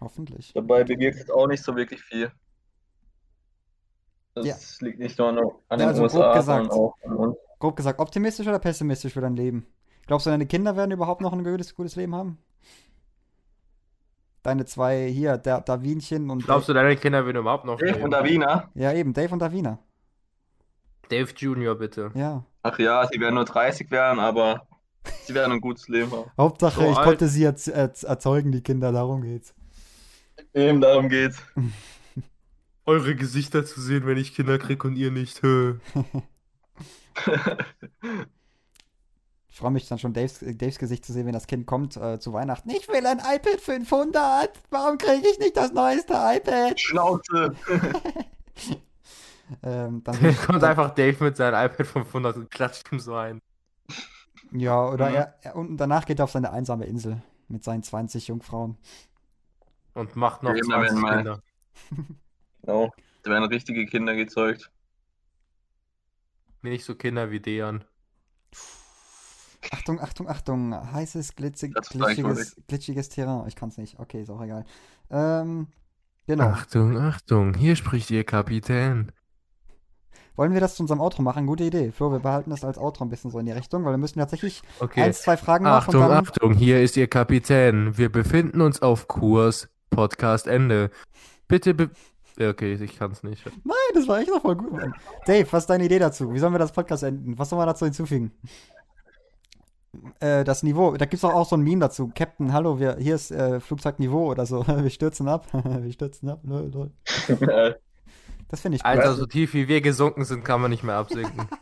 Hoffentlich. 0.00 0.52
Dabei 0.54 0.82
bewirkt 0.82 1.20
es 1.20 1.30
auch 1.30 1.46
nicht 1.46 1.62
so 1.62 1.76
wirklich 1.76 2.02
viel. 2.02 2.32
Das 4.42 4.78
Ja. 4.80 4.86
liegt 4.86 4.98
nicht 4.98 5.18
nur 5.18 5.28
an, 5.28 5.38
an 5.38 5.44
Ja, 5.70 5.76
den 5.76 5.88
also 5.88 6.02
grob 6.02 6.12
USA, 6.14 6.32
gesagt. 6.34 6.44
sondern 6.46 6.70
auch 6.70 6.94
an 7.04 7.12
uns. 7.16 7.36
Grob 7.58 7.76
gesagt, 7.76 7.98
optimistisch 8.00 8.46
oder 8.46 8.58
pessimistisch 8.58 9.12
für 9.12 9.20
dein 9.20 9.36
Leben? 9.36 9.66
Glaubst 10.06 10.26
du, 10.26 10.30
deine 10.30 10.46
Kinder 10.46 10.76
werden 10.76 10.90
überhaupt 10.92 11.20
noch 11.20 11.32
ein 11.32 11.44
gutes, 11.44 11.74
gutes 11.74 11.96
Leben 11.96 12.14
haben? 12.14 12.38
Deine 14.42 14.64
zwei 14.64 15.08
hier, 15.08 15.36
der 15.36 15.60
Davinchen 15.60 16.30
und 16.30 16.44
Glaubst 16.44 16.68
du, 16.68 16.72
deine 16.72 16.96
Kinder 16.96 17.26
werden 17.26 17.36
überhaupt 17.38 17.64
noch 17.64 17.78
Dave 17.78 18.02
und 18.02 18.10
Davina, 18.12 18.70
Ja, 18.74 18.92
eben, 18.92 19.12
Dave 19.12 19.32
und 19.32 19.40
Davina. 19.40 19.78
Dave 21.10 21.32
Junior, 21.36 21.74
bitte. 21.74 22.10
Ja. 22.14 22.44
ach 22.62 22.78
ja, 22.78 23.06
sie 23.10 23.18
werden 23.20 23.34
nur 23.34 23.44
30 23.44 23.90
werden, 23.90 24.20
aber 24.20 24.66
sie 25.24 25.34
werden 25.34 25.52
ein 25.54 25.60
gutes 25.60 25.88
Leben 25.88 26.10
haben. 26.12 26.30
Hauptsache, 26.38 26.80
So 26.84 26.90
ich 26.90 26.96
alt. 26.96 27.06
konnte 27.06 27.28
sie 27.28 27.44
erz 27.44 27.66
erz 27.66 28.02
erzeugen, 28.04 28.52
die 28.52 28.62
Kinder, 28.62 28.92
darum 28.92 29.22
geht's. 29.22 29.54
Eben 30.54 30.80
darum 30.80 31.08
geht's. 31.08 31.42
Eure 32.88 33.14
Gesichter 33.14 33.64
zu 33.66 33.80
sehen, 33.80 34.06
wenn 34.06 34.16
ich 34.16 34.34
Kinder 34.34 34.58
krieg 34.58 34.82
und 34.84 34.96
ihr 34.96 35.10
nicht. 35.10 35.42
Ich 35.44 35.44
freue 39.56 39.70
mich 39.72 39.88
dann 39.88 39.98
schon, 39.98 40.12
Daves, 40.14 40.38
Daves 40.40 40.78
Gesicht 40.78 41.04
zu 41.04 41.12
sehen, 41.12 41.26
wenn 41.26 41.32
das 41.32 41.46
Kind 41.46 41.66
kommt 41.66 41.96
äh, 41.96 42.18
zu 42.18 42.32
Weihnachten. 42.32 42.70
Ich 42.70 42.88
will 42.88 43.06
ein 43.06 43.18
iPad 43.18 43.60
500. 43.60 44.50
Warum 44.70 44.98
kriege 44.98 45.26
ich 45.28 45.38
nicht 45.38 45.56
das 45.56 45.72
neueste 45.72 46.14
iPad? 46.14 46.80
Schnauze! 46.80 47.54
Ähm, 49.62 50.04
dann 50.04 50.14
Dann 50.22 50.36
kommt 50.36 50.62
einfach 50.62 50.90
Dave 50.94 51.24
mit 51.24 51.38
seinem 51.38 51.54
iPad 51.70 51.86
500 51.86 52.36
und 52.36 52.50
klatscht 52.50 52.92
ihm 52.92 53.00
so 53.00 53.14
ein. 53.14 53.40
Ja, 54.52 54.86
oder 54.90 55.08
Mhm. 55.08 55.14
er, 55.14 55.34
er, 55.40 55.56
und 55.56 55.78
danach 55.78 56.04
geht 56.04 56.18
er 56.20 56.24
auf 56.24 56.30
seine 56.32 56.52
einsame 56.52 56.84
Insel 56.84 57.22
mit 57.48 57.64
seinen 57.64 57.82
20 57.82 58.28
Jungfrauen. 58.28 58.76
Und 59.94 60.16
macht 60.16 60.42
noch 60.42 60.54
Eben, 60.54 60.68
da 60.68 60.82
20 60.82 60.90
werden 60.90 61.00
mal- 61.00 61.16
Kinder. 61.16 61.42
Genau. 62.68 62.92
Da 63.22 63.30
werden 63.30 63.44
richtige 63.44 63.86
Kinder 63.86 64.14
gezeugt. 64.14 64.70
Nicht 66.60 66.84
so 66.84 66.94
Kinder 66.94 67.30
wie 67.30 67.40
Dejan. 67.40 67.82
Achtung, 69.70 70.00
Achtung, 70.00 70.28
Achtung. 70.28 70.92
Heißes, 70.92 71.34
glitzig, 71.34 71.74
glitschiges, 71.74 72.56
glitschiges 72.66 73.08
Terrain. 73.08 73.48
Ich 73.48 73.56
kann 73.56 73.70
es 73.70 73.78
nicht. 73.78 73.98
Okay, 73.98 74.22
ist 74.22 74.30
auch 74.30 74.42
egal. 74.42 74.66
Ähm, 75.10 75.68
genau. 76.26 76.48
Achtung, 76.48 76.98
Achtung, 76.98 77.54
hier 77.54 77.74
spricht 77.74 78.10
Ihr 78.10 78.24
Kapitän. 78.24 79.12
Wollen 80.36 80.52
wir 80.52 80.60
das 80.60 80.76
zu 80.76 80.82
unserem 80.82 81.00
Outro 81.00 81.22
machen? 81.22 81.46
Gute 81.46 81.64
Idee. 81.64 81.90
Flo, 81.90 82.12
wir 82.12 82.20
behalten 82.20 82.50
das 82.50 82.64
als 82.64 82.78
Outro 82.78 83.04
ein 83.04 83.10
bisschen 83.10 83.30
so 83.30 83.38
in 83.38 83.46
die 83.46 83.52
Richtung, 83.52 83.84
weil 83.84 83.94
wir 83.94 83.98
müssen 83.98 84.18
tatsächlich 84.18 84.62
Okay. 84.78 85.02
eins, 85.02 85.22
zwei 85.22 85.36
Fragen 85.36 85.64
noch 85.64 85.70
Achtung, 85.72 86.02
und 86.02 86.08
dann. 86.10 86.24
Achtung, 86.24 86.54
hier 86.54 86.82
ist 86.82 86.96
Ihr 86.96 87.08
Kapitän. 87.08 87.96
Wir 87.96 88.12
befinden 88.12 88.60
uns 88.60 88.82
auf 88.82 89.08
Kurs. 89.08 89.68
Podcast 89.90 90.46
Ende. 90.46 90.90
Bitte 91.48 91.72
be 91.72 91.90
Okay, 92.40 92.74
ich 92.74 92.98
kann's 92.98 93.22
nicht. 93.22 93.44
Nein, 93.64 93.76
das 93.94 94.06
war 94.06 94.20
echt 94.20 94.30
noch 94.30 94.42
voll 94.42 94.56
gut, 94.56 94.72
Mann. 94.72 94.94
Dave, 95.26 95.46
was 95.50 95.64
ist 95.64 95.70
deine 95.70 95.84
Idee 95.84 95.98
dazu? 95.98 96.32
Wie 96.32 96.38
sollen 96.38 96.54
wir 96.54 96.58
das 96.58 96.72
Podcast 96.72 97.02
enden? 97.02 97.36
Was 97.38 97.48
sollen 97.48 97.60
wir 97.60 97.66
dazu 97.66 97.84
hinzufügen? 97.84 98.32
Äh, 100.20 100.44
das 100.44 100.62
Niveau, 100.62 100.96
da 100.96 101.06
gibt 101.06 101.14
es 101.14 101.24
auch, 101.24 101.34
auch 101.34 101.48
so 101.48 101.56
ein 101.56 101.62
Meme 101.62 101.80
dazu. 101.80 102.10
Captain, 102.14 102.52
hallo, 102.52 102.78
wir, 102.78 102.96
hier 102.96 103.14
ist 103.14 103.30
äh, 103.30 103.58
Flugzeugniveau 103.58 104.30
oder 104.30 104.46
so. 104.46 104.66
Wir 104.66 104.90
stürzen 104.90 105.28
ab. 105.28 105.46
wir 105.52 105.92
stürzen 105.92 106.28
ab. 106.28 106.40
Lol, 106.44 106.70
lol. 106.70 106.92
Das 108.48 108.60
finde 108.60 108.76
ich 108.76 108.82
gut. 108.82 108.90
Alter, 108.90 109.14
so 109.14 109.26
tief 109.26 109.52
wie 109.52 109.68
wir 109.68 109.80
gesunken 109.80 110.24
sind, 110.24 110.44
kann 110.44 110.60
man 110.60 110.70
nicht 110.70 110.82
mehr 110.82 110.96
absinken. 110.96 111.48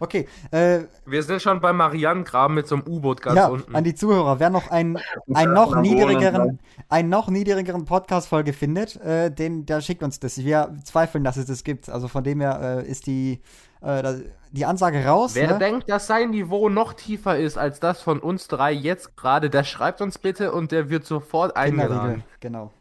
Okay, 0.00 0.28
äh, 0.50 0.80
wir 1.06 1.22
sind 1.22 1.40
schon 1.40 1.60
bei 1.60 1.72
Marianengraben 1.72 2.54
mit 2.54 2.66
so 2.66 2.74
einem 2.74 2.84
U-Boot 2.86 3.22
ganz 3.22 3.36
ja, 3.36 3.46
unten. 3.46 3.74
an 3.74 3.84
die 3.84 3.94
Zuhörer, 3.94 4.38
wer 4.38 4.50
noch 4.50 4.70
einen, 4.70 4.98
einen 5.32 5.52
noch 5.52 5.76
niedrigeren, 5.76 6.58
einen 6.88 7.08
noch 7.08 7.28
niedrigeren 7.28 7.84
Podcast-Folge 7.84 8.52
findet, 8.52 8.96
äh, 9.00 9.30
den, 9.30 9.64
der 9.64 9.80
schickt 9.80 10.02
uns 10.02 10.20
das. 10.20 10.38
Wir 10.38 10.74
zweifeln, 10.84 11.24
dass 11.24 11.36
es 11.36 11.46
das 11.46 11.64
gibt. 11.64 11.88
Also 11.88 12.08
von 12.08 12.24
dem 12.24 12.40
her 12.40 12.82
äh, 12.84 12.90
ist 12.90 13.06
die, 13.06 13.40
äh, 13.80 14.14
die 14.50 14.66
Ansage 14.66 15.04
raus. 15.06 15.34
Wer 15.34 15.52
ne? 15.52 15.58
denkt, 15.58 15.88
dass 15.88 16.06
sein 16.06 16.30
Niveau 16.30 16.68
noch 16.68 16.92
tiefer 16.92 17.38
ist 17.38 17.56
als 17.56 17.80
das 17.80 18.02
von 18.02 18.18
uns 18.18 18.48
drei 18.48 18.72
jetzt 18.72 19.16
gerade, 19.16 19.48
der 19.48 19.64
schreibt 19.64 20.00
uns 20.00 20.18
bitte 20.18 20.52
und 20.52 20.72
der 20.72 20.90
wird 20.90 21.06
sofort 21.06 21.56
eingeladen. 21.56 22.24
genau. 22.40 22.72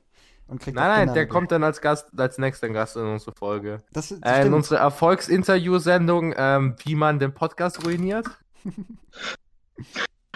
Und 0.52 0.60
kriegt 0.60 0.76
Nein, 0.76 1.06
nein, 1.06 1.14
der 1.14 1.28
kommt 1.28 1.50
dann 1.54 1.64
als 1.64 1.80
Gast, 1.80 2.08
als 2.20 2.38
nächster 2.38 2.68
Gast 2.68 2.98
in 2.98 3.06
unsere 3.06 3.34
Folge. 3.34 3.82
Das, 3.94 4.10
das 4.10 4.20
Äh, 4.22 4.46
in 4.46 4.54
unsere 4.54 4.82
Erfolgsinterview-Sendung, 4.82 6.34
ähm, 6.36 6.76
wie 6.84 6.96
man 6.96 7.20
den 7.20 7.34
Podcast 7.34 7.86
ruiniert. 7.86 8.28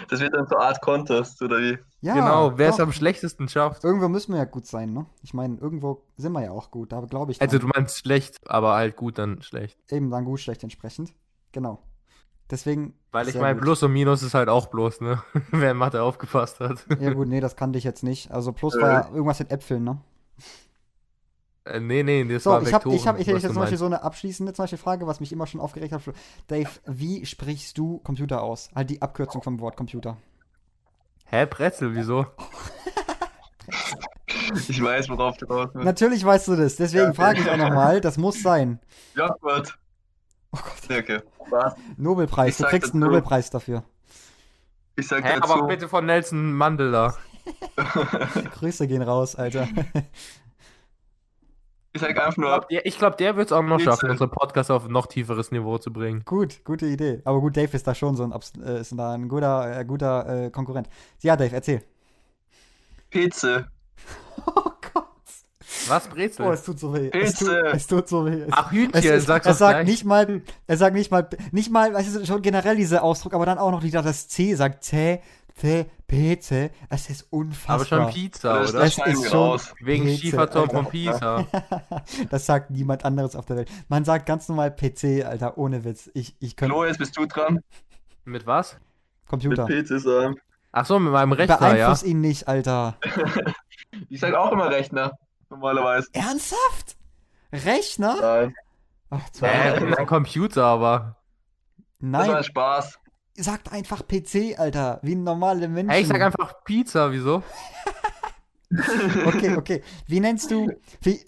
Das 0.09 0.19
wird 0.19 0.35
dann 0.35 0.45
so 0.45 0.57
Art 0.57 0.81
Contest, 0.81 1.41
oder 1.41 1.57
wie? 1.57 1.79
ja, 2.01 2.13
genau, 2.13 2.57
wer 2.57 2.69
es 2.69 2.79
am 2.79 2.91
schlechtesten 2.91 3.49
schafft. 3.49 3.83
Irgendwo 3.83 4.07
müssen 4.07 4.33
wir 4.33 4.39
ja 4.39 4.45
gut 4.45 4.67
sein, 4.67 4.93
ne? 4.93 5.07
Ich 5.23 5.33
meine, 5.33 5.57
irgendwo 5.57 6.03
sind 6.15 6.31
wir 6.33 6.43
ja 6.43 6.51
auch 6.51 6.69
gut, 6.69 6.91
da 6.91 7.01
glaube 7.01 7.31
ich. 7.31 7.41
Also 7.41 7.57
dran. 7.57 7.71
du 7.71 7.79
meinst 7.79 7.99
schlecht, 7.99 8.39
aber 8.47 8.75
halt 8.75 8.97
gut 8.97 9.17
dann 9.17 9.41
schlecht. 9.41 9.79
Eben 9.91 10.11
dann 10.11 10.25
gut, 10.25 10.41
schlecht 10.41 10.61
entsprechend. 10.61 11.13
Genau. 11.53 11.81
Deswegen. 12.51 12.93
Weil 13.11 13.27
ich 13.27 13.35
meine, 13.35 13.55
gut. 13.55 13.63
Plus 13.63 13.81
und 13.83 13.93
Minus 13.93 14.21
ist 14.21 14.33
halt 14.35 14.49
auch 14.49 14.67
bloß, 14.67 15.01
ne? 15.01 15.23
Wer 15.51 15.71
in 15.71 15.77
Mathe 15.77 16.03
aufgepasst 16.03 16.59
hat. 16.59 16.85
Ja, 16.99 17.11
gut, 17.13 17.27
nee, 17.27 17.39
das 17.39 17.55
kannte 17.55 17.77
ich 17.79 17.83
jetzt 17.83 18.03
nicht. 18.03 18.31
Also, 18.31 18.51
Plus 18.51 18.75
Äh. 18.75 18.81
war 18.81 18.89
ja 18.91 19.09
irgendwas 19.09 19.39
mit 19.39 19.51
Äpfeln, 19.51 19.83
ne? 19.83 19.99
Äh, 21.63 21.79
nee, 21.79 22.03
nee, 22.03 22.23
das 22.25 22.43
So, 22.43 22.51
war 22.51 22.61
ich 22.61 22.67
habe 22.67 22.85
Vektoren, 22.85 22.95
ich 22.97 23.07
hab, 23.07 23.15
ich 23.19 23.27
hätte 23.27 23.37
jetzt 23.37 23.45
zum 23.47 23.55
Beispiel 23.55 23.71
meinst. 23.71 23.79
so 23.79 23.85
eine 23.87 24.03
abschließende 24.03 24.53
zum 24.53 24.63
Beispiel 24.63 24.77
Frage, 24.77 25.07
was 25.07 25.19
mich 25.19 25.31
immer 25.31 25.47
schon 25.47 25.59
aufgeregt 25.59 25.93
hat. 25.93 26.01
Dave, 26.47 26.69
wie 26.85 27.25
sprichst 27.25 27.75
du 27.79 27.97
Computer 27.99 28.43
aus? 28.43 28.69
Halt 28.75 28.91
die 28.91 29.01
Abkürzung 29.01 29.41
vom 29.41 29.59
Wort 29.59 29.75
Computer. 29.75 30.17
Hä, 31.25 31.47
Brezel, 31.47 31.95
wieso? 31.95 32.27
Ich 34.69 34.81
weiß, 34.83 35.09
worauf 35.09 35.37
du 35.37 35.45
raus 35.47 35.69
willst. 35.73 35.85
Natürlich 35.85 36.23
weißt 36.23 36.47
du 36.49 36.55
das, 36.55 36.75
deswegen 36.75 37.05
Ja. 37.07 37.13
frage 37.13 37.41
ich 37.41 37.49
auch 37.49 37.57
nochmal, 37.57 37.99
das 38.01 38.17
muss 38.17 38.41
sein. 38.41 38.79
Ja, 39.15 39.35
Okay. 40.89 41.19
Was? 41.49 41.75
Nobelpreis, 41.97 42.59
Ich 42.59 42.65
du 42.65 42.69
kriegst 42.69 42.93
einen 42.93 43.01
Nobelpreis 43.03 43.49
dafür. 43.49 43.83
Ich 44.95 45.07
sag 45.07 45.23
Hä, 45.23 45.39
dazu. 45.39 45.53
aber 45.53 45.67
bitte 45.67 45.87
von 45.89 46.05
Nelson 46.05 46.53
Mandela. 46.53 47.15
Grüße 48.59 48.87
gehen 48.87 49.01
raus, 49.03 49.35
Alter. 49.35 49.67
ich 51.93 52.01
sag 52.01 52.09
einfach 52.17 52.31
Ich 52.31 52.37
nur, 52.37 52.47
glaube, 52.49 52.67
der, 52.71 52.85
ich 52.85 52.97
glaub, 52.97 53.17
der 53.17 53.35
wird 53.35 53.47
es 53.47 53.51
auch 53.51 53.61
noch 53.61 53.79
schaffen, 53.79 54.09
unseren 54.09 54.31
Podcast 54.31 54.71
auf 54.71 54.85
ein 54.85 54.91
noch 54.91 55.05
tieferes 55.07 55.51
Niveau 55.51 55.77
zu 55.77 55.91
bringen. 55.93 56.23
gut, 56.25 56.63
gute 56.65 56.85
Idee. 56.87 57.21
Aber 57.25 57.39
gut, 57.41 57.55
Dave 57.55 57.75
ist 57.75 57.85
da 57.87 57.93
schon 57.95 58.15
so 58.15 58.23
ein, 58.23 58.33
äh, 58.63 58.79
ist 58.81 58.97
da 58.97 59.13
ein 59.13 59.29
guter, 59.29 59.79
äh, 59.79 59.85
guter 59.85 60.45
äh, 60.45 60.49
Konkurrent. 60.49 60.89
Ja, 61.21 61.35
Dave, 61.35 61.53
erzähl. 61.55 61.83
Pilze. 63.09 63.67
Was, 65.89 66.07
Brezel? 66.07 66.45
Oh, 66.45 66.51
es 66.51 66.63
tut 66.63 66.79
so 66.79 66.93
weh. 66.93 67.09
Es 67.11 67.35
tut, 67.35 67.47
Pilze. 67.49 67.67
es 67.73 67.87
tut 67.87 68.07
so 68.09 68.25
weh. 68.25 68.41
Es, 68.41 68.47
Ach, 68.51 68.71
Hühnchen, 68.71 68.93
es 68.93 69.05
ist, 69.05 69.27
sag's 69.27 69.45
er 69.45 69.53
sagt 69.53 69.75
gleich. 69.79 69.87
nicht 69.87 70.05
mal, 70.05 70.41
er 70.67 70.77
sagt 70.77 70.95
nicht 70.95 71.11
mal, 71.11 71.27
nicht 71.51 71.71
mal, 71.71 71.95
es 71.95 72.07
ist 72.07 72.27
schon 72.27 72.41
generell 72.41 72.75
dieser 72.75 73.03
Ausdruck, 73.03 73.33
aber 73.33 73.45
dann 73.45 73.57
auch 73.57 73.71
noch 73.71 73.83
wieder 73.83 74.01
das 74.01 74.27
C 74.27 74.55
sagt 74.55 74.83
C, 74.83 75.21
C, 75.55 75.85
P, 76.07 76.37
C. 76.39 76.69
Es 76.89 77.09
ist 77.09 77.27
unfassbar. 77.29 77.99
Aber 77.99 78.09
schon 78.11 78.13
Pizza, 78.13 78.59
Das- 78.59 78.69
oder? 78.71 78.79
das 78.79 78.87
Es 78.89 78.93
schneiden 78.95 79.13
ist 79.13 79.29
schon 79.29 79.39
raus. 79.39 79.73
Wegen 79.79 80.05
Pizza, 80.05 80.17
Schieferturm 80.21 80.63
Alter. 80.63 80.75
von 80.83 80.87
Pisa. 80.89 81.45
das 82.29 82.45
sagt 82.45 82.71
niemand 82.71 83.05
anderes 83.05 83.35
auf 83.35 83.45
der 83.45 83.55
Welt. 83.57 83.69
Man 83.87 84.03
sagt 84.03 84.25
ganz 84.25 84.49
normal 84.49 84.71
PC, 84.75 85.23
Alter, 85.25 85.57
ohne 85.57 85.83
Witz. 85.85 86.09
Ich, 86.13 86.35
ich 86.39 86.55
könnte 86.57 86.75
jetzt 86.87 86.97
bist 86.99 87.15
du 87.17 87.25
dran. 87.25 87.61
Mit 88.25 88.45
was? 88.45 88.77
Computer. 89.27 89.63
Mit 89.63 89.71
Pilze 89.71 89.99
sagen. 89.99 90.35
Ach 90.73 90.85
so, 90.85 90.99
mit 90.99 91.13
meinem 91.13 91.31
Rechner, 91.31 91.55
ja. 91.61 91.69
Beeinfluss 91.69 92.03
ihn 92.03 92.19
nicht, 92.21 92.47
Alter. 92.47 92.97
Ich 94.09 94.19
sag 94.19 94.33
auch 94.33 94.51
immer 94.51 94.69
Rechner. 94.69 95.13
Normalerweise. 95.49 96.07
Ernsthaft? 96.13 96.97
Rechner? 97.51 98.21
Nein. 98.21 98.55
Ach, 99.09 99.29
zwei. 99.31 99.47
Äh, 99.49 99.95
ein 99.95 100.05
Computer, 100.05 100.65
aber. 100.65 101.17
Das 101.99 102.27
war 102.27 102.35
Nein, 102.35 102.43
Spaß. 102.43 102.99
sagt 103.35 103.71
einfach 103.71 104.03
PC, 104.07 104.57
Alter. 104.59 104.99
Wie 105.01 105.15
ein 105.15 105.23
normaler 105.23 105.67
Mensch. 105.67 105.91
Hey, 105.91 106.01
ich 106.01 106.07
sag 106.07 106.21
einfach 106.21 106.63
Pizza, 106.63 107.11
wieso? 107.11 107.43
Okay, 109.27 109.55
okay. 109.55 109.83
Wie 110.07 110.19
nennst 110.19 110.49
du. 110.49 110.69
Wie, 111.01 111.23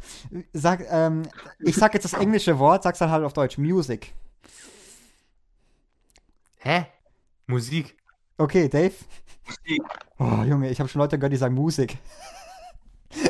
sag, 0.52 0.84
ähm, 0.90 1.22
ich 1.58 1.74
sag 1.74 1.94
jetzt 1.94 2.04
das 2.04 2.12
englische 2.12 2.58
Wort, 2.58 2.82
sag's 2.82 2.98
dann 2.98 3.10
halt 3.10 3.24
auf 3.24 3.32
Deutsch. 3.32 3.58
Music. 3.58 4.14
Hä? 6.58 6.86
Musik. 7.46 7.96
Okay, 8.38 8.68
Dave. 8.68 8.94
Musik. 9.46 9.82
Oh, 10.18 10.44
Junge, 10.44 10.70
ich 10.70 10.78
habe 10.78 10.88
schon 10.88 11.00
Leute 11.00 11.18
gehört, 11.18 11.32
die 11.32 11.38
sagen 11.38 11.54
Musik. 11.54 11.96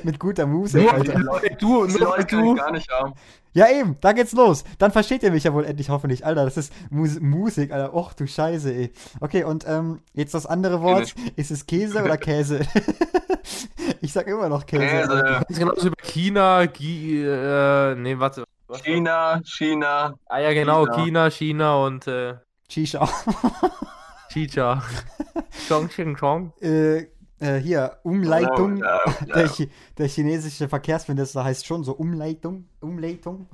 Mit 0.04 0.18
guter 0.18 0.46
Musik, 0.46 0.82
Nur, 0.82 0.92
Alter. 0.94 1.18
nur 1.18 1.40
du, 1.58 1.86
nur 1.86 1.98
Leute 2.00 2.36
du. 2.36 2.54
gar 2.54 2.70
nicht 2.72 2.90
haben. 2.90 3.14
Ja, 3.54 3.68
eben, 3.68 3.98
da 4.00 4.12
geht's 4.12 4.32
los. 4.32 4.64
Dann 4.78 4.92
versteht 4.92 5.22
ihr 5.22 5.30
mich 5.30 5.44
ja 5.44 5.52
wohl 5.52 5.64
endlich, 5.66 5.90
hoffentlich. 5.90 6.24
Alter, 6.24 6.44
das 6.44 6.56
ist 6.56 6.72
Mus 6.90 7.20
Musik, 7.20 7.70
Alter. 7.70 7.94
Och, 7.94 8.14
du 8.14 8.26
Scheiße, 8.26 8.72
ey. 8.72 8.92
Okay, 9.20 9.44
und 9.44 9.66
ähm, 9.68 10.00
jetzt 10.14 10.32
das 10.34 10.46
andere 10.46 10.80
Wort. 10.80 11.14
Ist 11.36 11.50
es 11.50 11.66
Käse 11.66 12.02
oder 12.02 12.16
Käse? 12.16 12.60
ich 14.00 14.12
sag 14.12 14.26
immer 14.26 14.48
noch 14.48 14.64
Käse. 14.64 14.86
Käse. 14.86 15.08
Das 15.08 15.50
ist 15.50 15.58
genauso 15.58 15.86
über 15.88 15.96
China, 16.02 16.66
Gi 16.66 17.22
äh, 17.24 17.94
nee, 17.96 18.18
warte. 18.18 18.44
China, 18.82 19.42
China. 19.44 20.14
Ah 20.26 20.38
ja, 20.38 20.54
genau, 20.54 20.86
China. 20.86 21.28
China, 21.28 21.30
China 21.30 21.76
und 21.84 22.06
äh, 22.06 22.34
Shisha. 22.70 23.06
Chicha. 24.32 24.82
Chong, 25.68 25.90
Ching, 25.90 26.16
Chong. 26.16 26.54
äh, 26.62 27.06
äh, 27.42 27.58
hier, 27.58 27.98
Umleitung. 28.04 28.76
Ja, 28.78 29.00
ja, 29.06 29.34
Der, 29.34 29.42
ja. 29.46 29.48
Chi 29.52 29.70
der 29.98 30.08
chinesische 30.08 30.68
Verkehrsminister 30.68 31.44
heißt 31.44 31.66
schon 31.66 31.84
so 31.84 31.92
Umleitung. 31.92 32.64
Umleitung. 32.80 33.46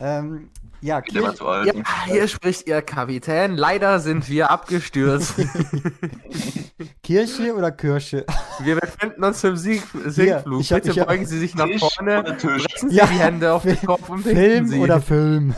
Ähm, 0.00 0.50
ja, 0.82 0.96
alt. 0.96 1.66
Ja, 1.66 1.72
hier 2.06 2.28
spricht 2.28 2.66
Ihr 2.68 2.82
Kapitän. 2.82 3.56
Leider 3.56 3.98
sind 3.98 4.28
wir 4.28 4.50
abgestürzt. 4.50 5.34
Kirche 7.02 7.54
oder 7.54 7.70
Kirsche? 7.70 8.24
wir 8.60 8.76
befinden 8.76 9.24
uns 9.24 9.42
im 9.44 9.56
Sieg 9.56 9.82
Sinkflug. 10.04 10.60
ich 10.60 10.72
hab- 10.72 10.82
Bitte 10.82 10.92
ich 10.92 11.00
hab- 11.00 11.08
beugen 11.08 11.26
Sie 11.26 11.38
sich 11.38 11.54
nach 11.54 11.66
Tisch 11.66 11.80
vorne, 11.96 12.22
pressen 12.22 12.90
Sie 12.90 12.96
Ja, 12.96 13.06
die 13.06 13.14
Hände 13.18 13.52
auf 13.52 13.62
den 13.62 13.80
Kopf 13.80 14.08
und 14.08 14.22
Film 14.22 14.66
Sie. 14.68 14.78
oder 14.80 15.00
Film? 15.00 15.54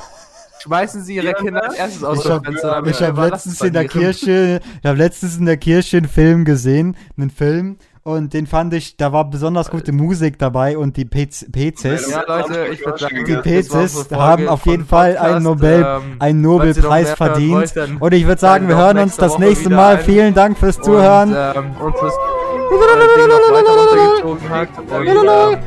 Schmeißen 0.63 1.03
Sie 1.03 1.17
Ihre 1.17 1.27
Ja, 1.27 1.33
Kinder 1.35 1.53
ne? 1.61 1.63
als 1.69 1.75
erstes 1.77 2.05
aus 2.05 2.19
Ich 2.19 2.23
dem 2.25 2.33
hab- 2.33 2.45
Fenster. 2.47 2.83
Ich 2.87 3.03
habe 3.03 3.21
letztens 3.29 3.61
in 3.61 3.73
der. 3.73 3.89
Kirche, 3.89 4.61
ich 4.83 4.87
habe 4.89 4.99
letztens 4.99 5.37
in 5.37 5.47
der 5.47 5.57
Kirche 5.57 5.97
einen 5.99 6.09
Film 6.09 6.45
gesehen, 6.45 6.97
einen 7.17 7.31
Film, 7.31 7.77
und 8.03 8.33
den 8.33 8.47
fand 8.47 8.73
ich, 8.75 8.97
da 8.97 9.13
war 9.13 9.29
besonders 9.29 9.71
gute 9.71 9.93
Musik 9.93 10.39
dabei 10.39 10.79
und 10.79 10.97
die 10.97 11.05
PCs, 11.05 12.11
Ja, 12.11 12.23
Leute, 12.27 12.67
ich 12.73 12.85
würde 12.85 12.99
sagen, 12.99 13.25
die 13.27 13.35
das 13.35 13.69
Folge 13.69 14.17
haben 14.17 14.49
auf 14.49 14.65
jeden 14.67 14.87
Fall 14.87 15.13
Podcast. 15.13 15.35
einen 15.35 15.45
Nobel, 15.45 15.87
Ähm, 15.87 16.17
einen 16.19 16.39
ihr 16.43 16.49
Nobelpreis 16.49 17.13
verdient. 17.13 17.53
wollt, 17.77 18.01
Und 18.01 18.15
ich 18.15 18.27
würde 18.27 18.41
sagen, 18.41 18.67
wir 18.69 18.77
hören 18.77 18.99
uns 18.99 19.17
das 19.17 19.33
Woche 19.33 19.43
nächste 19.43 19.69
Mal. 19.71 19.97
ein. 19.97 20.03
Vielen 20.05 20.33
Dank 20.35 20.57
fürs 20.59 20.79
und, 20.79 20.85
Zuhören. 20.85 21.29
ähm, 21.31 21.35
das 21.35 22.15
äh, 22.15 22.17
runtergezogen 23.29 24.49
hat. 24.49 24.69
Und, 24.79 25.07
ähm, 25.07 25.59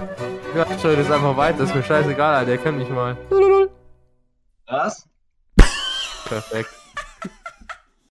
ja, 0.58 0.66
ich 0.76 0.82
schaue 0.82 0.94
jetzt 0.96 1.12
einfach 1.12 1.38
weiter. 1.38 1.64
Ist 1.64 1.76
mir 1.76 1.84
scheißegal, 1.84 2.36
Alter. 2.36 2.46
Der 2.48 2.58
kennt 2.58 2.78
mich 2.80 2.90
mal. 2.90 3.16
Was? 4.72 5.06
Perfekt. 6.24 6.81